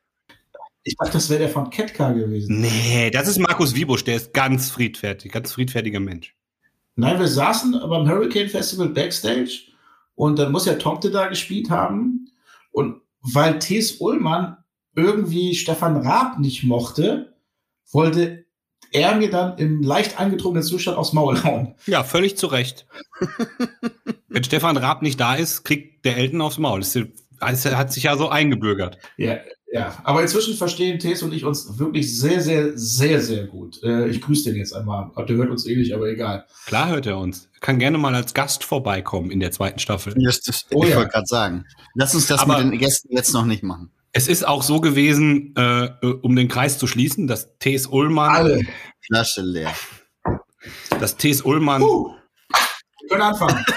Ich 0.83 0.95
dachte, 0.95 1.13
das 1.13 1.29
wäre 1.29 1.39
der 1.39 1.49
von 1.49 1.69
Ketka 1.69 2.11
gewesen. 2.11 2.61
Nee, 2.61 3.11
das 3.11 3.27
ist 3.27 3.39
Markus 3.39 3.75
Wiebusch. 3.75 4.03
Der 4.03 4.15
ist 4.15 4.33
ganz 4.33 4.69
friedfertig, 4.71 5.31
ganz 5.31 5.51
friedfertiger 5.51 5.99
Mensch. 5.99 6.35
Nein, 6.95 7.19
wir 7.19 7.27
saßen 7.27 7.79
beim 7.87 8.09
Hurricane 8.09 8.49
Festival 8.49 8.89
Backstage 8.89 9.71
und 10.15 10.39
dann 10.39 10.51
muss 10.51 10.65
ja 10.65 10.75
Tomte 10.75 11.11
da 11.11 11.27
gespielt 11.27 11.69
haben. 11.69 12.29
Und 12.71 13.01
weil 13.21 13.59
T.S. 13.59 13.99
Ullmann 13.99 14.57
irgendwie 14.95 15.55
Stefan 15.55 15.97
Raab 15.97 16.39
nicht 16.39 16.63
mochte, 16.63 17.37
wollte 17.91 18.45
er 18.91 19.15
mir 19.15 19.29
dann 19.29 19.57
im 19.57 19.81
leicht 19.81 20.19
angetrunkenen 20.19 20.63
Zustand 20.63 20.97
aufs 20.97 21.13
Maul 21.13 21.43
hauen. 21.43 21.75
Ja, 21.85 22.03
völlig 22.03 22.37
zu 22.37 22.47
Recht. 22.47 22.87
Wenn 24.27 24.43
Stefan 24.43 24.77
Raab 24.77 25.01
nicht 25.01 25.19
da 25.19 25.35
ist, 25.35 25.63
kriegt 25.63 26.05
der 26.05 26.17
Elton 26.17 26.41
aufs 26.41 26.57
Maul. 26.57 26.81
Das 27.39 27.65
hat 27.65 27.93
sich 27.93 28.03
ja 28.03 28.17
so 28.17 28.29
eingebürgert. 28.29 28.97
Ja, 29.17 29.37
ja. 29.71 29.95
Aber 30.03 30.21
inzwischen 30.21 30.55
verstehen 30.55 30.99
T.S. 30.99 31.23
und 31.23 31.33
ich 31.33 31.45
uns 31.45 31.77
wirklich 31.77 32.17
sehr, 32.19 32.41
sehr, 32.41 32.77
sehr, 32.77 33.21
sehr 33.21 33.45
gut. 33.47 33.81
Äh, 33.83 34.07
ich 34.09 34.21
grüße 34.21 34.45
den 34.49 34.57
jetzt 34.57 34.73
einmal. 34.73 35.11
Der 35.27 35.35
hört 35.35 35.49
uns 35.49 35.65
eh 35.67 35.75
nicht, 35.75 35.93
aber 35.93 36.07
egal. 36.07 36.45
Klar 36.65 36.89
hört 36.89 37.05
er 37.05 37.17
uns. 37.17 37.49
Er 37.53 37.59
kann 37.59 37.79
gerne 37.79 37.97
mal 37.97 38.15
als 38.15 38.33
Gast 38.33 38.63
vorbeikommen 38.63 39.31
in 39.31 39.39
der 39.39 39.51
zweiten 39.51 39.79
Staffel. 39.79 40.13
Das, 40.23 40.41
das, 40.41 40.65
Oh 40.73 40.83
ich 40.83 40.89
ja. 40.91 40.97
wollte 40.97 41.11
gerade 41.11 41.27
sagen. 41.27 41.65
Lass 41.95 42.15
uns 42.15 42.27
das 42.27 42.41
Aber- 42.41 42.61
mit 42.63 42.73
den 42.73 42.79
Gästen 42.79 43.15
jetzt 43.15 43.33
noch 43.33 43.45
nicht 43.45 43.63
machen. 43.63 43.91
Es 44.11 44.27
ist 44.27 44.47
auch 44.47 44.63
so 44.63 44.81
gewesen, 44.81 45.53
äh, 45.55 45.89
um 46.23 46.35
den 46.35 46.47
Kreis 46.47 46.79
zu 46.79 46.87
schließen, 46.87 47.27
dass 47.27 47.55
T.S. 47.59 47.85
Ullmann, 47.85 48.35
Alle. 48.35 48.61
Flasche 49.05 49.41
leer. 49.41 49.71
dass 50.99 51.15
T.S. 51.15 51.43
Ullmann, 51.43 51.83
Uh, 51.83 52.09
wir 53.01 53.09
können 53.09 53.21
anfangen. 53.21 53.63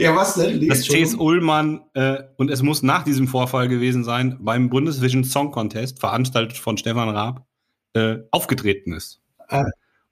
ja, 0.00 0.16
was 0.16 0.34
denn? 0.34 0.60
Schon. 0.60 0.82
T.S. 0.96 1.14
Ullmann, 1.14 1.80
äh, 1.94 2.22
und 2.36 2.50
es 2.50 2.62
muss 2.62 2.82
nach 2.82 3.04
diesem 3.04 3.28
Vorfall 3.28 3.68
gewesen 3.68 4.04
sein, 4.04 4.38
beim 4.40 4.70
Bundesvision 4.70 5.24
Song 5.24 5.50
Contest, 5.50 6.00
veranstaltet 6.00 6.56
von 6.58 6.76
Stefan 6.78 7.08
Raab, 7.10 7.46
äh, 7.94 8.18
aufgetreten 8.30 8.92
ist. 8.92 9.20
Ah. 9.48 9.64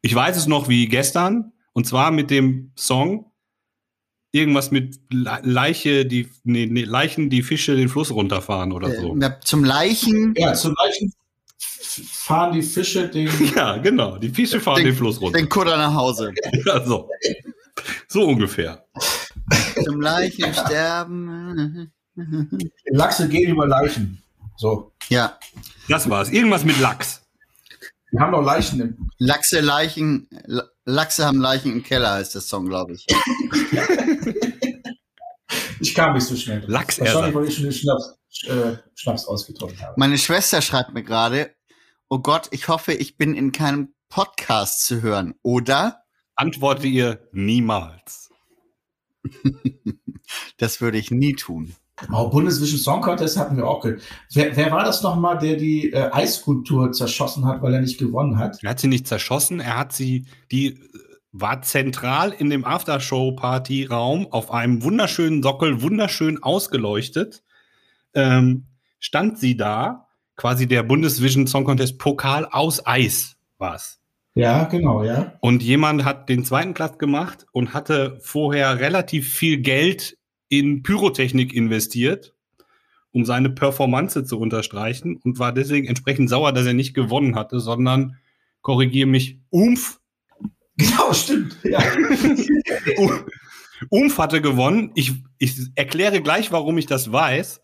Ich 0.03 0.15
weiß 0.15 0.37
es 0.37 0.47
noch 0.47 0.69
wie 0.69 0.87
gestern, 0.87 1.53
und 1.73 1.87
zwar 1.87 2.11
mit 2.11 2.31
dem 2.31 2.73
Song 2.77 3.27
irgendwas 4.33 4.71
mit 4.71 4.99
Le 5.11 5.39
Leiche, 5.43 6.05
die, 6.07 6.29
nee, 6.45 6.67
nee, 6.67 6.85
Leichen, 6.85 7.31
die 7.31 7.43
Fische 7.43 7.77
den 7.77 7.89
Fluss 7.89 8.11
runterfahren 8.11 8.73
oder 8.73 8.95
so. 8.95 9.13
Äh, 9.13 9.17
na, 9.17 9.41
zum 9.41 9.65
Leichen, 9.65 10.35
Ja, 10.37 10.55
zum 10.55 10.75
Leichen 10.79 11.13
fahren 11.59 12.53
die 12.53 12.63
Fische 12.63 13.09
den. 13.09 13.29
Ja, 13.57 13.79
genau. 13.79 14.19
Die 14.19 14.29
Fische 14.29 14.61
fahren 14.61 14.77
den, 14.79 14.87
Den- 14.87 14.97
Fluss 14.97 15.21
runter. 15.21 15.39
den 15.39 15.49
Kutter 15.49 15.77
nach 15.77 15.95
Hause. 15.95 16.33
Ja, 16.67 16.85
so. 16.85 17.09
so 18.09 18.25
ungefähr. 18.27 18.85
Zum 19.89 20.01
Leichen 20.01 20.53
sterben. 20.53 21.93
Lachse 22.91 23.29
gehen 23.29 23.51
über 23.53 23.67
Leichen. 23.67 24.23
So. 24.57 24.93
Ja, 25.09 25.39
Das 25.89 26.09
war's. 26.11 26.31
Irgendwas 26.31 26.65
mit 26.65 26.79
Lachs. 26.81 27.23
Wir 28.11 28.21
haben 28.21 28.33
noch 28.33 28.43
Leichen 28.43 28.81
im. 28.81 29.11
Lachse, 29.19 29.61
Leichen, 29.61 30.29
La- 30.47 30.65
Lachse 30.85 31.25
haben 31.27 31.41
Leichen 31.41 31.73
im 31.73 31.83
Keller 31.83 32.13
heißt 32.15 32.35
der 32.35 32.41
Song, 32.41 32.67
glaube 32.67 32.95
ich. 32.95 33.07
Ich 35.81 35.95
kam 35.95 36.15
nicht 36.15 36.25
so 36.27 36.35
schnell. 36.37 36.65
Lachsersatz. 36.67 37.15
Wahrscheinlich, 37.15 37.35
weil 37.37 37.45
ich 37.49 37.55
schon 37.55 37.65
den 37.65 37.73
Schnaps, 37.73 38.19
äh, 38.47 38.77
Schnaps 38.97 39.25
ausgetrunken 39.27 39.81
habe. 39.81 39.95
Meine 39.97 40.19
Schwester 40.19 40.61
schreibt 40.61 40.93
mir 40.93 41.05
gerade, 41.05 41.55
oh 42.09 42.19
Gott, 42.19 42.49
ich 42.51 42.67
hoffe, 42.67 42.93
ich 42.95 43.17
bin 43.17 43.35
in 43.35 43.53
keinem 43.53 43.95
Podcast 44.09 44.85
zu 44.85 45.03
hören, 45.03 45.35
oder? 45.43 46.03
Antworte 46.35 46.89
ihr 46.89 47.29
niemals. 47.33 48.28
Das 50.59 50.83
würde 50.83 50.99
ich 50.99 51.11
nie 51.11 51.33
tun. 51.35 51.75
Oh, 52.13 52.29
Bundesvision 52.29 52.79
Song 52.79 53.01
Contest 53.01 53.39
hatten 53.39 53.57
wir 53.57 53.67
auch. 53.67 53.85
Wer, 54.33 54.57
wer 54.57 54.71
war 54.71 54.85
das 54.85 55.03
nochmal, 55.03 55.39
der 55.39 55.57
die 55.57 55.93
äh, 55.93 56.11
Eiskultur 56.13 56.93
zerschossen 56.93 57.45
hat, 57.47 57.63
weil 57.63 57.75
er 57.75 57.81
nicht 57.81 57.99
gewonnen 57.99 58.39
hat? 58.39 58.63
Er 58.63 58.71
hat 58.71 58.81
sie 58.81 58.89
nicht 58.89 59.07
zerschossen, 59.07 59.59
er 59.61 59.77
hat 59.77 59.93
sie, 59.93 60.27
die 60.53 60.67
äh, 60.67 60.79
war 61.33 61.63
zentral 61.63 62.31
in 62.31 62.51
dem 62.51 62.65
Aftershow-Party-Raum 62.65 64.29
auf 64.31 64.51
einem 64.51 64.83
wunderschönen 64.83 65.43
Sockel, 65.43 65.83
wunderschön 65.83 66.43
ausgeleuchtet. 66.43 67.43
Ähm, 68.15 68.67
stand 68.99 69.39
sie 69.39 69.57
da, 69.57 70.09
quasi 70.37 70.69
der 70.69 70.85
Bundesvision 70.85 71.47
Song 71.47 71.65
Contest 71.65 71.99
Pokal 71.99 72.47
aus 72.47 72.87
Eis 72.87 73.37
war's. 73.59 73.98
Ja, 74.39 74.65
genau, 74.65 75.03
ja. 75.03 75.33
Und 75.41 75.63
jemand 75.63 76.05
hat 76.05 76.29
den 76.29 76.45
zweiten 76.45 76.75
Platz 76.75 76.99
gemacht 76.99 77.47
und 77.53 77.75
hatte 77.75 78.19
vorher 78.21 78.79
relativ 78.79 79.29
viel 79.33 79.59
Geld 79.59 80.17
in 80.49 80.83
Pyrotechnik 80.83 81.53
investiert, 81.53 82.35
um 83.13 83.25
seine 83.25 83.51
Performance 83.51 84.25
zu 84.25 84.39
unterstreichen 84.39 85.17
und 85.17 85.39
war 85.39 85.53
deswegen 85.53 85.89
entsprechend 85.89 86.31
sauer, 86.31 86.53
dass 86.53 86.67
er 86.67 86.75
nicht 86.75 86.95
gewonnen 86.95 87.35
hatte, 87.35 87.59
sondern 87.59 88.17
korrigiere 88.63 89.09
mich, 89.09 89.41
Umf, 89.51 89.99
Genau, 90.79 91.13
stimmt. 91.13 91.57
Ja. 91.65 91.81
Umf 93.91 94.19
hatte 94.19 94.41
gewonnen. 94.41 94.93
Ich, 94.95 95.13
ich 95.39 95.57
erkläre 95.75 96.23
gleich, 96.23 96.53
warum 96.53 96.79
ich 96.79 96.87
das 96.87 97.11
weiß. 97.11 97.61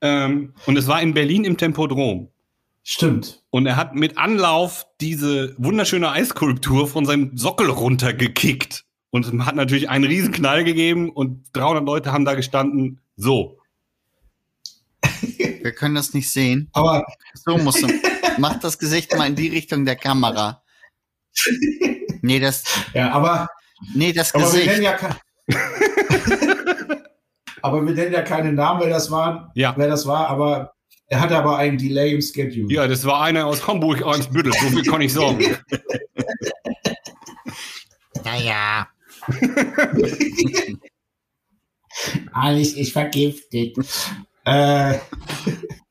Ähm, 0.00 0.54
und 0.66 0.76
es 0.76 0.88
war 0.88 1.00
in 1.00 1.14
Berlin 1.14 1.44
im 1.44 1.56
Tempodrom. 1.56 2.30
Stimmt. 2.92 3.42
Und 3.50 3.66
er 3.66 3.76
hat 3.76 3.94
mit 3.94 4.16
Anlauf 4.18 4.86
diese 5.00 5.54
wunderschöne 5.58 6.10
Eiskulptur 6.10 6.88
von 6.88 7.04
seinem 7.04 7.36
Sockel 7.36 7.68
runtergekickt. 7.70 8.84
Und 9.10 9.44
hat 9.46 9.54
natürlich 9.54 9.88
einen 9.88 10.04
riesen 10.04 10.32
Knall 10.32 10.64
gegeben 10.64 11.10
und 11.10 11.44
300 11.54 11.84
Leute 11.86 12.12
haben 12.12 12.24
da 12.26 12.34
gestanden. 12.34 13.00
So. 13.16 13.58
Wir 15.38 15.72
können 15.72 15.94
das 15.94 16.12
nicht 16.14 16.30
sehen. 16.30 16.68
Aber 16.72 17.06
So 17.34 17.56
musst 17.58 17.82
du. 17.82 17.88
Mach 18.38 18.58
das 18.60 18.78
Gesicht 18.78 19.16
mal 19.16 19.26
in 19.26 19.34
die 19.34 19.48
Richtung 19.48 19.84
der 19.86 19.96
Kamera. 19.96 20.62
Nee, 22.20 22.38
das, 22.40 22.64
ja, 22.94 23.10
aber, 23.12 23.48
nee, 23.94 24.12
das 24.12 24.34
aber 24.34 24.44
wir 24.52 24.66
nennen 24.66 24.68
Gesicht. 24.68 24.82
ja 24.82 24.92
kein, 24.96 25.14
Aber 27.62 27.84
wir 27.84 27.92
nennen 27.94 28.12
ja 28.12 28.22
keine 28.22 28.52
Namen, 28.52 28.80
wer 28.82 28.90
das 28.90 29.10
war, 29.10 29.50
Ja. 29.54 29.74
wer 29.76 29.88
das 29.88 30.06
war, 30.06 30.28
aber 30.28 30.74
er 31.08 31.20
hatte 31.20 31.36
aber 31.36 31.56
einen 31.58 31.78
Delay 31.78 32.12
im 32.14 32.20
Schedule. 32.22 32.72
Ja, 32.72 32.86
das 32.86 33.04
war 33.04 33.22
einer 33.22 33.46
aus 33.46 33.66
Hamburg, 33.66 34.02
aus 34.02 34.28
Büttel. 34.28 34.52
So 34.52 34.68
viel 34.68 34.82
kann 34.84 35.00
ich 35.00 35.12
sagen. 35.12 35.38
Naja. 38.24 38.88
Alles 42.32 42.72
ist 42.74 42.92
vergiftet. 42.92 43.76
äh, 44.44 44.94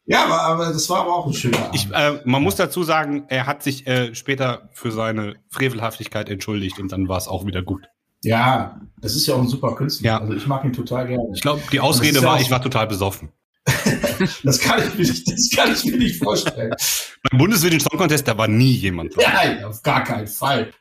ja, 0.05 0.23
aber, 0.25 0.41
aber 0.41 0.65
das 0.67 0.89
war 0.89 1.01
aber 1.01 1.15
auch 1.15 1.27
ein 1.27 1.33
schöner 1.33 1.57
Abend. 1.65 1.75
Ich, 1.75 1.91
äh, 1.91 2.21
man 2.25 2.41
muss 2.43 2.55
dazu 2.55 2.83
sagen, 2.83 3.25
er 3.27 3.45
hat 3.45 3.63
sich 3.63 3.85
äh, 3.87 4.15
später 4.15 4.69
für 4.73 4.91
seine 4.91 5.35
Frevelhaftigkeit 5.49 6.29
entschuldigt 6.29 6.79
und 6.79 6.91
dann 6.91 7.07
war 7.09 7.17
es 7.17 7.27
auch 7.27 7.45
wieder 7.45 7.61
gut. 7.61 7.83
ja, 8.23 8.79
das 9.01 9.15
ist 9.15 9.27
ja 9.27 9.35
auch 9.35 9.39
ein 9.41 9.47
super 9.47 9.75
Künstler. 9.75 10.05
Ja. 10.07 10.17
Also 10.21 10.33
ich 10.33 10.47
mag 10.47 10.63
ihn 10.63 10.73
total 10.73 11.07
gerne. 11.07 11.27
Ich 11.33 11.41
glaube, 11.41 11.61
die 11.71 11.79
Ausrede 11.79 12.19
ja 12.19 12.23
war, 12.23 12.35
auch- 12.35 12.39
ich 12.41 12.49
war 12.51 12.61
total 12.61 12.87
besoffen. 12.87 13.29
Das 14.43 14.59
kann 14.59 14.81
ich 14.81 14.93
mir 14.95 15.05
nicht, 15.05 15.31
das 15.31 15.49
kann 15.55 15.71
ich 15.71 15.83
mir 15.85 15.97
nicht 15.97 16.23
vorstellen. 16.23 16.73
Beim 17.29 17.37
Bundesvision 17.37 17.79
Song 17.79 17.97
Contest, 17.99 18.27
da 18.27 18.37
war 18.37 18.47
nie 18.47 18.71
jemand. 18.73 19.13
besoffen. 19.13 19.33
Nein, 19.35 19.63
auf 19.63 19.81
gar 19.83 20.03
keinen 20.03 20.27
Fall. 20.27 20.71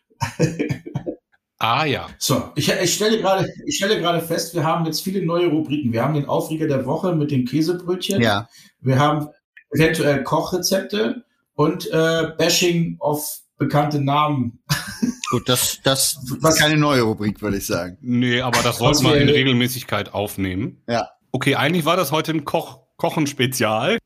Ah 1.58 1.84
ja. 1.84 2.08
So, 2.18 2.50
ich, 2.54 2.70
ich 2.70 2.94
stelle 2.94 3.18
gerade, 3.18 3.48
ich 3.66 3.76
stelle 3.76 3.98
gerade 3.98 4.20
fest, 4.20 4.54
wir 4.54 4.64
haben 4.64 4.84
jetzt 4.86 5.02
viele 5.02 5.24
neue 5.24 5.46
Rubriken. 5.48 5.92
Wir 5.92 6.02
haben 6.02 6.14
den 6.14 6.26
Aufreger 6.26 6.66
der 6.68 6.84
Woche 6.86 7.14
mit 7.14 7.30
dem 7.30 7.44
Käsebrötchen. 7.46 8.20
Ja. 8.20 8.48
Wir 8.80 8.98
haben 8.98 9.28
eventuell 9.74 10.22
Kochrezepte 10.22 11.24
und 11.54 11.90
äh, 11.90 12.28
Bashing 12.38 12.96
auf 13.00 13.38
bekannte 13.58 14.00
Namen. 14.02 14.62
Gut, 15.30 15.48
das, 15.48 15.80
das 15.82 16.18
Was- 16.40 16.54
ist 16.54 16.60
keine 16.60 16.76
neue 16.76 17.02
Rubrik, 17.02 17.40
würde 17.42 17.56
ich 17.56 17.66
sagen. 17.66 17.96
Nee, 18.00 18.40
aber 18.42 18.62
das 18.62 18.78
sollte 18.78 19.02
man 19.02 19.14
in 19.16 19.28
Regelmäßigkeit 19.28 20.12
aufnehmen. 20.14 20.82
Ja. 20.86 21.08
Okay, 21.36 21.54
eigentlich 21.54 21.84
war 21.84 21.98
das 21.98 22.12
heute 22.12 22.32
ein 22.32 22.46
Koch 22.46 22.80
Kochen-Spezial. 22.96 23.98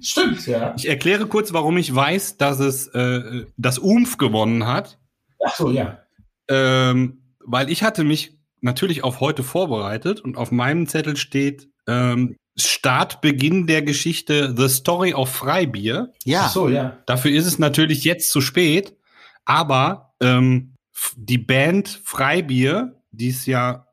Stimmt, 0.00 0.46
ja. 0.46 0.74
Ich 0.78 0.88
erkläre 0.88 1.26
kurz, 1.26 1.52
warum 1.52 1.76
ich 1.76 1.94
weiß, 1.94 2.38
dass 2.38 2.58
es 2.58 2.86
äh, 2.86 3.44
das 3.58 3.76
Umf 3.76 4.16
gewonnen 4.16 4.66
hat. 4.66 4.98
Ach 5.44 5.54
so, 5.54 5.70
ja. 5.70 5.98
Ähm, 6.48 7.34
weil 7.40 7.68
ich 7.68 7.82
hatte 7.82 8.02
mich 8.02 8.38
natürlich 8.62 9.04
auf 9.04 9.20
heute 9.20 9.42
vorbereitet 9.42 10.22
und 10.22 10.38
auf 10.38 10.52
meinem 10.52 10.86
Zettel 10.86 11.18
steht 11.18 11.68
ähm, 11.86 12.34
Startbeginn 12.56 13.66
der 13.66 13.82
Geschichte 13.82 14.54
The 14.56 14.70
Story 14.70 15.12
of 15.12 15.28
Freibier. 15.28 16.14
Ja. 16.24 16.44
Ach 16.46 16.50
so, 16.50 16.70
ja. 16.70 16.96
Dafür 17.04 17.30
ist 17.32 17.44
es 17.44 17.58
natürlich 17.58 18.04
jetzt 18.04 18.30
zu 18.30 18.40
spät, 18.40 18.96
aber 19.44 20.14
ähm, 20.22 20.76
die 21.14 21.36
Band 21.36 22.00
Freibier, 22.04 23.02
die 23.10 23.28
es 23.28 23.44
ja 23.44 23.86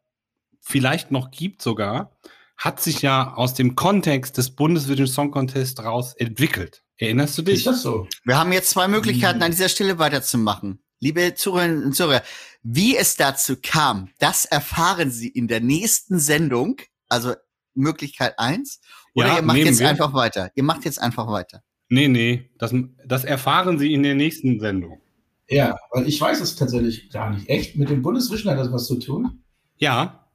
vielleicht 0.62 1.12
noch 1.12 1.32
gibt 1.32 1.62
sogar, 1.62 2.16
hat 2.64 2.80
sich 2.82 3.02
ja 3.02 3.34
aus 3.34 3.54
dem 3.56 3.76
Kontext 3.76 4.38
des 4.38 4.52
Bundesvision 4.52 5.08
Song 5.08 5.32
Contest 5.32 5.84
raus 5.84 6.14
entwickelt. 6.16 6.84
Erinnerst 6.98 7.38
du 7.38 7.42
Ist 7.42 7.48
dich? 7.50 7.64
das 7.64 7.82
so? 7.82 8.08
Wir 8.24 8.38
haben 8.38 8.52
jetzt 8.54 8.70
zwei 8.70 8.88
Möglichkeiten, 8.88 9.42
an 9.42 9.50
dieser 9.52 9.70
Stelle 9.70 9.98
weiterzumachen. 9.98 10.80
Liebe 11.00 11.34
Zuhörerinnen 11.34 11.84
und 11.84 11.96
Zuhörer, 11.96 12.22
wie 12.62 12.96
es 12.96 13.16
dazu 13.16 13.56
kam, 13.60 14.10
das 14.20 14.46
erfahren 14.46 15.10
Sie 15.10 15.28
in 15.28 15.48
der 15.48 15.60
nächsten 15.60 16.20
Sendung. 16.20 16.78
Also 17.10 17.34
Möglichkeit 17.74 18.38
eins. 18.38 18.80
Oder 19.16 19.30
Ja, 19.30 19.36
ihr 19.38 19.42
macht 19.42 19.58
jetzt 19.58 19.80
wir. 19.80 19.90
einfach 19.90 20.14
weiter. 20.14 20.52
Ihr 20.54 20.64
macht 20.64 20.86
jetzt 20.86 21.02
einfach 21.02 21.28
weiter. 21.28 21.64
Nee, 21.90 22.08
nee, 22.08 22.52
das, 22.60 22.74
das 23.06 23.24
erfahren 23.24 23.80
Sie 23.80 23.92
in 23.94 24.04
der 24.04 24.14
nächsten 24.14 24.60
Sendung. 24.60 25.02
Ja, 25.50 25.76
weil 25.92 26.08
ich 26.08 26.22
weiß 26.22 26.40
es 26.40 26.56
tatsächlich 26.56 27.10
gar 27.10 27.32
nicht. 27.32 27.50
Echt? 27.50 27.76
Mit 27.76 27.90
dem 27.90 28.04
Bundesvision 28.04 28.52
hat 28.54 28.60
das 28.60 28.72
was 28.72 28.86
zu 28.86 29.00
tun? 29.00 29.44
Ja, 29.78 30.30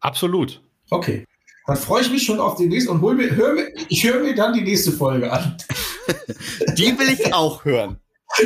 absolut. 0.00 0.60
Okay. 0.90 1.24
Dann 1.70 1.78
freue 1.78 2.02
ich 2.02 2.10
mich 2.10 2.24
schon 2.24 2.40
auf 2.40 2.56
die 2.56 2.66
nächste 2.66 2.90
und 2.90 3.00
hol 3.00 3.14
mir, 3.14 3.30
hör 3.36 3.54
mir, 3.54 3.72
ich 3.88 4.02
höre 4.02 4.18
mir 4.24 4.34
dann 4.34 4.52
die 4.52 4.62
nächste 4.62 4.90
Folge 4.90 5.32
an. 5.32 5.56
Die 6.76 6.98
will 6.98 7.08
ich 7.10 7.32
auch 7.32 7.64
hören. 7.64 8.00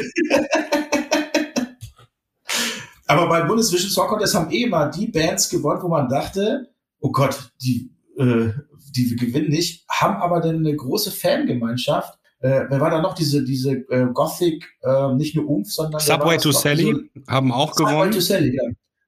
Aber 3.07 3.27
beim 3.31 3.49
Bundesvision 3.49 3.91
Song 3.91 4.09
Contest 4.09 4.35
haben 4.35 4.51
eh 4.51 4.67
mal 4.67 4.91
die 4.91 5.07
Bands 5.07 5.49
gewonnen, 5.49 5.81
wo 5.83 5.89
man 5.89 6.07
dachte, 6.07 6.69
oh 7.01 7.11
Gott, 7.13 7.51
die, 7.63 7.91
äh, 8.19 8.51
die 8.95 9.17
gewinnen 9.17 9.49
nicht, 9.49 9.87
haben 9.89 10.21
aber 10.21 10.41
dann 10.41 10.57
eine 10.57 10.77
große 10.77 11.11
Fangemeinschaft. 11.11 12.19
Äh, 12.41 12.67
wer 12.69 12.81
war 12.81 12.91
da 12.91 13.01
noch? 13.01 13.15
Diese, 13.15 13.43
diese 13.43 13.73
äh, 13.89 14.07
Gothic, 14.13 14.67
äh, 14.83 15.15
nicht 15.15 15.35
nur 15.35 15.49
Umf, 15.49 15.73
sondern 15.73 16.01
Subway 16.01 16.37
to? 16.37 16.53
Sally 16.53 17.11
haben 17.27 17.53
auch 17.53 17.73
Subway 17.73 17.91
to 17.91 17.97
gewonnen. 17.97 18.21
Sally, 18.21 18.55
ja. 18.55 18.65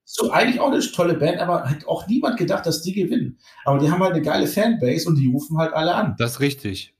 So, 0.09 0.31
eigentlich 0.31 0.61
auch 0.61 0.71
eine 0.71 0.79
tolle 0.79 1.15
Band, 1.15 1.39
aber 1.39 1.69
hat 1.69 1.85
auch 1.85 2.07
niemand 2.07 2.37
gedacht, 2.37 2.65
dass 2.65 2.81
die 2.81 2.93
gewinnen. 2.93 3.37
Aber 3.65 3.77
die 3.77 3.91
haben 3.91 4.01
halt 4.01 4.13
eine 4.13 4.21
geile 4.21 4.47
Fanbase 4.47 5.05
und 5.09 5.17
die 5.17 5.27
rufen 5.27 5.57
halt 5.57 5.73
alle 5.73 5.93
an. 5.93 6.15
Das 6.17 6.31
ist 6.31 6.39
richtig. 6.39 6.95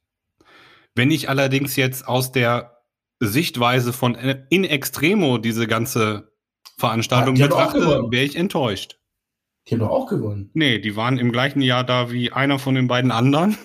Wenn 0.94 1.10
ich 1.10 1.30
allerdings 1.30 1.78
jetzt 1.78 2.06
aus 2.06 2.34
der 2.34 2.82
Sichtweise 3.22 3.94
von 3.94 4.16
In 4.50 4.66
Extremo 4.66 5.38
diese 5.38 5.68
ganze 5.68 6.34
Veranstaltung 6.78 7.38
Ja, 7.38 7.48
betrachte, 7.48 7.80
wäre 8.10 8.26
ich 8.26 8.36
enttäuscht. 8.36 9.00
Die 9.68 9.76
haben 9.76 9.80
doch 9.80 9.90
auch 9.90 10.08
gewonnen. 10.08 10.50
Nee, 10.54 10.80
die 10.80 10.98
waren 10.98 11.18
im 11.18 11.32
gleichen 11.32 11.62
Jahr 11.62 11.86
da 11.86 12.12
wie 12.12 12.34
einer 12.34 12.60
von 12.60 12.76
den 12.76 12.88
beiden 12.88 13.12
anderen 13.12 13.58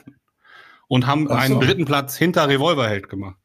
und 0.86 1.09
haben 1.09 1.26
so. 1.26 1.34
einen 1.34 1.61
dritten 1.61 1.84
Platz 1.84 2.16
hinter 2.16 2.49
Revolverheld 2.49 3.09
gemacht. 3.09 3.40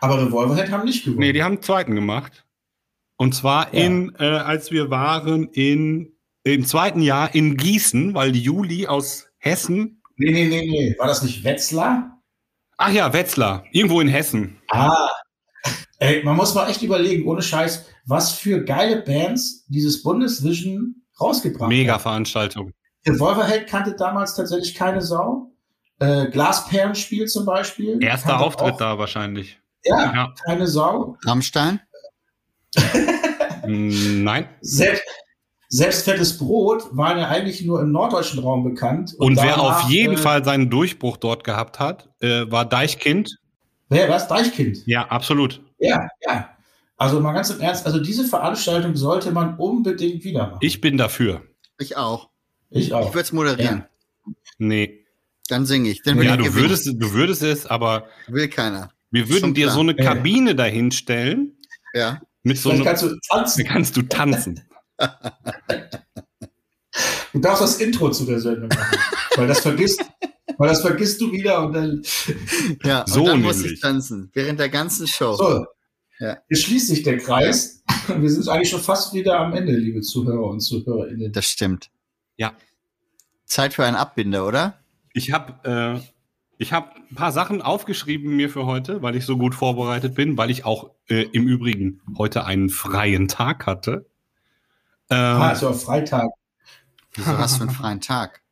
Aber 0.00 0.24
Revolverhead 0.24 0.70
haben 0.70 0.86
nicht 0.86 1.04
gewonnen. 1.04 1.20
Nee, 1.20 1.34
die 1.34 1.42
haben 1.42 1.56
einen 1.56 1.62
zweiten 1.62 1.94
gemacht. 1.94 2.46
Und 3.18 3.34
zwar 3.34 3.74
Ja. 3.74 3.84
in, 3.84 4.14
äh, 4.18 4.24
als 4.24 4.70
wir 4.70 4.88
waren 4.90 5.48
in, 5.52 6.12
im 6.44 6.64
zweiten 6.64 7.02
Jahr 7.02 7.34
in 7.34 7.56
Gießen, 7.58 8.14
weil 8.14 8.32
die 8.32 8.40
Juli 8.42 8.86
aus 8.86 9.26
Hessen, 9.38 10.00
nee, 10.16 10.30
nee, 10.32 10.46
nee, 10.48 10.66
nee. 10.66 10.94
War 10.98 11.06
das 11.08 11.22
nicht 11.22 11.44
Wetzlar? 11.44 12.14
ach 12.78 12.90
ja, 12.92 13.12
Wetzlar, 13.12 13.64
irgendwo 13.72 14.00
in 14.00 14.08
Hessen. 14.08 14.58
Ah. 14.68 15.10
Ey, 15.98 16.22
man 16.22 16.36
muss 16.36 16.54
mal 16.54 16.70
echt 16.70 16.82
überlegen, 16.82 17.26
ohne 17.28 17.42
Scheiß, 17.42 17.86
was 18.06 18.32
für 18.32 18.64
geile 18.64 19.02
Bands 19.02 19.66
dieses 19.66 20.02
Bundesvision 20.04 20.94
rausgebracht 21.20 21.68
Mega 21.68 21.94
hat. 21.94 22.02
Veranstaltung. 22.02 22.72
Revolverheld 23.06 23.68
kannte 23.68 23.94
damals 23.96 24.36
tatsächlich 24.36 24.74
keine 24.76 25.02
Sau. 25.02 25.50
Äh, 25.98 26.30
Glasperlenspiel 26.30 27.26
zum 27.26 27.44
Beispiel. 27.44 28.00
Erster 28.02 28.40
Auftritt 28.40 28.74
auch, 28.74 28.78
da 28.78 28.98
wahrscheinlich. 28.98 29.58
Ja, 29.84 30.12
Ja. 30.14 30.34
keine 30.46 30.68
Sau. 30.68 31.16
Rammstein? 31.24 31.80
Nein. 33.66 34.48
Selbst, 34.60 35.04
selbst 35.68 36.04
fettes 36.04 36.38
Brot 36.38 36.84
waren 36.92 37.18
ja 37.18 37.28
eigentlich 37.28 37.62
nur 37.64 37.80
im 37.82 37.92
norddeutschen 37.92 38.38
Raum 38.40 38.64
bekannt. 38.64 39.14
Und 39.18 39.36
wer 39.36 39.56
danach, 39.56 39.84
auf 39.84 39.90
jeden 39.90 40.14
äh, 40.14 40.18
Fall 40.18 40.44
seinen 40.44 40.70
Durchbruch 40.70 41.16
dort 41.16 41.44
gehabt 41.44 41.78
hat, 41.78 42.08
äh, 42.20 42.50
war 42.50 42.64
Deichkind. 42.64 43.36
Wer 43.90 44.08
was? 44.08 44.28
Deichkind. 44.28 44.78
Ja, 44.86 45.06
absolut. 45.08 45.62
Ja, 45.78 46.08
ja. 46.26 46.50
Also 46.96 47.20
mal 47.20 47.32
ganz 47.32 47.50
im 47.50 47.60
Ernst, 47.60 47.86
also 47.86 48.00
diese 48.02 48.24
Veranstaltung 48.24 48.96
sollte 48.96 49.30
man 49.30 49.56
unbedingt 49.56 50.24
wieder 50.24 50.46
machen. 50.48 50.58
Ich 50.60 50.80
bin 50.80 50.96
dafür. 50.98 51.42
Ich 51.78 51.96
auch. 51.96 52.28
Ich 52.70 52.88
Ich 52.88 52.94
auch. 52.94 53.14
würde 53.14 53.20
es 53.20 53.32
moderieren. 53.32 53.84
Nee. 54.58 55.04
Dann 55.48 55.64
singe 55.64 55.90
ich. 55.90 56.02
Dann 56.02 56.16
Ja, 56.20 56.32
ich 56.32 56.38
du 56.38 56.44
gewinnen. 56.44 56.54
würdest, 56.56 56.86
du 56.86 57.12
würdest 57.12 57.42
es, 57.42 57.66
aber 57.66 58.06
Will 58.26 58.48
keiner. 58.48 58.90
wir 59.10 59.28
würden 59.28 59.54
dir 59.54 59.66
klar. 59.66 59.74
so 59.74 59.80
eine 59.80 59.96
Ja. 59.96 60.04
Kabine 60.04 60.54
dahinstellen. 60.56 61.56
Ja. 61.94 62.20
Mit 62.48 62.58
so 62.58 62.70
einem, 62.70 62.84
kannst 62.84 63.02
du 63.02 63.16
tanzen. 63.28 63.64
kannst 63.64 63.96
du 63.96 64.02
tanzen. 64.02 64.60
Du 67.32 67.40
darfst 67.40 67.62
das 67.62 67.76
Intro 67.76 68.10
zu 68.10 68.24
der 68.24 68.40
Sendung 68.40 68.68
machen. 68.68 68.98
weil 69.36 69.46
das 69.46 69.60
vergisst, 69.60 70.02
weil 70.56 70.68
das 70.68 70.80
vergisst 70.80 71.20
du 71.20 71.30
wieder 71.30 71.64
und 71.64 71.72
dann. 71.74 72.02
Ja, 72.82 73.04
So 73.06 73.20
und 73.20 73.26
dann 73.28 73.42
muss 73.42 73.62
ich 73.62 73.80
tanzen. 73.80 74.30
Während 74.32 74.58
der 74.58 74.68
ganzen 74.68 75.06
Show. 75.06 75.34
So. 75.34 75.66
Ja. 76.18 76.38
Hier 76.48 76.56
schließt 76.56 76.88
sich 76.88 77.02
der 77.04 77.18
Kreis. 77.18 77.84
Wir 78.08 78.30
sind 78.30 78.48
eigentlich 78.48 78.70
schon 78.70 78.80
fast 78.80 79.12
wieder 79.14 79.38
am 79.38 79.54
Ende, 79.54 79.72
liebe 79.76 80.00
Zuhörer 80.00 80.48
und 80.48 80.60
Zuhörerinnen. 80.60 81.32
Das 81.32 81.46
stimmt. 81.46 81.90
Ja. 82.36 82.54
Zeit 83.44 83.74
für 83.74 83.84
einen 83.84 83.96
Abbinder, 83.96 84.46
oder? 84.46 84.78
Ich 85.12 85.32
habe 85.32 86.00
äh, 86.00 86.00
ich 86.58 86.72
hab 86.72 86.96
ein 86.96 87.14
paar 87.14 87.30
Sachen 87.32 87.62
aufgeschrieben 87.62 88.34
mir 88.34 88.50
für 88.50 88.66
heute, 88.66 89.00
weil 89.02 89.14
ich 89.14 89.24
so 89.24 89.36
gut 89.36 89.54
vorbereitet 89.54 90.14
bin, 90.14 90.36
weil 90.36 90.50
ich 90.50 90.64
auch 90.64 90.90
äh, 91.08 91.22
im 91.32 91.46
Übrigen 91.48 92.00
heute 92.16 92.44
einen 92.44 92.68
freien 92.68 93.28
Tag 93.28 93.66
hatte. 93.66 94.06
Ähm, 95.10 95.18
Ah, 95.18 95.52
auch 95.52 95.74
Freitag. 95.74 96.28
Wieso 97.14 97.38
hast 97.38 97.58
du 97.58 97.64
einen 97.64 97.72
freien 97.72 98.00
Tag? 98.00 98.42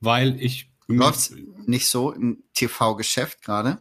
weil 0.00 0.40
ich 0.40 0.70
Läuft's 0.88 1.32
nicht 1.66 1.88
so 1.88 2.10
im 2.12 2.42
TV-Geschäft 2.54 3.42
gerade? 3.42 3.80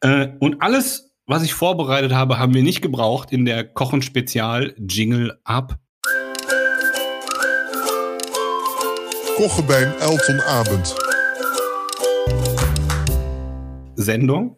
Äh, 0.00 0.28
und 0.40 0.60
alles, 0.60 1.12
was 1.26 1.44
ich 1.44 1.54
vorbereitet 1.54 2.12
habe, 2.12 2.38
haben 2.38 2.54
wir 2.54 2.62
nicht 2.64 2.82
gebraucht 2.82 3.30
in 3.30 3.44
der 3.44 3.64
Kochen 3.64 4.02
Spezial 4.02 4.74
Jingle 4.78 5.38
Up 5.44 5.78
Kochen 9.36 9.66
bij 9.66 9.96
Elton 10.00 10.40
Abend. 10.40 10.94
Sendung. 13.94 14.56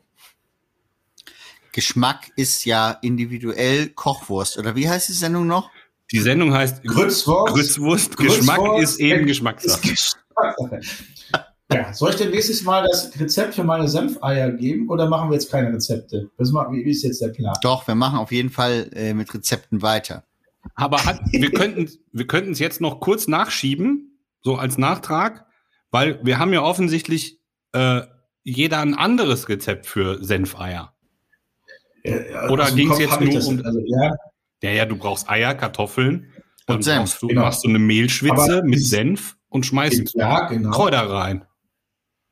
Geschmack 1.75 2.31
ist 2.37 2.65
ja 2.65 2.93
individuell 3.03 3.89
Kochwurst. 3.89 4.59
Oder 4.59 4.77
wie 4.77 4.89
heißt 4.89 5.09
die 5.09 5.13
Sendung 5.13 5.49
noch? 5.49 5.71
Die 6.13 6.21
Sendung 6.21 6.55
heißt 6.55 6.85
Grützwurst. 6.85 7.53
Grützwurst. 7.53 8.17
Grützwurst 8.17 8.47
Geschmack 8.47 8.79
ist 8.81 9.01
eben 9.01 9.23
ist 9.23 9.43
Geschmackssache. 9.83 10.81
Ja, 11.73 11.93
soll 11.93 12.11
ich 12.11 12.17
denn 12.17 12.31
nächstes 12.31 12.63
Mal 12.63 12.87
das 12.87 13.19
Rezept 13.19 13.57
für 13.57 13.65
meine 13.65 13.89
Senfeier 13.89 14.53
geben 14.53 14.89
oder 14.89 15.09
machen 15.09 15.31
wir 15.31 15.35
jetzt 15.35 15.51
keine 15.51 15.73
Rezepte? 15.73 16.31
Das 16.39 16.53
machen, 16.53 16.77
wie 16.77 16.89
ist 16.89 17.03
jetzt 17.03 17.21
der 17.21 17.29
Plan? 17.29 17.57
Doch, 17.63 17.89
wir 17.89 17.97
machen 17.97 18.19
auf 18.19 18.31
jeden 18.31 18.51
Fall 18.51 18.91
äh, 18.95 19.13
mit 19.13 19.35
Rezepten 19.35 19.83
weiter. 19.83 20.23
Aber 20.77 21.05
hat, 21.05 21.21
wir 21.33 21.51
könnten 21.51 21.91
wir 22.13 22.27
könnten 22.29 22.53
es 22.53 22.61
jetzt 22.61 22.81
noch 22.81 23.01
kurz 23.01 23.27
nachschieben, 23.27 24.21
so 24.43 24.55
als 24.55 24.79
Nachtrag, 24.79 25.47
weil 25.91 26.21
wir 26.23 26.39
haben 26.39 26.53
ja 26.53 26.63
offensichtlich 26.63 27.41
äh, 27.73 28.03
jeder 28.45 28.79
ein 28.79 28.95
anderes 28.95 29.49
Rezept 29.49 29.87
für 29.87 30.23
Senfeier. 30.23 30.94
Ja, 32.05 32.49
Oder 32.51 32.71
ging's 32.71 32.91
Kopf 32.91 33.01
jetzt 33.01 33.21
nur 33.21 33.47
um- 33.47 33.65
Also, 33.65 33.81
ja, 33.87 34.13
Ja, 34.63 34.71
ja, 34.71 34.85
du 34.87 34.97
brauchst 34.97 35.29
Eier, 35.29 35.55
Kartoffeln, 35.55 36.33
dann 36.67 36.77
Und 36.77 36.83
Senf, 36.83 36.99
brauchst 37.11 37.23
du, 37.23 37.27
genau. 37.29 37.43
machst 37.43 37.65
du 37.65 37.69
eine 37.69 37.79
Mehlschwitze 37.79 38.59
Aber 38.59 38.63
mit 38.65 38.85
Senf 38.85 39.37
und 39.49 39.67
schmeißt 39.67 40.15
ja, 40.15 40.49
genau. 40.49 40.71
Kräuter 40.71 41.09
rein. 41.11 41.45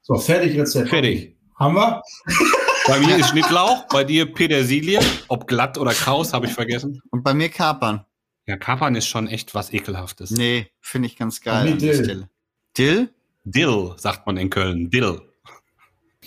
So, 0.03 0.17
fertig 0.17 0.59
Rezept. 0.59 0.89
Fertig. 0.89 1.37
Haben 1.59 1.75
wir? 1.75 2.03
Bei 2.89 2.99
mir 2.99 3.17
ist 3.17 3.29
Schnittlauch, 3.29 3.87
bei 3.89 4.03
dir 4.03 4.27
Petersilie, 4.33 4.99
ob 5.29 5.47
glatt 5.47 5.79
oder 5.79 5.93
kraus, 5.93 6.33
habe 6.33 6.47
ich 6.47 6.53
vergessen. 6.53 7.01
Und 7.11 7.23
bei 7.23 7.33
mir 7.33 7.49
Kapern. 7.49 8.05
Ja, 8.47 8.57
Kapern 8.57 8.97
ist 8.97 9.07
schon 9.07 9.29
echt 9.29 9.55
was 9.55 9.73
ekelhaftes. 9.73 10.33
Nee, 10.33 10.67
finde 10.81 11.07
ich 11.07 11.17
ganz 11.17 11.41
geil. 11.41 11.65
Nee, 11.65 11.73
an 11.73 11.79
der 11.79 11.93
Dill. 11.93 12.05
Stelle. 12.05 12.29
Dill? 12.77 13.09
Dill, 13.45 13.93
sagt 13.99 14.27
man 14.27 14.37
in 14.37 14.51
Köln. 14.51 14.91
Dill. 14.91 15.21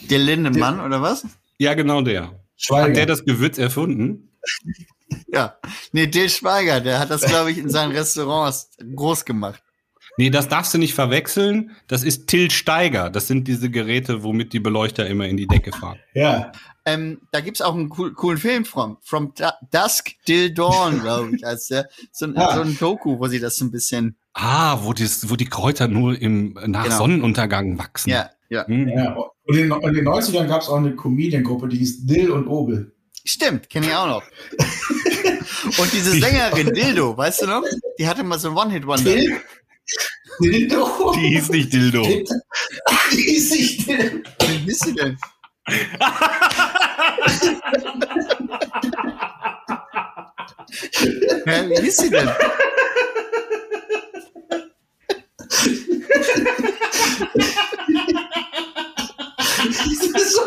Dill 0.09 0.21
Lindemann 0.21 0.79
oder 0.79 1.01
was? 1.01 1.25
Ja, 1.57 1.73
genau 1.73 2.01
der. 2.01 2.31
Schweiger. 2.65 2.89
Hat 2.89 2.95
der 2.97 3.05
das 3.05 3.25
Gewürz 3.25 3.57
erfunden? 3.57 4.29
Ja. 5.27 5.57
Nee, 5.91 6.07
Dill 6.07 6.29
Schweiger, 6.29 6.81
der 6.81 6.99
hat 6.99 7.11
das, 7.11 7.21
glaube 7.21 7.51
ich, 7.51 7.57
in 7.59 7.69
seinen 7.69 7.91
Restaurants 7.91 8.71
groß 8.95 9.23
gemacht. 9.25 9.61
Nee, 10.17 10.29
das 10.31 10.47
darfst 10.47 10.73
du 10.73 10.77
nicht 10.77 10.93
verwechseln. 10.95 11.71
Das 11.87 12.03
ist 12.03 12.27
Till 12.27 12.49
Steiger. 12.49 13.09
Das 13.09 13.27
sind 13.27 13.47
diese 13.47 13.69
Geräte, 13.69 14.23
womit 14.23 14.51
die 14.53 14.59
Beleuchter 14.59 15.05
immer 15.07 15.27
in 15.27 15.37
die 15.37 15.47
Decke 15.47 15.71
fahren. 15.71 15.99
ja. 16.13 16.51
Ähm, 16.87 17.21
da 17.31 17.39
gibt's 17.41 17.61
auch 17.63 17.73
einen 17.73 17.91
cool, 17.97 18.13
coolen 18.13 18.37
Film 18.37 18.63
from. 18.63 18.97
From 19.01 19.33
Du- 19.35 19.49
Dusk 19.71 20.11
Till 20.25 20.53
Dawn, 20.53 21.01
glaube 21.01 21.35
ich, 21.35 21.43
heißt 21.43 21.71
der. 21.71 21.89
So 22.11 22.25
ein, 22.27 22.37
Ah. 22.37 22.53
so 22.55 22.61
ein 22.61 22.77
Doku, 22.77 23.17
wo 23.19 23.27
sie 23.27 23.39
das 23.39 23.55
so 23.55 23.65
ein 23.65 23.71
bisschen. 23.71 24.17
Ah, 24.35 24.77
wo, 24.83 24.93
das, 24.93 25.27
wo 25.27 25.35
die 25.35 25.45
Kräuter 25.47 25.87
nur 25.87 26.15
im, 26.21 26.53
nach 26.67 26.83
Genau. 26.83 26.97
Sonnenuntergang 26.97 27.79
wachsen. 27.79 28.11
Ja, 28.11 28.29
ja. 28.49 28.67
Hm. 28.67 28.89
ja. 28.89 29.15
Und 29.43 29.57
in, 29.57 29.71
in 29.71 29.93
den 29.93 30.07
90ern 30.07 30.47
gab 30.47 30.61
es 30.61 30.69
auch 30.69 30.77
eine 30.77 30.95
Comedian-Gruppe, 30.95 31.67
die 31.67 31.77
hieß 31.77 32.05
Dill 32.05 32.31
und 32.31 32.47
Obel. 32.47 32.93
Stimmt, 33.23 33.69
kenne 33.69 33.87
ich 33.87 33.93
auch 33.93 34.07
noch. 34.07 34.23
Und 35.77 35.91
diese 35.91 36.11
Sängerin 36.11 36.73
Dildo, 36.73 37.17
weißt 37.17 37.41
du 37.41 37.47
noch? 37.47 37.63
Die 37.97 38.07
hatte 38.07 38.23
mal 38.23 38.37
so 38.37 38.49
ein 38.49 38.55
One-Hit-Wonder. 38.55 39.15
Dill? 39.15 39.41
Dildo? 40.39 41.13
Die 41.15 41.29
hieß 41.29 41.49
nicht 41.49 41.73
Dildo. 41.73 42.03
Die 42.03 43.17
hieß 43.17 43.51
nicht 43.51 43.87
Dill. 43.87 44.23
Wie 44.41 44.57
hieß 44.57 44.79
sie 44.79 44.93
denn? 44.93 45.17
Hä, 51.45 51.69
wie 51.69 51.81
hieß 51.81 51.97
sie 51.97 52.09
denn? 52.09 52.29
So. 60.25 60.41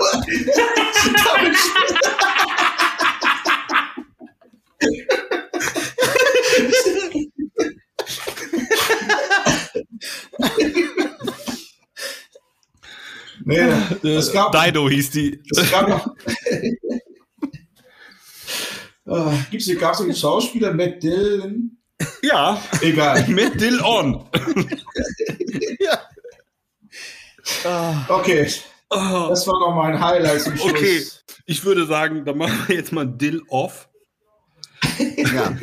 nee, 13.45 14.15
es 14.17 14.33
gab, 14.33 14.53
Dido 14.53 14.89
hieß 14.89 15.11
die. 15.11 15.41
es 15.51 15.71
gab 15.71 15.89
noch. 15.89 16.15
Ah, 19.07 19.33
Gibt's 19.51 19.65
hier, 19.67 19.77
gab's 19.77 20.03
einen 20.03 20.15
Schauspieler, 20.15 20.75
Matt 20.75 21.03
Dillon? 21.03 21.79
Ja, 22.23 22.61
Egal. 22.83 23.27
mit 23.29 23.61
Dill 23.61 23.81
on. 23.81 24.29
Okay, 28.09 28.51
das 28.91 29.47
war 29.47 29.61
noch 29.61 29.75
mein 29.75 30.01
Highlight 30.01 30.43
zum 30.43 30.57
Schluss. 30.57 30.71
Okay. 30.71 31.03
Ich 31.47 31.65
würde 31.65 31.87
sagen, 31.87 32.25
dann 32.25 32.39
machen 32.39 32.65
wir 32.67 32.77
jetzt 32.77 32.93
mal 32.93 33.07
Dill 33.07 33.43
off. 33.49 33.89
Ja. 34.99 35.57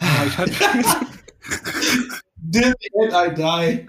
Ah, 0.00 0.24
ich 0.26 0.36
hatte 0.38 0.52
Dill 2.36 2.74
and 3.00 3.12
I 3.12 3.34
die. 3.34 3.86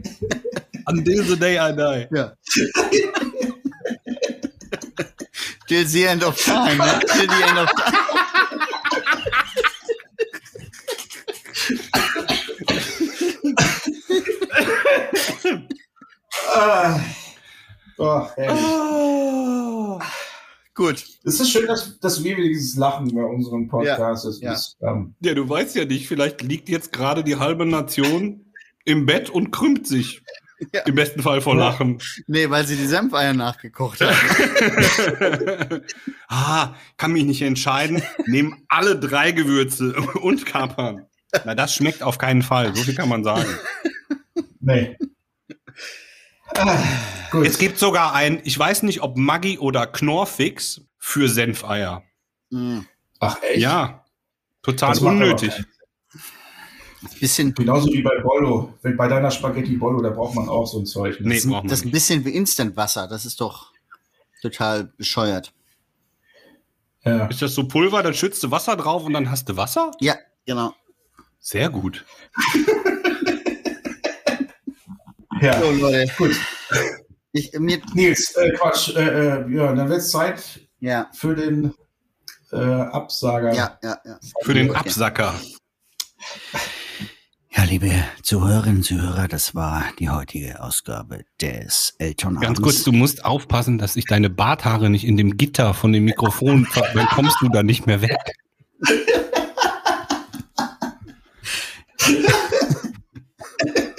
Until 0.86 1.24
the 1.24 1.36
day 1.36 1.58
I 1.58 1.72
die. 1.76 2.08
ja. 2.16 2.34
Till 5.68 5.86
the 5.86 6.06
end 6.06 6.24
of 6.24 6.36
time. 6.44 6.78
Ne? 6.78 7.00
Till 7.08 7.28
the 7.28 7.44
end 7.48 7.58
of 7.60 7.70
time. 7.76 7.99
Ah. 16.60 17.00
Oh. 17.98 20.00
Gut. 20.76 21.06
Es 21.24 21.40
ist 21.40 21.52
schön, 21.52 21.68
dass, 21.68 22.00
dass 22.00 22.24
wir 22.24 22.36
wenigstens 22.36 22.78
lachen 22.78 23.14
bei 23.16 23.24
unserem 23.24 23.70
Podcast. 23.70 24.26
Ja. 24.42 24.52
ist, 24.52 24.78
ähm, 24.82 25.16
Ja, 25.22 25.34
du 25.34 25.48
weißt 25.48 25.76
ja 25.76 25.86
nicht, 25.86 26.08
vielleicht 26.08 26.42
liegt 26.42 26.68
jetzt 26.68 26.92
gerade 26.92 27.24
die 27.24 27.38
halbe 27.38 27.66
Nation 27.66 28.52
im 28.84 29.06
Bett 29.06 29.30
und 29.30 29.52
krümmt 29.52 29.88
sich. 29.88 30.22
Ja. 30.74 30.82
Im 30.82 30.96
besten 30.96 31.22
Fall 31.22 31.40
vor 31.40 31.56
Lachen. 31.56 32.00
Nee, 32.28 32.50
weil 32.50 32.68
sie 32.68 32.76
die 32.76 32.88
Senfeier 32.88 33.34
nachgekocht 33.34 34.02
hat. 34.02 34.14
ah, 36.28 36.74
kann 36.98 37.14
mich 37.14 37.24
nicht 37.24 37.42
entscheiden. 37.42 38.04
Nehmen 38.26 38.66
alle 38.68 39.00
drei 39.00 39.32
Gewürze 39.32 39.94
und 40.22 40.46
Kapern. 40.46 41.06
Na, 41.46 41.56
das 41.56 41.74
schmeckt 41.74 42.04
auf 42.04 42.18
keinen 42.18 42.42
Fall. 42.42 42.76
So 42.76 42.84
viel 42.84 42.96
kann 42.96 43.08
man 43.08 43.24
sagen. 43.24 43.46
nee. 44.60 44.98
Gut. 47.32 47.46
Es 47.46 47.58
gibt 47.58 47.78
sogar 47.78 48.14
ein, 48.14 48.42
ich 48.44 48.58
weiß 48.58 48.84
nicht, 48.84 49.02
ob 49.02 49.18
Maggi 49.18 49.60
oder 49.60 49.88
Knorrfix 49.88 50.82
für 50.98 51.30
Senfeier. 51.30 52.04
Mm. 52.50 52.80
Ach, 53.20 53.38
echt? 53.44 53.60
Ja. 53.60 54.04
Total 54.64 54.90
Das 54.90 55.00
unnötig. 55.00 55.54
Bisschen, 57.20 57.54
Genauso 57.54 57.92
wie 57.94 58.02
bei 58.02 58.20
Bollo. 58.22 58.74
Wenn 58.82 58.98
bei 58.98 59.08
deiner 59.08 59.32
Spaghetti 59.32 59.78
Bollo, 59.78 60.02
da 60.02 60.10
braucht 60.10 60.36
man 60.36 60.50
auch 60.50 60.66
so 60.66 60.80
ein 60.80 60.86
Zeug. 60.86 61.20
ne? 61.22 61.30
Nee, 61.30 61.36
das, 61.36 61.44
braucht 61.46 61.64
man 61.64 61.68
das 61.70 61.80
ist 61.80 61.86
ein 61.86 61.92
bisschen 61.92 62.26
wie 62.26 62.32
Instant-Wasser. 62.32 63.08
Das 63.08 63.26
ist 63.26 63.40
doch 63.40 63.72
total 64.42 64.86
bescheuert. 64.98 65.54
Ja. 67.06 67.28
Ist 67.28 67.42
das 67.42 67.56
so 67.56 67.68
Pulver, 67.68 68.04
dann 68.04 68.14
schützt 68.14 68.44
du 68.44 68.52
Wasser 68.52 68.76
drauf 68.76 69.06
und 69.06 69.14
dann 69.14 69.32
hast 69.32 69.48
du 69.48 69.56
Wasser? 69.56 69.92
Ja, 70.02 70.16
genau. 70.46 70.74
Sehr 71.40 71.70
gut. 71.70 72.06
ja. 75.42 75.60
So, 75.60 75.72
Leute. 75.72 76.12
Gut. 76.18 76.36
Ich, 77.32 77.52
mir, 77.60 77.80
Nils, 77.94 78.36
äh, 78.36 78.52
Quatsch. 78.52 78.96
Äh, 78.96 79.02
äh, 79.02 79.56
ja, 79.56 79.74
dann 79.74 79.90
wird 79.90 80.00
es 80.00 80.12
Zeit 80.12 80.62
ja, 80.80 81.10
für 81.14 81.36
den 81.36 81.74
äh, 82.52 82.58
Absager. 82.58 83.54
ja, 83.54 83.78
ja, 83.84 83.98
ja. 84.04 84.20
Für 84.44 84.54
den. 84.54 84.76
Absacker. 84.76 85.36
Ja, 87.52 87.64
liebe 87.64 87.92
Zuhörerinnen 88.24 88.78
und 88.78 88.84
Zuhörer, 88.84 89.28
das 89.28 89.56
war 89.56 89.84
die 90.00 90.10
heutige 90.10 90.62
Ausgabe 90.62 91.26
des 91.42 91.96
Elton 91.98 92.40
Ganz 92.40 92.62
kurz, 92.62 92.84
du 92.84 92.92
musst 92.92 93.26
aufpassen, 93.26 93.78
dass 93.78 93.94
sich 93.94 94.06
deine 94.06 94.30
Barthaare 94.30 94.90
nicht 94.90 95.06
in 95.06 95.18
dem 95.18 95.36
Gitter 95.36 95.74
von 95.74 95.92
dem 95.92 96.06
Mikrofon, 96.06 96.68
dann 96.94 97.08
kommst 97.08 97.38
du 97.42 97.50
da 97.50 97.64
nicht 97.64 97.88
mehr 97.88 98.02
weg. 98.02 98.18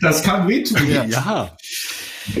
Das 0.00 0.22
kann 0.22 0.48
wehtun. 0.48 0.88
Ja. 1.08 1.56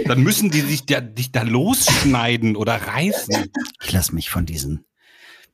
Dann 0.06 0.22
müssen 0.22 0.50
die 0.50 0.60
sich 0.60 0.86
da, 0.86 1.00
dich 1.00 1.32
da 1.32 1.42
losschneiden 1.42 2.56
oder 2.56 2.74
reißen. 2.74 3.50
Ich 3.82 3.92
lasse 3.92 4.14
mich 4.14 4.30
von 4.30 4.46
diesem 4.46 4.84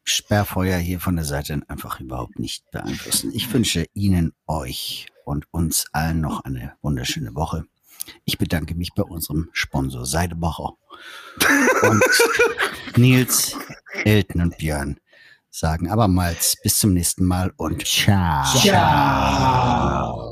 Sperrfeuer 0.04 0.78
hier 0.78 1.00
von 1.00 1.16
der 1.16 1.24
Seite 1.24 1.60
einfach 1.68 2.00
überhaupt 2.00 2.38
nicht 2.38 2.70
beeinflussen. 2.70 3.32
Ich 3.34 3.52
wünsche 3.52 3.86
Ihnen, 3.94 4.32
euch 4.46 5.06
und 5.24 5.46
uns 5.50 5.86
allen 5.92 6.20
noch 6.20 6.44
eine 6.44 6.74
wunderschöne 6.82 7.34
Woche. 7.34 7.64
Ich 8.24 8.38
bedanke 8.38 8.74
mich 8.76 8.92
bei 8.94 9.02
unserem 9.02 9.48
Sponsor 9.52 10.06
Seidebacher 10.06 10.74
und 11.82 12.02
Nils, 12.96 13.56
Elton 14.04 14.42
und 14.42 14.58
Björn 14.58 15.00
sagen 15.50 15.90
abermals 15.90 16.56
bis 16.62 16.78
zum 16.78 16.92
nächsten 16.92 17.24
Mal 17.24 17.52
und 17.56 17.86
ciao. 17.86 18.44
Ciao. 18.58 20.25